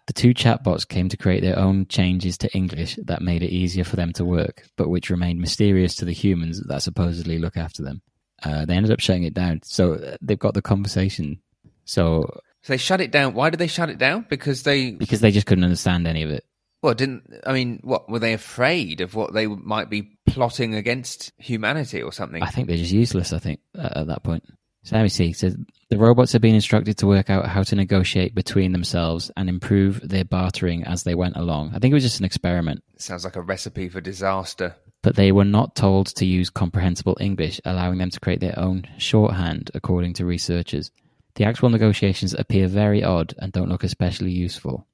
The 0.08 0.12
two 0.12 0.34
chatbots 0.34 0.88
came 0.88 1.08
to 1.10 1.16
create 1.16 1.42
their 1.42 1.58
own 1.58 1.86
changes 1.86 2.38
to 2.38 2.52
English 2.56 2.98
that 3.04 3.22
made 3.22 3.44
it 3.44 3.52
easier 3.52 3.84
for 3.84 3.94
them 3.94 4.12
to 4.14 4.24
work, 4.24 4.64
but 4.76 4.88
which 4.88 5.10
remained 5.10 5.38
mysterious 5.40 5.94
to 5.96 6.04
the 6.04 6.12
humans 6.12 6.60
that 6.66 6.82
supposedly 6.82 7.38
look 7.38 7.56
after 7.56 7.84
them. 7.84 8.02
Uh, 8.42 8.64
they 8.64 8.74
ended 8.74 8.90
up 8.90 9.00
shutting 9.00 9.24
it 9.24 9.34
down. 9.34 9.60
So 9.62 9.94
uh, 9.94 10.16
they've 10.20 10.38
got 10.38 10.54
the 10.54 10.62
conversation. 10.62 11.40
So 11.84 12.40
So 12.62 12.72
they 12.72 12.78
shut 12.78 13.00
it 13.00 13.12
down. 13.12 13.34
Why 13.34 13.50
did 13.50 13.58
they 13.58 13.68
shut 13.68 13.90
it 13.90 13.98
down? 13.98 14.26
Because 14.28 14.64
they, 14.64 14.90
because 14.90 15.20
they 15.20 15.30
just 15.30 15.46
couldn't 15.46 15.64
understand 15.64 16.08
any 16.08 16.24
of 16.24 16.30
it. 16.30 16.44
Well, 16.82 16.94
didn't, 16.94 17.34
I 17.46 17.52
mean, 17.52 17.80
what, 17.82 18.08
were 18.08 18.18
they 18.18 18.34
afraid 18.34 19.00
of 19.00 19.14
what 19.14 19.32
they 19.32 19.46
might 19.46 19.90
be 19.90 20.16
plotting 20.26 20.74
against 20.74 21.32
humanity 21.38 22.02
or 22.02 22.12
something? 22.12 22.42
I 22.42 22.50
think 22.50 22.68
they're 22.68 22.76
just 22.76 22.92
useless. 22.92 23.32
I 23.32 23.38
think 23.38 23.60
at, 23.76 23.96
at 23.96 24.06
that 24.08 24.22
point. 24.22 24.44
So 24.84 24.96
let 24.96 25.02
me 25.02 25.08
see. 25.08 25.32
So 25.32 25.50
the 25.90 25.98
robots 25.98 26.32
have 26.32 26.40
been 26.40 26.54
instructed 26.54 26.96
to 26.98 27.06
work 27.06 27.28
out 27.30 27.46
how 27.46 27.62
to 27.64 27.74
negotiate 27.76 28.34
between 28.34 28.72
themselves 28.72 29.30
and 29.36 29.48
improve 29.48 30.00
their 30.08 30.24
bartering 30.24 30.84
as 30.84 31.02
they 31.02 31.14
went 31.14 31.36
along. 31.36 31.72
I 31.74 31.78
think 31.78 31.90
it 31.92 31.94
was 31.94 32.04
just 32.04 32.20
an 32.20 32.24
experiment. 32.24 32.82
Sounds 32.96 33.24
like 33.24 33.36
a 33.36 33.42
recipe 33.42 33.88
for 33.88 34.00
disaster. 34.00 34.76
but 35.02 35.16
they 35.16 35.32
were 35.32 35.44
not 35.44 35.74
told 35.74 36.06
to 36.08 36.26
use 36.26 36.50
comprehensible 36.50 37.16
English, 37.20 37.60
allowing 37.64 37.98
them 37.98 38.10
to 38.10 38.20
create 38.20 38.40
their 38.40 38.58
own 38.58 38.84
shorthand, 38.98 39.70
according 39.74 40.14
to 40.14 40.24
researchers. 40.24 40.90
The 41.34 41.44
actual 41.44 41.68
negotiations 41.70 42.34
appear 42.34 42.66
very 42.66 43.04
odd 43.04 43.34
and 43.38 43.52
don't 43.52 43.68
look 43.68 43.84
especially 43.84 44.32
useful. 44.32 44.86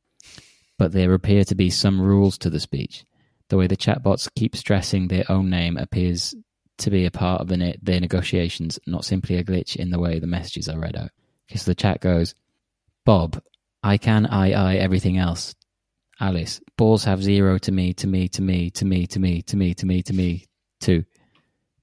But 0.79 0.93
there 0.93 1.15
appear 1.15 1.45
to 1.45 1.55
be 1.55 1.71
some 1.71 2.01
rules 2.01 2.39
to 2.39 2.51
the 2.51 2.61
speech. 2.61 3.05
The 3.49 3.57
way 3.57 3.67
the 3.67 3.77
chatbots 3.77 4.29
keep 4.35 4.57
stressing 4.57 5.09
their 5.09 5.25
own 5.29 5.51
name 5.51 5.77
appears 5.77 6.35
to 6.79 6.91
be 6.91 7.07
a 7.07 7.11
part 7.11 7.41
of 7.41 7.49
the 7.49 7.57
ne- 7.57 7.79
their 7.83 8.01
negotiations, 8.01 8.79
not 8.87 9.05
simply 9.05 9.37
a 9.37 9.45
glitch 9.45 9.77
in 9.77 9.91
the 9.91 10.01
way 10.01 10.19
the 10.19 10.27
messages 10.27 10.69
are 10.69 10.79
read 10.79 10.97
out. 10.97 11.11
Because 11.47 11.65
the 11.65 11.75
chat 11.75 12.01
goes, 12.01 12.35
Bob, 13.05 13.41
I 13.83 13.99
can, 13.99 14.27
I, 14.27 14.53
I, 14.53 14.75
everything 14.77 15.19
else. 15.19 15.55
Alice, 16.21 16.61
balls 16.77 17.05
have 17.05 17.23
zero 17.23 17.59
to 17.59 17.73
me, 17.73 17.93
to 17.95 18.07
me, 18.07 18.29
to 18.29 18.43
me, 18.43 18.71
to 18.71 18.85
me, 18.85 19.07
to 19.07 19.19
me, 19.21 19.43
to 19.43 19.57
me, 19.57 19.75
to 19.75 19.87
me, 19.87 20.03
to 20.03 20.13
me, 20.13 20.47
to. 20.81 21.05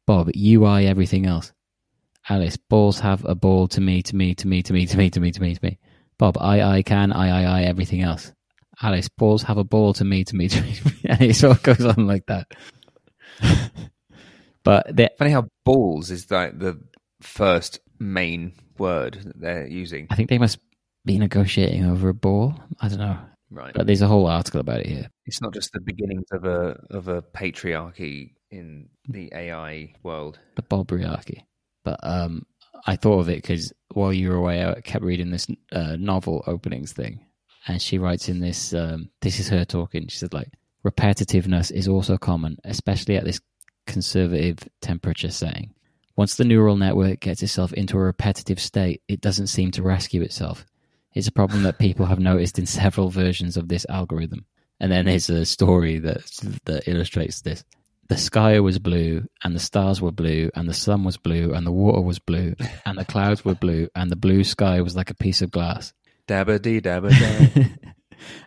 Bob, 0.08 0.32
you, 0.34 0.66
I, 0.66 0.84
everything 0.84 1.26
else. 1.26 1.54
Alice, 2.28 2.58
balls 2.58 3.00
have 3.00 3.24
a 3.26 3.36
ball 3.36 3.68
to 3.70 3.82
me, 3.82 4.02
to 4.04 4.16
me, 4.16 4.34
to 4.36 4.48
me, 4.48 4.64
to 4.64 4.74
me, 4.74 4.86
to 4.86 4.98
me, 4.98 5.10
to 5.10 5.20
me, 5.20 5.32
to 5.32 5.42
me, 5.42 5.56
to 5.56 5.66
me. 5.66 5.80
Bob, 6.18 6.38
I, 6.40 6.62
I 6.62 6.82
can, 6.82 7.12
I, 7.12 7.44
I, 7.44 7.60
I, 7.60 7.64
everything 7.64 8.02
else. 8.02 8.32
Alice, 8.82 9.10
balls 9.10 9.44
have 9.44 9.58
a 9.58 9.64
ball 9.64 9.94
to 9.94 10.06
me, 10.06 10.24
to 10.24 10.36
me, 10.36 10.48
to 10.48 10.62
me, 10.62 10.76
and 11.06 11.22
it 11.22 11.36
sort 11.36 11.58
of 11.58 11.64
goes 11.64 11.86
on 11.86 12.08
like 12.08 12.26
that. 12.28 12.48
but 14.64 14.96
they, 14.96 15.10
Funny 15.18 15.32
how 15.32 15.48
balls 15.66 16.12
is 16.12 16.30
like 16.32 16.58
the 16.58 16.82
first 17.22 17.80
main 18.00 18.54
word 18.78 19.20
that 19.24 19.40
they're 19.40 19.68
using. 19.68 20.08
I 20.10 20.16
think 20.16 20.30
they 20.30 20.40
must 20.40 20.60
be 21.06 21.18
negotiating 21.18 21.86
over 21.86 22.10
a 22.10 22.14
ball. 22.14 22.56
I 22.80 22.88
don't 22.88 23.00
know. 23.00 23.18
Right. 23.50 23.74
But 23.74 23.86
there's 23.86 24.02
a 24.02 24.08
whole 24.08 24.28
article 24.28 24.62
about 24.62 24.80
it 24.80 24.88
here. 24.88 25.10
It's 25.26 25.42
not 25.42 25.54
just 25.54 25.74
the 25.74 25.82
beginnings 25.82 26.28
of 26.32 26.46
a 26.46 26.80
of 26.90 27.10
a 27.10 27.22
patriarchy 27.22 28.34
in 28.50 28.90
the 29.08 29.32
AI 29.36 29.94
world. 30.04 30.40
the 30.56 30.62
Bobriarchy. 30.62 31.44
But 31.84 32.00
um, 32.04 32.46
I 32.86 32.96
thought 32.96 33.20
of 33.20 33.30
it 33.30 33.42
because 33.42 33.74
while 33.94 34.14
you 34.14 34.30
were 34.30 34.36
away, 34.36 34.66
I 34.66 34.80
kept 34.82 35.04
reading 35.04 35.32
this 35.32 35.48
uh, 35.72 35.98
novel 36.00 36.44
openings 36.48 36.94
thing, 36.94 37.26
and 37.68 37.82
she 37.82 37.98
writes 37.98 38.30
in 38.30 38.40
this. 38.40 38.74
Um, 38.74 39.10
this 39.22 39.40
is 39.40 39.50
her 39.50 39.66
talking. 39.66 40.08
She 40.08 40.18
said 40.18 40.34
like 40.34 40.50
repetitiveness 40.86 41.72
is 41.72 41.88
also 41.88 42.18
common, 42.18 42.58
especially 42.64 43.16
at 43.18 43.24
this 43.24 43.40
conservative 43.88 44.60
temperature 44.82 45.32
setting. 45.32 45.74
Once 46.16 46.36
the 46.36 46.44
neural 46.44 46.76
network 46.76 47.20
gets 47.20 47.42
itself 47.42 47.74
into 47.74 47.98
a 47.98 48.02
repetitive 48.02 48.60
state, 48.60 49.02
it 49.08 49.22
doesn't 49.22 49.48
seem 49.48 49.72
to 49.72 49.84
rescue 49.84 50.22
itself. 50.22 50.66
It's 51.14 51.28
a 51.28 51.32
problem 51.32 51.64
that 51.64 51.80
people 51.80 52.06
have 52.06 52.20
noticed 52.20 52.60
in 52.60 52.66
several 52.66 53.10
versions 53.10 53.58
of 53.58 53.68
this 53.68 53.86
algorithm. 53.90 54.46
And 54.80 54.92
then 54.92 55.06
there's 55.06 55.30
a 55.30 55.46
story 55.46 56.00
that 56.00 56.24
that 56.66 56.88
illustrates 56.88 57.42
this 57.42 57.64
the 58.12 58.18
sky 58.18 58.60
was 58.60 58.78
blue 58.78 59.26
and 59.42 59.56
the 59.56 59.60
stars 59.60 60.02
were 60.02 60.12
blue 60.12 60.50
and 60.54 60.68
the 60.68 60.74
sun 60.74 61.06
was 61.06 61.16
blue 61.16 61.54
and 61.54 61.66
the 61.66 61.72
water 61.72 62.02
was 62.02 62.20
blue 62.20 62.54
and 62.86 62.98
the 62.98 63.06
clouds 63.06 63.46
were 63.46 63.56
blue 63.56 63.88
and 63.96 64.12
the 64.12 64.18
blue 64.18 64.44
sky 64.44 64.82
was 64.82 64.98
like 64.98 65.10
a 65.10 65.16
piece 65.16 65.42
of 65.42 65.50
glass. 65.50 65.94
Dabba 66.32 66.60
dabba. 66.60 67.78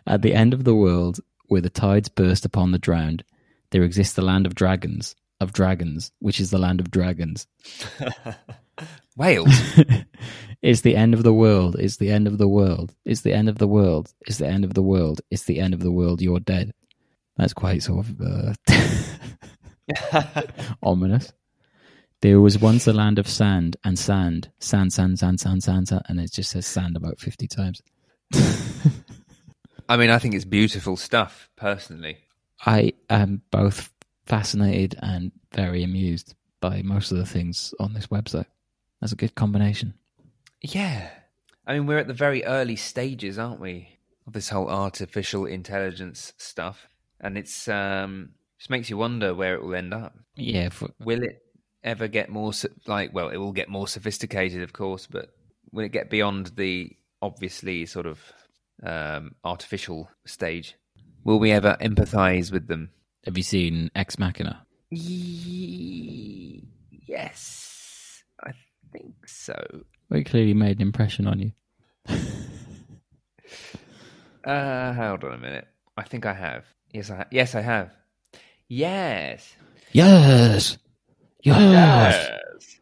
At 0.07 0.23
the 0.23 0.33
end 0.33 0.55
of 0.55 0.63
the 0.63 0.73
world, 0.73 1.19
where 1.45 1.61
the 1.61 1.69
tides 1.69 2.09
burst 2.09 2.43
upon 2.43 2.71
the 2.71 2.79
drowned, 2.79 3.23
there 3.69 3.83
exists 3.83 4.15
the 4.15 4.23
land 4.23 4.47
of 4.47 4.55
dragons, 4.55 5.15
of 5.39 5.53
dragons, 5.53 6.11
which 6.17 6.39
is 6.39 6.49
the 6.49 6.57
land 6.57 6.79
of 6.79 6.89
dragons. 6.89 7.45
Wales. 9.15 9.55
it's 10.63 10.81
the 10.81 10.95
end 10.95 11.13
of 11.13 11.21
the 11.21 11.33
world. 11.33 11.75
It's 11.77 11.97
the 11.97 12.09
end 12.09 12.27
of 12.27 12.39
the 12.39 12.47
world. 12.47 12.95
It's 13.05 13.21
the 13.21 13.33
end 13.33 13.49
of 13.49 13.59
the 13.59 13.67
world. 13.67 14.11
It's 14.25 14.39
the 14.39 14.47
end 14.47 14.65
of 14.65 14.73
the 14.73 14.81
world. 14.81 15.21
It's 15.29 15.43
the 15.43 15.59
end 15.59 15.75
of 15.75 15.81
the 15.81 15.91
world. 15.91 16.23
You're 16.23 16.39
dead. 16.39 16.71
That's 17.37 17.53
quite 17.53 17.83
sort 17.83 18.07
of 18.07 18.21
uh, 18.21 18.53
ominous. 20.81 21.31
There 22.25 22.41
was 22.41 22.57
once 22.57 22.87
a 22.87 22.91
land 22.91 23.19
of 23.19 23.29
sand 23.29 23.77
and 23.83 23.99
sand, 23.99 24.49
sand, 24.57 24.91
sand, 24.91 25.19
sand, 25.19 25.39
sand, 25.39 25.61
sand, 25.61 25.87
sand, 25.87 26.01
and 26.09 26.19
it 26.19 26.31
just 26.31 26.49
says 26.49 26.65
sand 26.65 26.97
about 26.97 27.19
fifty 27.19 27.47
times. 27.47 27.83
I 29.87 29.95
mean, 29.95 30.09
I 30.09 30.17
think 30.17 30.33
it's 30.33 30.43
beautiful 30.43 30.97
stuff, 30.97 31.51
personally. 31.55 32.17
I 32.65 32.93
am 33.11 33.43
both 33.51 33.93
fascinated 34.25 34.95
and 35.03 35.33
very 35.53 35.83
amused 35.83 36.33
by 36.61 36.81
most 36.81 37.11
of 37.11 37.19
the 37.19 37.27
things 37.27 37.75
on 37.79 37.93
this 37.93 38.07
website. 38.07 38.47
That's 39.01 39.13
a 39.13 39.15
good 39.15 39.35
combination. 39.35 39.93
Yeah. 40.63 41.07
I 41.67 41.73
mean, 41.73 41.85
we're 41.85 41.99
at 41.99 42.07
the 42.07 42.15
very 42.15 42.43
early 42.43 42.75
stages, 42.75 43.37
aren't 43.37 43.59
we, 43.59 43.99
of 44.25 44.33
this 44.33 44.49
whole 44.49 44.71
artificial 44.71 45.45
intelligence 45.45 46.33
stuff? 46.37 46.87
And 47.21 47.37
it's 47.37 47.67
um 47.67 48.31
just 48.57 48.71
makes 48.71 48.89
you 48.89 48.97
wonder 48.97 49.35
where 49.35 49.53
it 49.53 49.63
will 49.63 49.75
end 49.75 49.93
up. 49.93 50.17
Yeah, 50.35 50.69
for, 50.69 50.89
Will 50.99 51.21
it 51.21 51.44
ever 51.85 52.09
get 52.09 52.29
more 52.29 52.51
like 52.87 53.13
well, 53.13 53.29
it 53.29 53.37
will 53.37 53.53
get 53.53 53.69
more 53.69 53.87
sophisticated, 53.87 54.61
of 54.61 54.73
course, 54.73 55.07
but 55.07 55.29
will 55.71 55.85
it 55.85 55.93
get 55.93 56.09
beyond 56.09 56.47
the 56.57 56.91
obviously 57.21 57.85
sort 57.85 58.07
of 58.07 58.19
um 58.83 59.35
artificial 59.45 60.09
stage? 60.25 60.75
Will 61.23 61.39
we 61.39 61.51
ever 61.51 61.77
empathize 61.79 62.51
with 62.51 62.67
them? 62.67 62.89
have 63.25 63.37
you 63.37 63.43
seen 63.43 63.89
Ex 63.95 64.19
Machina? 64.19 64.65
Yes, 67.07 68.23
I 68.43 68.51
think 68.91 69.27
so. 69.27 69.55
Well, 70.09 70.19
it 70.19 70.25
clearly 70.25 70.53
made 70.53 70.77
an 70.77 70.83
impression 70.83 71.27
on 71.27 71.39
you. 71.39 71.51
Uh, 74.43 74.93
hold 74.93 75.23
on 75.23 75.33
a 75.33 75.37
minute. 75.39 75.67
I 75.97 76.03
think 76.03 76.27
I 76.27 76.33
have. 76.33 76.65
Yes, 76.91 77.09
I 77.09 77.15
ha- 77.15 77.25
yes 77.31 77.55
I 77.55 77.61
have. 77.61 77.91
Yes. 78.67 79.55
Yes, 79.91 80.77
yes. 81.45 82.29
Yes. 82.53 82.79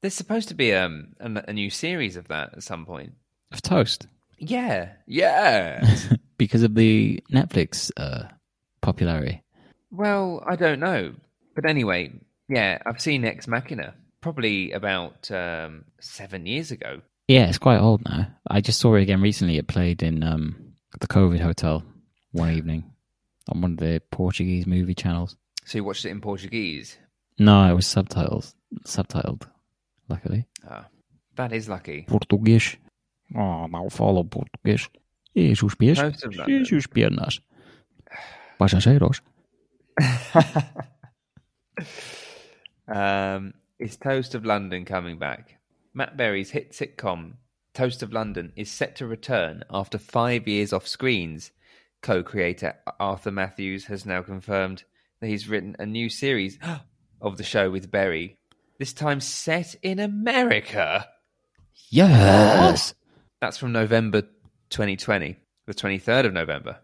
There's 0.00 0.14
supposed 0.14 0.48
to 0.48 0.54
be 0.54 0.72
um 0.74 1.14
a, 1.20 1.44
a 1.48 1.52
new 1.52 1.70
series 1.70 2.16
of 2.16 2.28
that 2.28 2.54
at 2.54 2.62
some 2.62 2.84
point. 2.86 3.12
Of 3.52 3.62
Toast 3.62 4.06
Yeah. 4.38 4.90
Yeah. 5.06 5.84
because 6.38 6.62
of 6.62 6.74
the 6.74 7.22
Netflix 7.32 7.90
uh, 7.96 8.24
popularity. 8.82 9.42
well, 9.90 10.42
I 10.46 10.56
don't 10.56 10.80
know, 10.80 11.14
but 11.54 11.64
anyway, 11.64 12.12
yeah, 12.48 12.78
I've 12.84 13.00
seen 13.00 13.24
Ex 13.24 13.46
Machina 13.48 13.94
probably 14.20 14.72
about 14.72 15.30
um 15.30 15.84
seven 16.00 16.46
years 16.46 16.70
ago. 16.70 17.00
Yeah, 17.28 17.48
it's 17.48 17.58
quite 17.58 17.80
old 17.80 18.04
now. 18.04 18.28
I 18.48 18.60
just 18.60 18.78
saw 18.78 18.94
it 18.94 19.02
again 19.02 19.20
recently. 19.20 19.56
It 19.58 19.66
played 19.66 20.02
in 20.02 20.22
um, 20.22 20.74
the 21.00 21.08
COVID 21.08 21.40
hotel 21.40 21.82
one 22.30 22.52
evening 22.52 22.84
on 23.48 23.60
one 23.62 23.72
of 23.72 23.78
the 23.78 24.00
Portuguese 24.12 24.64
movie 24.64 24.94
channels. 24.94 25.36
So 25.64 25.78
you 25.78 25.84
watched 25.84 26.04
it 26.04 26.10
in 26.10 26.20
Portuguese. 26.20 26.96
No, 27.38 27.70
it 27.70 27.74
was 27.74 27.86
subtitles. 27.86 28.54
Subtitled, 28.84 29.46
luckily. 30.08 30.46
Ah, 30.68 30.86
that 31.36 31.52
is 31.52 31.68
lucky. 31.68 32.06
Português. 32.08 32.76
Oh, 33.34 33.66
não 33.66 33.90
falo 33.90 34.24
português. 34.24 34.88
Os 35.62 35.74
pés? 35.74 35.98
Most 36.02 36.24
of 36.24 36.34
E 36.34 36.38
London. 36.38 36.76
os 36.76 36.86
pernas? 36.86 37.40
Passageiros. 38.58 39.20
Um, 42.88 43.54
is 43.80 43.96
Toast 43.96 44.34
of 44.34 44.44
London 44.46 44.84
coming 44.84 45.18
back? 45.18 45.58
Matt 45.92 46.16
Berry's 46.16 46.50
hit 46.50 46.70
sitcom 46.72 47.34
Toast 47.74 48.02
of 48.02 48.12
London 48.12 48.52
is 48.56 48.70
set 48.70 48.94
to 48.96 49.06
return 49.06 49.64
after 49.70 49.98
five 49.98 50.46
years 50.48 50.72
off 50.72 50.86
screens. 50.86 51.50
Co-creator 52.00 52.74
Arthur 53.00 53.32
Matthews 53.32 53.86
has 53.86 54.06
now 54.06 54.22
confirmed 54.22 54.84
that 55.20 55.26
he's 55.26 55.48
written 55.48 55.74
a 55.78 55.84
new 55.84 56.08
series 56.08 56.58
of 57.20 57.36
the 57.36 57.44
show 57.44 57.70
with 57.70 57.90
Berry. 57.90 58.38
This 58.78 58.92
time 58.92 59.20
set 59.20 59.74
in 59.82 59.98
America. 59.98 61.06
Yes. 61.88 62.94
That's 63.40 63.58
from 63.58 63.72
November 63.72 64.22
2020, 64.70 65.36
the 65.66 65.74
23rd 65.74 66.26
of 66.26 66.32
November. 66.32 66.78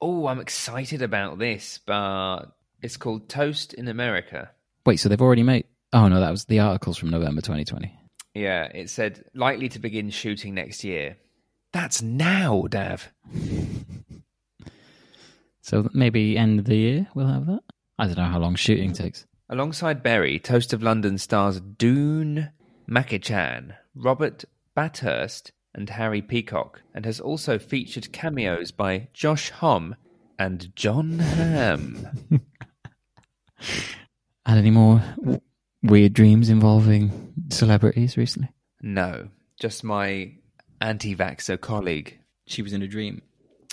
Oh, 0.00 0.26
I'm 0.26 0.40
excited 0.40 1.02
about 1.02 1.38
this, 1.38 1.80
but 1.84 2.46
it's 2.82 2.96
called 2.96 3.28
Toast 3.28 3.74
in 3.74 3.88
America. 3.88 4.50
Wait, 4.86 4.96
so 4.96 5.08
they've 5.08 5.20
already 5.20 5.42
made. 5.42 5.64
Oh 5.92 6.08
no, 6.08 6.20
that 6.20 6.30
was 6.30 6.44
the 6.44 6.60
articles 6.60 6.98
from 6.98 7.10
November 7.10 7.40
2020. 7.40 7.92
Yeah, 8.34 8.64
it 8.64 8.90
said 8.90 9.24
likely 9.34 9.68
to 9.70 9.78
begin 9.78 10.10
shooting 10.10 10.54
next 10.54 10.84
year. 10.84 11.16
That's 11.72 12.02
now, 12.02 12.64
Dav. 12.68 13.08
So 15.68 15.86
maybe 15.92 16.38
end 16.38 16.58
of 16.60 16.64
the 16.64 16.76
year 16.76 17.08
we'll 17.14 17.26
have 17.26 17.44
that. 17.44 17.60
I 17.98 18.06
don't 18.06 18.16
know 18.16 18.24
how 18.24 18.38
long 18.38 18.54
shooting 18.54 18.94
takes. 18.94 19.26
Alongside 19.48 20.02
Berry, 20.02 20.38
Toast 20.38 20.72
of 20.72 20.82
London 20.82 21.16
stars 21.16 21.60
Doon 21.60 22.50
Mackichan, 22.88 23.74
Robert 23.94 24.44
Bathurst, 24.74 25.52
and 25.74 25.88
Harry 25.90 26.20
Peacock, 26.20 26.82
and 26.94 27.04
has 27.06 27.18
also 27.20 27.58
featured 27.58 28.12
cameos 28.12 28.70
by 28.72 29.08
Josh 29.14 29.50
Homme 29.50 29.96
and 30.38 30.74
Jon 30.76 31.18
Hamm. 31.18 32.08
Had 34.46 34.58
any 34.58 34.70
more 34.70 35.02
w- 35.18 35.40
weird 35.82 36.12
dreams 36.12 36.48
involving 36.50 37.32
celebrities 37.50 38.16
recently? 38.16 38.50
no, 38.80 39.28
just 39.58 39.82
my 39.82 40.32
anti-vaxxer 40.80 41.60
colleague. 41.60 42.18
She 42.46 42.62
was 42.62 42.72
in 42.72 42.80
a 42.82 42.86
dream. 42.86 43.22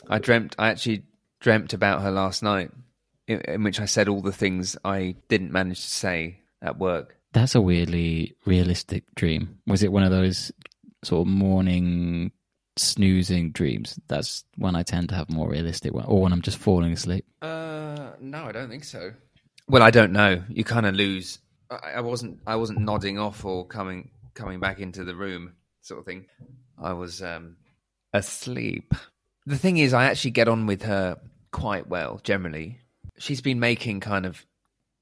I 0.09 0.17
dreamt. 0.19 0.55
I 0.57 0.69
actually 0.69 1.03
dreamt 1.39 1.73
about 1.73 2.01
her 2.01 2.09
last 2.11 2.41
night, 2.41 2.71
in, 3.27 3.41
in 3.41 3.63
which 3.63 3.79
I 3.79 3.85
said 3.85 4.07
all 4.07 4.21
the 4.21 4.31
things 4.31 4.77
I 4.83 5.15
didn't 5.27 5.51
manage 5.51 5.81
to 5.81 5.89
say 5.89 6.39
at 6.61 6.77
work. 6.77 7.17
That's 7.33 7.55
a 7.55 7.61
weirdly 7.61 8.35
realistic 8.45 9.03
dream. 9.15 9.59
Was 9.67 9.83
it 9.83 9.91
one 9.91 10.03
of 10.03 10.11
those 10.11 10.51
sort 11.03 11.27
of 11.27 11.33
morning 11.33 12.31
snoozing 12.77 13.51
dreams? 13.51 13.99
That's 14.07 14.45
when 14.57 14.75
I 14.75 14.83
tend 14.83 15.09
to 15.09 15.15
have 15.15 15.29
more 15.29 15.49
realistic 15.49 15.93
one, 15.93 16.05
or 16.05 16.21
when 16.21 16.31
I'm 16.31 16.41
just 16.41 16.57
falling 16.57 16.93
asleep. 16.93 17.25
Uh, 17.41 18.11
no, 18.19 18.45
I 18.45 18.51
don't 18.51 18.69
think 18.69 18.85
so. 18.85 19.11
Well, 19.67 19.83
I 19.83 19.91
don't 19.91 20.13
know. 20.13 20.43
You 20.49 20.63
kind 20.63 20.85
of 20.85 20.95
lose. 20.95 21.39
I, 21.69 21.93
I 21.95 22.01
wasn't. 22.01 22.39
I 22.47 22.55
wasn't 22.55 22.79
nodding 22.79 23.19
off 23.19 23.43
or 23.43 23.65
coming 23.65 24.11
coming 24.33 24.59
back 24.59 24.79
into 24.79 25.03
the 25.03 25.15
room, 25.15 25.53
sort 25.81 25.99
of 25.99 26.05
thing. 26.05 26.27
I 26.77 26.93
was 26.93 27.21
um, 27.21 27.57
asleep. 28.13 28.93
The 29.45 29.57
thing 29.57 29.77
is, 29.77 29.93
I 29.93 30.05
actually 30.05 30.31
get 30.31 30.47
on 30.47 30.67
with 30.67 30.83
her 30.83 31.19
quite 31.51 31.87
well 31.87 32.19
generally. 32.23 32.79
She's 33.17 33.41
been 33.41 33.59
making 33.59 34.01
kind 34.01 34.25
of 34.25 34.45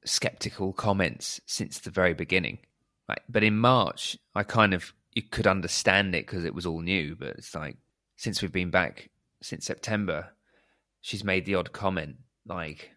skeptical 0.06 0.74
comments 0.74 1.42
since 1.46 1.80
the 1.80 1.90
very 1.90 2.14
beginning. 2.14 2.60
But 3.30 3.44
in 3.44 3.58
March, 3.58 4.18
I 4.34 4.44
kind 4.44 4.74
of 4.74 4.94
you 5.14 5.22
could 5.22 5.48
understand 5.48 6.16
it 6.16 6.26
because 6.26 6.46
it 6.46 6.56
was 6.56 6.66
all 6.66 6.82
new. 6.82 7.16
But 7.16 7.36
it's 7.38 7.54
like 7.54 7.78
since 8.16 8.42
we've 8.42 8.52
been 8.52 8.72
back 8.72 9.10
since 9.42 9.66
September, 9.66 10.30
she's 11.02 11.24
made 11.24 11.46
the 11.46 11.56
odd 11.56 11.72
comment 11.72 12.18
like, 12.46 12.92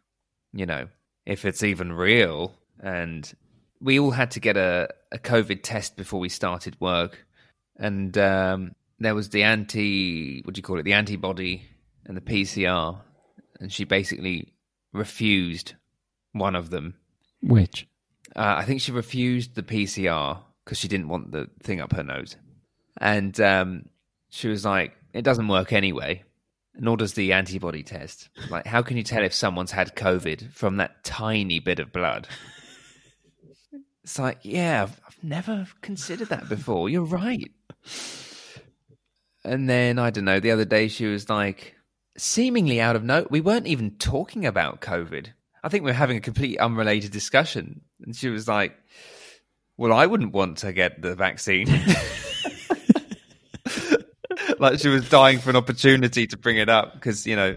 you 0.52 0.66
know, 0.66 0.88
if 1.24 1.44
it's 1.44 1.62
even 1.62 1.92
real. 1.92 2.54
And 2.80 3.30
we 3.80 3.98
all 3.98 4.10
had 4.10 4.30
to 4.32 4.40
get 4.40 4.56
a, 4.56 4.88
a 5.12 5.18
COVID 5.18 5.60
test 5.62 5.96
before 5.96 6.20
we 6.20 6.28
started 6.28 6.80
work. 6.80 7.26
And 7.76 8.16
um, 8.16 8.74
there 8.98 9.14
was 9.14 9.28
the 9.28 9.42
anti, 9.42 10.40
what 10.42 10.54
do 10.54 10.58
you 10.58 10.62
call 10.62 10.78
it, 10.78 10.84
the 10.84 10.94
antibody 10.94 11.62
and 12.06 12.16
the 12.16 12.22
PCR. 12.22 12.98
And 13.60 13.72
she 13.72 13.84
basically 13.84 14.54
refused 14.96 15.74
one 16.32 16.54
of 16.54 16.70
them. 16.70 16.94
Which? 17.42 17.86
Uh, 18.34 18.56
I 18.58 18.64
think 18.64 18.80
she 18.80 18.92
refused 18.92 19.54
the 19.54 19.62
PCR 19.62 20.40
because 20.64 20.78
she 20.78 20.88
didn't 20.88 21.08
want 21.08 21.32
the 21.32 21.48
thing 21.62 21.80
up 21.80 21.92
her 21.92 22.02
nose. 22.02 22.36
And 22.98 23.38
um, 23.40 23.88
she 24.28 24.48
was 24.48 24.64
like, 24.64 24.96
it 25.12 25.22
doesn't 25.22 25.48
work 25.48 25.72
anyway. 25.72 26.24
Nor 26.78 26.98
does 26.98 27.14
the 27.14 27.32
antibody 27.32 27.82
test. 27.82 28.28
Like, 28.50 28.66
how 28.66 28.82
can 28.82 28.98
you 28.98 29.02
tell 29.02 29.24
if 29.24 29.32
someone's 29.32 29.70
had 29.70 29.96
COVID 29.96 30.52
from 30.52 30.76
that 30.76 31.04
tiny 31.04 31.58
bit 31.58 31.78
of 31.78 31.92
blood? 31.92 32.28
It's 34.06 34.20
like, 34.20 34.38
yeah, 34.42 34.84
I've, 34.84 35.00
I've 35.04 35.24
never 35.24 35.66
considered 35.80 36.28
that 36.28 36.48
before. 36.48 36.88
You're 36.88 37.02
right. 37.02 37.50
And 39.42 39.68
then, 39.68 39.98
I 39.98 40.10
don't 40.10 40.24
know, 40.24 40.38
the 40.38 40.52
other 40.52 40.64
day 40.64 40.86
she 40.86 41.06
was 41.06 41.28
like, 41.28 41.74
seemingly 42.16 42.80
out 42.80 42.96
of 42.96 43.04
note, 43.04 43.30
we 43.30 43.40
weren't 43.40 43.66
even 43.66 43.92
talking 43.92 44.46
about 44.46 44.80
COVID. 44.80 45.28
I 45.62 45.68
think 45.68 45.84
we 45.84 45.90
were 45.90 45.94
having 45.94 46.16
a 46.16 46.20
completely 46.20 46.58
unrelated 46.58 47.10
discussion. 47.10 47.80
And 48.02 48.14
she 48.14 48.28
was 48.28 48.46
like, 48.46 48.76
well, 49.76 49.92
I 49.92 50.06
wouldn't 50.06 50.32
want 50.32 50.58
to 50.58 50.72
get 50.72 51.02
the 51.02 51.14
vaccine. 51.14 51.68
like 54.58 54.78
she 54.78 54.88
was 54.88 55.08
dying 55.08 55.38
for 55.38 55.50
an 55.50 55.56
opportunity 55.56 56.26
to 56.26 56.36
bring 56.36 56.56
it 56.56 56.68
up 56.68 56.94
because 56.94 57.26
you 57.26 57.36
know 57.36 57.56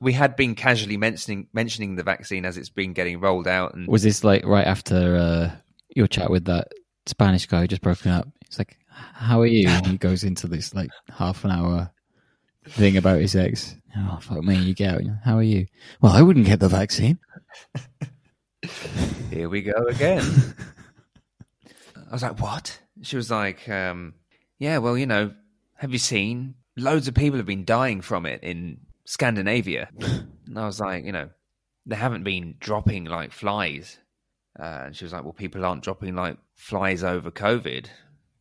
we 0.00 0.12
had 0.12 0.36
been 0.36 0.54
casually 0.54 0.96
mentioning 0.96 1.48
mentioning 1.52 1.96
the 1.96 2.02
vaccine 2.02 2.44
as 2.44 2.56
it's 2.56 2.68
been 2.68 2.92
getting 2.92 3.20
rolled 3.20 3.48
out 3.48 3.74
and 3.74 3.88
Was 3.88 4.02
this 4.02 4.24
like 4.24 4.44
right 4.44 4.66
after 4.66 5.16
uh, 5.16 5.50
your 5.94 6.06
chat 6.06 6.30
with 6.30 6.44
that 6.46 6.68
Spanish 7.06 7.46
guy 7.46 7.62
who 7.62 7.68
just 7.68 7.82
broken 7.82 8.12
up? 8.12 8.28
It's 8.46 8.58
like, 8.58 8.76
how 8.88 9.40
are 9.40 9.46
you? 9.46 9.68
And 9.68 9.86
he 9.86 9.98
goes 9.98 10.24
into 10.24 10.46
this 10.46 10.74
like 10.74 10.90
half 11.10 11.44
an 11.44 11.50
hour 11.50 11.90
thing 12.68 12.96
about 12.96 13.20
his 13.20 13.36
ex. 13.36 13.76
Oh 13.96 14.18
fuck 14.20 14.42
me, 14.42 14.56
you 14.56 14.74
get 14.74 14.94
out. 14.94 15.02
How 15.24 15.36
are 15.36 15.42
you? 15.42 15.66
Well, 16.00 16.12
I 16.12 16.22
wouldn't 16.22 16.46
get 16.46 16.60
the 16.60 16.68
vaccine. 16.68 17.18
here 19.30 19.48
we 19.48 19.62
go 19.62 19.86
again. 19.88 20.24
I 21.96 22.12
was 22.12 22.22
like, 22.22 22.40
what? 22.40 22.78
She 23.02 23.16
was 23.16 23.30
like, 23.30 23.68
um, 23.68 24.14
yeah, 24.58 24.78
well, 24.78 24.96
you 24.98 25.06
know, 25.06 25.32
have 25.76 25.92
you 25.92 25.98
seen? 25.98 26.54
Loads 26.76 27.08
of 27.08 27.14
people 27.14 27.38
have 27.38 27.46
been 27.46 27.64
dying 27.64 28.00
from 28.00 28.26
it 28.26 28.42
in 28.42 28.78
Scandinavia. 29.04 29.88
and 30.00 30.58
I 30.58 30.66
was 30.66 30.80
like, 30.80 31.04
you 31.04 31.12
know, 31.12 31.30
they 31.86 31.96
haven't 31.96 32.24
been 32.24 32.54
dropping 32.60 33.04
like 33.04 33.32
flies. 33.32 33.98
Uh, 34.58 34.84
and 34.86 34.96
she 34.96 35.04
was 35.04 35.12
like, 35.12 35.24
well, 35.24 35.32
people 35.32 35.64
aren't 35.64 35.82
dropping 35.82 36.14
like 36.14 36.36
flies 36.54 37.02
over 37.02 37.30
COVID. 37.30 37.86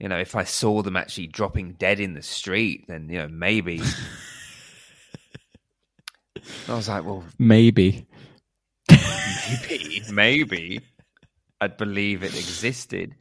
You 0.02 0.10
know, 0.10 0.18
if 0.18 0.36
I 0.36 0.46
saw 0.46 0.82
them 0.82 0.98
actually 0.98 1.28
dropping 1.28 1.74
dead 1.74 2.00
in 2.00 2.16
the 2.16 2.24
street, 2.24 2.86
then, 2.88 3.08
you 3.08 3.20
know, 3.20 3.28
maybe. 3.28 3.82
I 6.68 6.74
was 6.74 6.90
like, 6.90 7.06
well, 7.06 7.24
Maybe. 7.38 8.08
maybe, 8.90 10.02
maybe 10.12 10.80
I'd 11.62 11.78
believe 11.78 12.24
it 12.24 12.34
existed. 12.34 13.14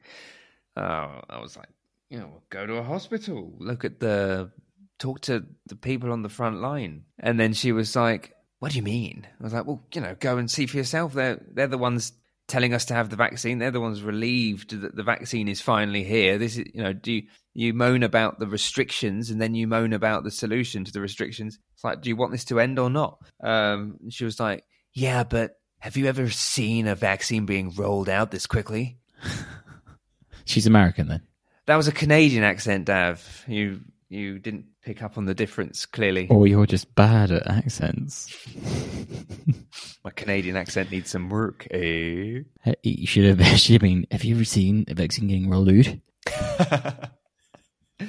Uh, 0.74 1.20
I 1.28 1.40
was 1.42 1.54
like, 1.54 1.68
you 2.08 2.18
know, 2.18 2.40
go 2.48 2.64
to 2.64 2.76
a 2.76 2.82
hospital, 2.82 3.52
look 3.58 3.84
at 3.84 4.00
the, 4.00 4.50
talk 4.98 5.20
to 5.22 5.44
the 5.66 5.76
people 5.76 6.12
on 6.12 6.22
the 6.22 6.30
front 6.30 6.62
line. 6.62 7.04
And 7.18 7.38
then 7.38 7.52
she 7.52 7.72
was 7.72 7.94
like, 7.94 8.32
what 8.60 8.72
do 8.72 8.78
you 8.78 8.82
mean? 8.82 9.26
I 9.38 9.44
was 9.44 9.52
like, 9.52 9.66
well, 9.66 9.82
you 9.94 10.00
know, 10.00 10.16
go 10.18 10.38
and 10.38 10.50
see 10.50 10.64
for 10.64 10.78
yourself. 10.78 11.12
They're, 11.12 11.42
they're 11.52 11.66
the 11.66 11.76
ones 11.76 12.14
telling 12.50 12.74
us 12.74 12.84
to 12.86 12.94
have 12.94 13.08
the 13.08 13.16
vaccine. 13.16 13.58
They're 13.58 13.70
the 13.70 13.80
ones 13.80 14.02
relieved 14.02 14.80
that 14.80 14.96
the 14.96 15.02
vaccine 15.02 15.48
is 15.48 15.60
finally 15.60 16.02
here. 16.04 16.36
This 16.36 16.58
is, 16.58 16.64
you 16.74 16.82
know, 16.82 16.92
do 16.92 17.12
you, 17.12 17.22
you 17.54 17.72
moan 17.72 18.02
about 18.02 18.38
the 18.38 18.46
restrictions 18.46 19.30
and 19.30 19.40
then 19.40 19.54
you 19.54 19.66
moan 19.66 19.92
about 19.92 20.24
the 20.24 20.30
solution 20.30 20.84
to 20.84 20.92
the 20.92 21.00
restrictions? 21.00 21.58
It's 21.74 21.84
like, 21.84 22.02
do 22.02 22.08
you 22.08 22.16
want 22.16 22.32
this 22.32 22.44
to 22.46 22.60
end 22.60 22.78
or 22.78 22.90
not? 22.90 23.18
Um, 23.42 23.98
she 24.10 24.24
was 24.24 24.40
like, 24.40 24.64
yeah, 24.92 25.22
but 25.22 25.52
have 25.78 25.96
you 25.96 26.06
ever 26.06 26.28
seen 26.28 26.88
a 26.88 26.94
vaccine 26.94 27.46
being 27.46 27.70
rolled 27.70 28.08
out 28.08 28.30
this 28.32 28.46
quickly? 28.46 28.98
She's 30.44 30.66
American 30.66 31.08
then. 31.08 31.22
That 31.66 31.76
was 31.76 31.86
a 31.88 31.92
Canadian 31.92 32.42
accent, 32.42 32.86
Dav. 32.86 33.44
You 33.46 33.80
you 34.08 34.40
didn't 34.40 34.64
pick 34.82 35.02
up 35.02 35.18
on 35.18 35.26
the 35.26 35.34
difference 35.34 35.86
clearly. 35.86 36.28
Or 36.28 36.46
you're 36.46 36.66
just 36.66 36.94
bad 36.94 37.30
at 37.30 37.46
accents. 37.46 38.34
My 40.04 40.10
Canadian 40.10 40.56
accent 40.56 40.90
needs 40.90 41.10
some 41.10 41.28
work, 41.28 41.66
eh? 41.70 42.40
You 42.82 43.06
should 43.06 43.24
have, 43.24 43.46
should 43.58 43.74
have 43.74 43.82
been. 43.82 44.06
Have 44.10 44.24
you 44.24 44.34
ever 44.34 44.44
seen 44.44 44.84
a 44.88 44.94
vaccine 44.94 45.28
getting 45.28 45.50
rolled 45.50 45.68
out? 45.68 47.10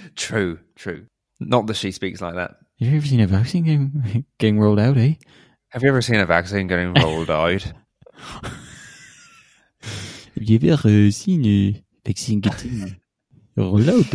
true, 0.16 0.60
true. 0.76 1.06
Not 1.40 1.68
that 1.68 1.76
she 1.76 1.92
speaks 1.92 2.22
like 2.22 2.36
that. 2.36 2.58
Have 2.80 2.90
you 2.90 2.98
ever 2.98 3.06
seen 3.06 3.20
a 3.20 3.28
vaccine 3.28 3.64
getting, 3.64 4.26
getting 4.40 4.60
rolled 4.60 4.80
out, 4.80 4.98
eh? 4.98 5.16
Have 5.70 5.84
you 5.84 5.90
ever 5.90 6.02
seen 6.02 6.20
a 6.20 6.26
vaccine 6.26 6.68
getting 6.68 6.94
rolled 6.94 7.30
out? 7.30 7.62
Have 7.64 7.74
you 10.36 10.72
ever 10.72 11.12
seen 11.12 11.46
a 11.46 11.84
vaccine 12.06 12.40
getting 12.40 12.96
rolled 13.56 13.90
out? 13.90 14.14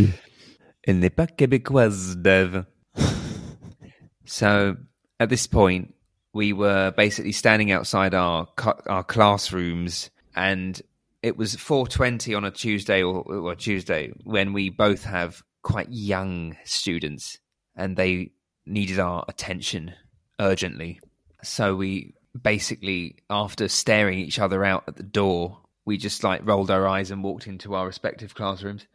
Elle 0.86 1.00
n'est 1.00 1.10
pas 1.10 1.26
québécoise, 1.26 2.16
Dev. 2.16 2.64
so 4.24 4.76
at 5.18 5.28
this 5.28 5.46
point, 5.46 5.94
we 6.32 6.52
were 6.52 6.92
basically 6.96 7.32
standing 7.32 7.72
outside 7.72 8.14
our 8.14 8.46
our 8.86 9.02
classrooms, 9.02 10.10
and 10.36 10.80
it 11.22 11.36
was 11.36 11.56
four 11.56 11.88
twenty 11.88 12.34
on 12.34 12.44
a 12.44 12.50
Tuesday 12.50 13.02
or, 13.02 13.22
or 13.22 13.54
Tuesday 13.56 14.12
when 14.24 14.52
we 14.52 14.70
both 14.70 15.04
have 15.04 15.42
quite 15.62 15.88
young 15.90 16.56
students, 16.64 17.38
and 17.74 17.96
they 17.96 18.30
needed 18.64 19.00
our 19.00 19.24
attention 19.28 19.92
urgently. 20.38 21.00
So 21.42 21.74
we 21.74 22.14
basically, 22.40 23.16
after 23.28 23.66
staring 23.68 24.18
each 24.18 24.38
other 24.38 24.64
out 24.64 24.84
at 24.86 24.96
the 24.96 25.02
door, 25.02 25.58
we 25.84 25.96
just 25.96 26.22
like 26.22 26.46
rolled 26.46 26.70
our 26.70 26.86
eyes 26.86 27.10
and 27.10 27.24
walked 27.24 27.46
into 27.46 27.74
our 27.74 27.86
respective 27.86 28.34
classrooms. 28.34 28.86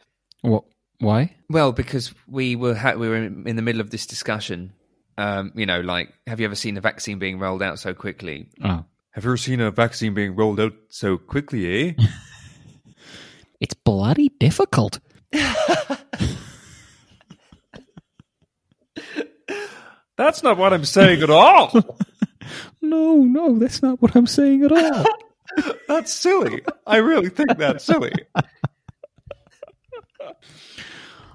What? 0.42 0.66
Why? 1.02 1.36
Well, 1.50 1.72
because 1.74 2.14
we 2.28 2.56
were 2.56 2.76
ha- 2.76 2.94
we 2.94 3.10
were 3.10 3.16
in, 3.18 3.48
in 3.48 3.56
the 3.58 3.62
middle 3.62 3.82
of 3.82 3.90
this 3.90 4.06
discussion. 4.06 4.72
Um, 5.18 5.52
you 5.56 5.66
know, 5.66 5.82
like, 5.82 6.14
have 6.28 6.40
you 6.40 6.46
ever 6.46 6.56
seen 6.56 6.78
a 6.78 6.82
vaccine 6.82 7.20
being 7.20 7.38
rolled 7.40 7.62
out 7.62 7.80
so 7.80 7.94
quickly? 7.94 8.48
Oh, 8.64 8.86
Have 9.12 9.24
you 9.26 9.32
ever 9.32 9.38
seen 9.38 9.60
a 9.60 9.70
vaccine 9.72 10.14
being 10.14 10.36
rolled 10.36 10.60
out 10.60 10.74
so 10.90 11.18
quickly? 11.18 11.90
Eh? 11.90 11.94
it's 13.60 13.74
bloody 13.74 14.30
difficult. 14.40 15.00
That's 20.18 20.44
not 20.44 20.58
what 20.58 20.72
I'm 20.74 20.86
saying 20.86 21.22
at 21.24 21.30
all. 21.30 21.72
No, 22.84 23.18
no, 23.22 23.58
that's 23.60 23.82
not 23.84 24.02
what 24.02 24.16
I'm 24.16 24.26
saying 24.26 24.64
at 24.64 24.72
all. 24.72 25.06
that's 25.88 26.12
silly. 26.12 26.62
I 26.88 26.98
really 26.98 27.30
think 27.30 27.56
that's 27.58 27.86
silly. 27.86 28.12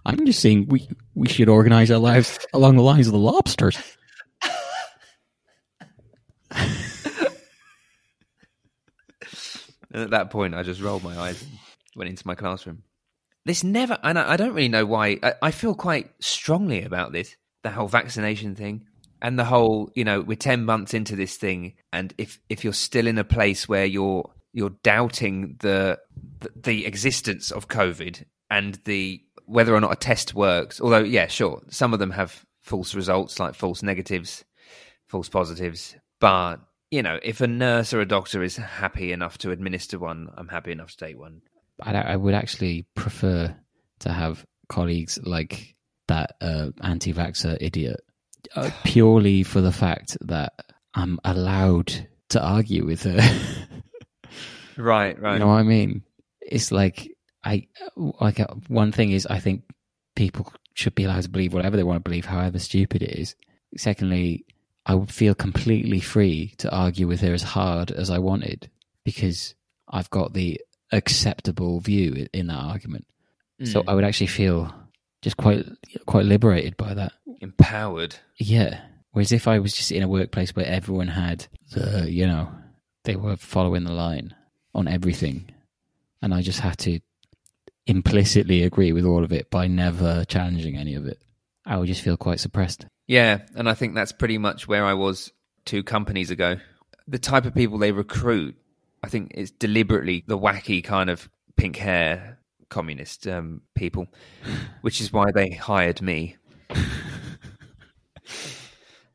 I'm 0.04 0.24
just 0.24 0.40
saying 0.40 0.68
we 0.68 0.88
we 1.14 1.28
should 1.28 1.48
organize 1.48 1.90
our 1.90 1.98
lives 1.98 2.38
along 2.52 2.76
the 2.76 2.82
lines 2.82 3.06
of 3.06 3.12
the 3.12 3.18
lobsters. 3.18 3.78
And 9.96 10.04
at 10.04 10.10
that 10.10 10.30
point, 10.30 10.54
I 10.54 10.62
just 10.62 10.82
rolled 10.82 11.02
my 11.02 11.18
eyes 11.18 11.42
and 11.42 11.52
went 11.96 12.10
into 12.10 12.26
my 12.26 12.34
classroom. 12.34 12.82
This 13.46 13.64
never, 13.64 13.98
and 14.02 14.18
I, 14.18 14.32
I 14.32 14.36
don't 14.36 14.52
really 14.52 14.68
know 14.68 14.84
why. 14.84 15.18
I, 15.22 15.32
I 15.40 15.50
feel 15.50 15.74
quite 15.74 16.10
strongly 16.20 16.82
about 16.82 17.12
this, 17.12 17.34
the 17.62 17.70
whole 17.70 17.88
vaccination 17.88 18.54
thing, 18.54 18.84
and 19.22 19.38
the 19.38 19.46
whole, 19.46 19.90
you 19.94 20.04
know, 20.04 20.20
we're 20.20 20.36
ten 20.36 20.66
months 20.66 20.92
into 20.92 21.16
this 21.16 21.36
thing, 21.36 21.76
and 21.94 22.12
if 22.18 22.38
if 22.50 22.62
you're 22.62 22.74
still 22.74 23.06
in 23.06 23.16
a 23.16 23.24
place 23.24 23.70
where 23.70 23.86
you're 23.86 24.30
you're 24.52 24.76
doubting 24.82 25.56
the 25.60 25.98
the, 26.40 26.50
the 26.54 26.86
existence 26.86 27.50
of 27.50 27.68
COVID 27.68 28.24
and 28.50 28.78
the 28.84 29.22
whether 29.46 29.74
or 29.74 29.80
not 29.80 29.92
a 29.92 29.96
test 29.96 30.34
works, 30.34 30.80
although 30.80 30.98
yeah, 30.98 31.26
sure, 31.26 31.62
some 31.68 31.92
of 31.92 31.98
them 31.98 32.10
have 32.10 32.44
false 32.62 32.94
results, 32.94 33.38
like 33.38 33.54
false 33.54 33.82
negatives, 33.82 34.44
false 35.06 35.28
positives, 35.28 35.96
but 36.20 36.56
you 36.90 37.02
know, 37.02 37.18
if 37.22 37.40
a 37.40 37.46
nurse 37.46 37.92
or 37.92 38.00
a 38.00 38.06
doctor 38.06 38.42
is 38.42 38.56
happy 38.56 39.12
enough 39.12 39.38
to 39.38 39.50
administer 39.50 39.98
one, 39.98 40.28
I'm 40.36 40.48
happy 40.48 40.72
enough 40.72 40.90
to 40.92 40.96
take 40.96 41.18
one. 41.18 41.42
I, 41.82 41.94
I 41.94 42.16
would 42.16 42.34
actually 42.34 42.86
prefer 42.94 43.54
to 44.00 44.12
have 44.12 44.44
colleagues 44.68 45.18
like 45.22 45.74
that 46.08 46.36
uh, 46.40 46.70
anti-vaxxer 46.82 47.58
idiot, 47.60 48.00
uh, 48.54 48.70
purely 48.84 49.42
for 49.42 49.60
the 49.60 49.72
fact 49.72 50.16
that 50.22 50.52
I'm 50.94 51.18
allowed 51.24 52.08
to 52.30 52.42
argue 52.42 52.86
with 52.86 53.02
her. 53.02 53.20
Right, 54.76 55.20
right. 55.20 55.34
You 55.34 55.38
know 55.38 55.48
what 55.48 55.54
I 55.54 55.62
mean? 55.62 56.02
It's 56.40 56.70
like 56.70 57.15
I 57.46 57.68
like 57.96 58.40
uh, 58.40 58.48
one 58.68 58.92
thing 58.92 59.12
is 59.12 59.26
I 59.26 59.38
think 59.38 59.62
people 60.16 60.52
should 60.74 60.94
be 60.94 61.04
allowed 61.04 61.22
to 61.22 61.28
believe 61.30 61.54
whatever 61.54 61.76
they 61.76 61.84
want 61.84 61.96
to 62.04 62.08
believe, 62.08 62.26
however 62.26 62.58
stupid 62.58 63.02
it 63.02 63.18
is. 63.18 63.34
Secondly, 63.76 64.44
I 64.84 64.94
would 64.94 65.10
feel 65.10 65.34
completely 65.34 66.00
free 66.00 66.54
to 66.58 66.70
argue 66.74 67.06
with 67.06 67.20
her 67.20 67.32
as 67.32 67.42
hard 67.42 67.90
as 67.90 68.10
I 68.10 68.18
wanted 68.18 68.70
because 69.04 69.54
I've 69.88 70.10
got 70.10 70.32
the 70.32 70.60
acceptable 70.92 71.80
view 71.80 72.26
in 72.32 72.48
that 72.48 72.58
argument. 72.62 73.06
So 73.64 73.82
Mm. 73.82 73.84
I 73.88 73.94
would 73.94 74.04
actually 74.04 74.26
feel 74.26 74.74
just 75.22 75.36
quite 75.36 75.64
quite 76.06 76.26
liberated 76.26 76.76
by 76.76 76.94
that. 76.94 77.12
Empowered. 77.40 78.16
Yeah. 78.36 78.80
Whereas 79.12 79.32
if 79.32 79.48
I 79.48 79.58
was 79.60 79.72
just 79.72 79.92
in 79.92 80.02
a 80.02 80.08
workplace 80.08 80.54
where 80.54 80.66
everyone 80.66 81.08
had 81.08 81.46
the, 81.72 82.10
you 82.10 82.26
know, 82.26 82.50
they 83.04 83.16
were 83.16 83.36
following 83.36 83.84
the 83.84 83.92
line 83.92 84.34
on 84.74 84.88
everything, 84.88 85.48
and 86.20 86.34
I 86.34 86.42
just 86.42 86.60
had 86.60 86.76
to 86.80 87.00
implicitly 87.86 88.62
agree 88.62 88.92
with 88.92 89.04
all 89.04 89.24
of 89.24 89.32
it 89.32 89.50
by 89.50 89.66
never 89.66 90.24
challenging 90.24 90.76
any 90.76 90.94
of 90.94 91.06
it, 91.06 91.22
I 91.64 91.76
would 91.76 91.86
just 91.86 92.02
feel 92.02 92.16
quite 92.16 92.40
suppressed. 92.40 92.86
Yeah, 93.06 93.40
and 93.54 93.68
I 93.68 93.74
think 93.74 93.94
that's 93.94 94.12
pretty 94.12 94.38
much 94.38 94.66
where 94.66 94.84
I 94.84 94.94
was 94.94 95.32
two 95.64 95.82
companies 95.82 96.30
ago. 96.30 96.56
The 97.06 97.18
type 97.18 97.44
of 97.44 97.54
people 97.54 97.78
they 97.78 97.92
recruit, 97.92 98.56
I 99.02 99.08
think, 99.08 99.32
is 99.34 99.50
deliberately 99.50 100.24
the 100.26 100.38
wacky 100.38 100.82
kind 100.82 101.08
of 101.08 101.28
pink 101.56 101.76
hair 101.76 102.38
communist 102.68 103.28
um, 103.28 103.62
people, 103.74 104.08
which 104.80 105.00
is 105.00 105.12
why 105.12 105.26
they 105.32 105.50
hired 105.50 106.02
me. 106.02 106.36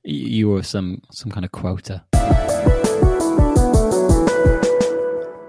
You 0.03 0.49
were 0.49 0.63
some 0.63 1.03
some 1.11 1.31
kind 1.31 1.45
of 1.45 1.51
quota. 1.51 2.03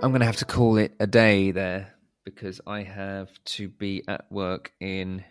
I'm 0.02 0.10
going 0.10 0.20
to 0.20 0.26
have 0.26 0.36
to 0.38 0.44
call 0.44 0.76
it 0.78 0.92
a 0.98 1.06
day 1.06 1.52
there 1.52 1.94
because 2.24 2.60
I 2.66 2.82
have 2.82 3.30
to 3.44 3.68
be 3.68 4.02
at 4.08 4.30
work 4.30 4.72
in 4.80 5.24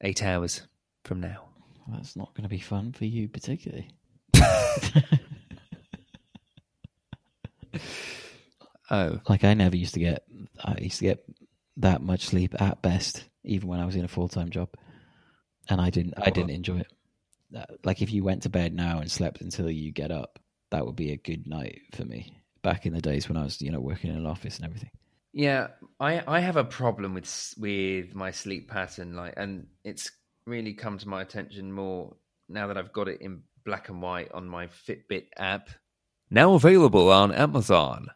eight 0.00 0.22
hours 0.22 0.62
from 1.04 1.20
now. 1.20 1.44
Well, 1.86 1.96
that's 1.98 2.16
not 2.16 2.34
going 2.34 2.42
to 2.44 2.48
be 2.48 2.58
fun 2.58 2.92
for 2.92 3.04
you, 3.04 3.28
particularly. 3.28 3.90
Oh, 8.90 9.18
Like 9.28 9.42
I 9.44 9.54
never 9.54 9.76
used 9.76 9.94
to 9.94 10.00
get. 10.00 10.24
I 10.62 10.76
used 10.80 10.98
to 10.98 11.06
get 11.06 11.24
that 11.78 12.02
much 12.02 12.26
sleep 12.26 12.60
at 12.60 12.82
best, 12.82 13.24
even 13.44 13.68
when 13.68 13.80
I 13.80 13.84
was 13.84 13.96
in 13.96 14.04
a 14.04 14.08
full 14.08 14.28
time 14.28 14.48
job, 14.50 14.68
and 15.68 15.80
I 15.80 15.90
didn't. 15.90 16.14
I 16.16 16.30
didn't 16.30 16.50
enjoy 16.50 16.78
it. 16.78 16.92
Uh, 17.54 17.64
Like 17.84 18.00
if 18.00 18.12
you 18.12 18.22
went 18.22 18.42
to 18.44 18.48
bed 18.48 18.72
now 18.74 19.00
and 19.00 19.10
slept 19.10 19.40
until 19.40 19.68
you 19.70 19.90
get 19.92 20.12
up, 20.12 20.38
that 20.70 20.86
would 20.86 20.96
be 20.96 21.10
a 21.12 21.16
good 21.16 21.46
night 21.48 21.80
for 21.94 22.04
me. 22.04 22.40
Back 22.62 22.86
in 22.86 22.92
the 22.92 23.00
days 23.00 23.28
when 23.28 23.36
I 23.36 23.42
was, 23.42 23.60
you 23.60 23.70
know, 23.72 23.80
working 23.80 24.10
in 24.10 24.16
an 24.16 24.26
office 24.26 24.56
and 24.56 24.64
everything. 24.66 24.90
Yeah, 25.36 25.66
I 26.00 26.22
I 26.26 26.40
have 26.40 26.56
a 26.56 26.64
problem 26.64 27.12
with 27.12 27.54
with 27.58 28.14
my 28.14 28.30
sleep 28.30 28.70
pattern, 28.70 29.14
like, 29.14 29.34
and 29.36 29.66
it's 29.84 30.10
really 30.46 30.72
come 30.72 30.96
to 30.96 31.08
my 31.08 31.20
attention 31.20 31.70
more 31.70 32.16
now 32.48 32.68
that 32.68 32.78
I've 32.78 32.94
got 32.94 33.06
it 33.06 33.20
in 33.20 33.42
black 33.62 33.90
and 33.90 34.00
white 34.00 34.32
on 34.32 34.48
my 34.48 34.68
Fitbit 34.68 35.26
app. 35.36 35.68
Now 36.30 36.54
available 36.54 37.12
on 37.12 37.32
Amazon. 37.32 38.08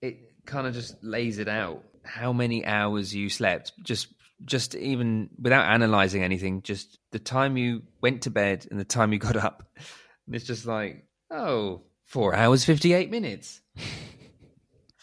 It 0.00 0.30
kind 0.46 0.68
of 0.68 0.74
just 0.74 1.02
lays 1.02 1.38
it 1.38 1.48
out 1.48 1.82
how 2.04 2.32
many 2.32 2.64
hours 2.64 3.12
you 3.12 3.28
slept, 3.28 3.72
just 3.82 4.06
just 4.44 4.76
even 4.76 5.30
without 5.42 5.68
analyzing 5.68 6.22
anything, 6.22 6.62
just 6.62 6.96
the 7.10 7.18
time 7.18 7.56
you 7.56 7.82
went 8.00 8.22
to 8.22 8.30
bed 8.30 8.68
and 8.70 8.78
the 8.78 8.84
time 8.84 9.12
you 9.12 9.18
got 9.18 9.34
up. 9.36 9.68
And 10.26 10.36
it's 10.36 10.44
just 10.44 10.64
like, 10.64 11.08
oh, 11.32 11.82
four 12.04 12.36
hours 12.36 12.64
fifty 12.64 12.92
eight 12.92 13.10
minutes. 13.10 13.60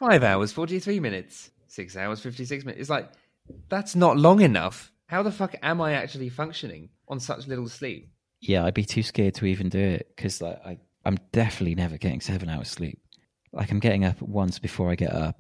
Five 0.02 0.24
hours, 0.24 0.52
43 0.52 1.00
minutes. 1.00 1.52
Six 1.68 1.96
hours, 1.96 2.20
56 2.22 2.66
minutes. 2.66 2.82
It's 2.82 2.90
like, 2.90 3.12
that's 3.70 3.96
not 3.96 4.18
long 4.18 4.42
enough. 4.42 4.92
How 5.06 5.22
the 5.22 5.32
fuck 5.32 5.54
am 5.62 5.80
I 5.80 5.94
actually 5.94 6.30
functioning 6.30 6.90
on 7.08 7.20
such 7.20 7.46
little 7.46 7.70
sleep? 7.70 8.10
Yeah, 8.40 8.66
I'd 8.66 8.74
be 8.74 8.84
too 8.84 9.04
scared 9.04 9.36
to 9.36 9.46
even 9.46 9.70
do 9.70 9.78
it 9.78 10.12
because 10.16 10.42
like 10.42 10.60
I, 10.66 10.80
I'm 11.06 11.20
definitely 11.32 11.76
never 11.76 12.00
getting 12.00 12.20
seven 12.20 12.50
hours 12.50 12.70
sleep. 12.70 13.00
Like 13.54 13.70
I'm 13.70 13.78
getting 13.78 14.04
up 14.04 14.20
once 14.24 14.58
before 14.58 14.90
I 14.90 14.96
get 14.96 15.14
up, 15.14 15.40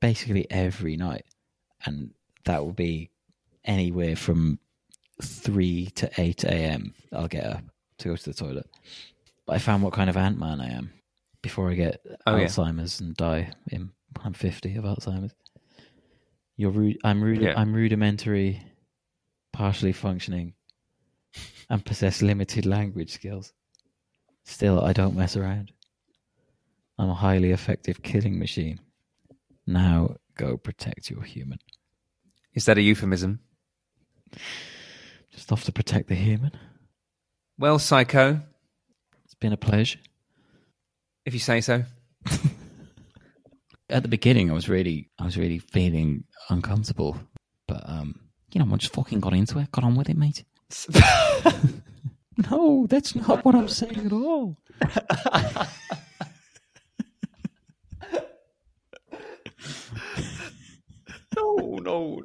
basically 0.00 0.50
every 0.50 0.96
night, 0.96 1.26
and 1.84 2.14
that 2.46 2.64
will 2.64 2.72
be 2.72 3.10
anywhere 3.66 4.16
from 4.16 4.60
three 5.20 5.90
to 5.96 6.10
eight 6.16 6.42
a.m. 6.44 6.94
I'll 7.12 7.28
get 7.28 7.44
up 7.44 7.64
to 7.98 8.08
go 8.08 8.16
to 8.16 8.30
the 8.30 8.34
toilet. 8.34 8.70
But 9.44 9.56
I 9.56 9.58
found 9.58 9.82
what 9.82 9.92
kind 9.92 10.08
of 10.08 10.16
ant 10.16 10.38
man 10.38 10.62
I 10.62 10.70
am 10.70 10.90
before 11.42 11.70
I 11.70 11.74
get 11.74 12.00
Oh, 12.26 12.36
yeah. 12.36 12.46
Alzheimer's 12.46 13.00
and 13.00 13.16
die. 13.16 13.52
In 13.70 13.90
I'm 14.22 14.32
fifty 14.32 14.76
of 14.76 14.84
Alzheimer's. 14.84 15.34
You're 16.56 16.70
rude. 16.70 16.98
I'm 17.04 17.22
rude. 17.22 17.40
Yeah. 17.40 17.54
I'm 17.56 17.72
rudimentary, 17.72 18.62
partially 19.52 19.92
functioning, 19.92 20.54
and 21.70 21.84
possess 21.84 22.20
limited 22.22 22.66
language 22.66 23.12
skills. 23.12 23.52
Still, 24.44 24.84
I 24.84 24.92
don't 24.92 25.16
mess 25.16 25.36
around. 25.36 25.72
I'm 26.98 27.08
a 27.08 27.14
highly 27.14 27.50
effective 27.52 28.02
killing 28.02 28.38
machine. 28.38 28.80
Now 29.66 30.16
go 30.36 30.56
protect 30.56 31.08
your 31.08 31.22
human. 31.22 31.58
Is 32.52 32.64
that 32.66 32.76
a 32.78 32.82
euphemism? 32.82 33.40
Just 35.32 35.52
off 35.52 35.64
to 35.64 35.72
protect 35.72 36.08
the 36.08 36.14
human. 36.14 36.50
Well, 37.58 37.78
Psycho, 37.78 38.40
It's 39.24 39.34
been 39.34 39.52
a 39.52 39.56
pleasure. 39.56 39.98
If 41.24 41.34
you 41.34 41.40
say 41.40 41.60
so. 41.60 41.84
At 43.90 44.02
the 44.02 44.08
beginning, 44.08 44.50
I 44.50 44.54
was 44.54 44.68
really, 44.68 45.10
I 45.18 45.24
was 45.24 45.36
really 45.36 45.58
feeling 45.58 46.24
uncomfortable, 46.48 47.16
but 47.66 47.82
um, 47.88 48.20
you 48.52 48.62
know, 48.62 48.72
I 48.72 48.76
just 48.76 48.92
fucking 48.94 49.20
got 49.20 49.34
into 49.34 49.58
it, 49.58 49.72
got 49.72 49.84
on 49.84 49.96
with 49.96 50.08
it, 50.08 50.16
mate. 50.16 50.44
No, 52.48 52.86
that's 52.88 53.14
not 53.14 53.44
what 53.44 53.54
I'm 53.54 53.68
saying 53.68 54.06
at 54.06 54.12
all. 54.12 54.56
no, 61.36 61.78
no. 61.82 62.22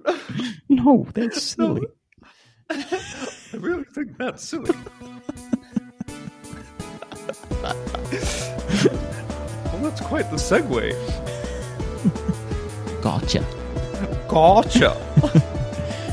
No, 0.70 1.08
that's 1.14 1.42
silly. 1.42 1.88
I 2.70 3.58
really 3.58 3.84
think 3.94 4.18
that's 4.18 4.44
silly. 4.48 4.74
Well, 7.64 7.76
that's 9.82 10.02
quite 10.02 10.30
the 10.32 10.38
segue. 10.38 10.94
Gotcha. 13.02 13.46
Gotcha. 14.28 14.96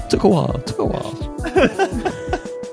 Took 0.10 0.24
a 0.24 0.28
while. 0.28 0.62
Took 0.66 0.78
a 0.78 0.84
while. 0.84 2.12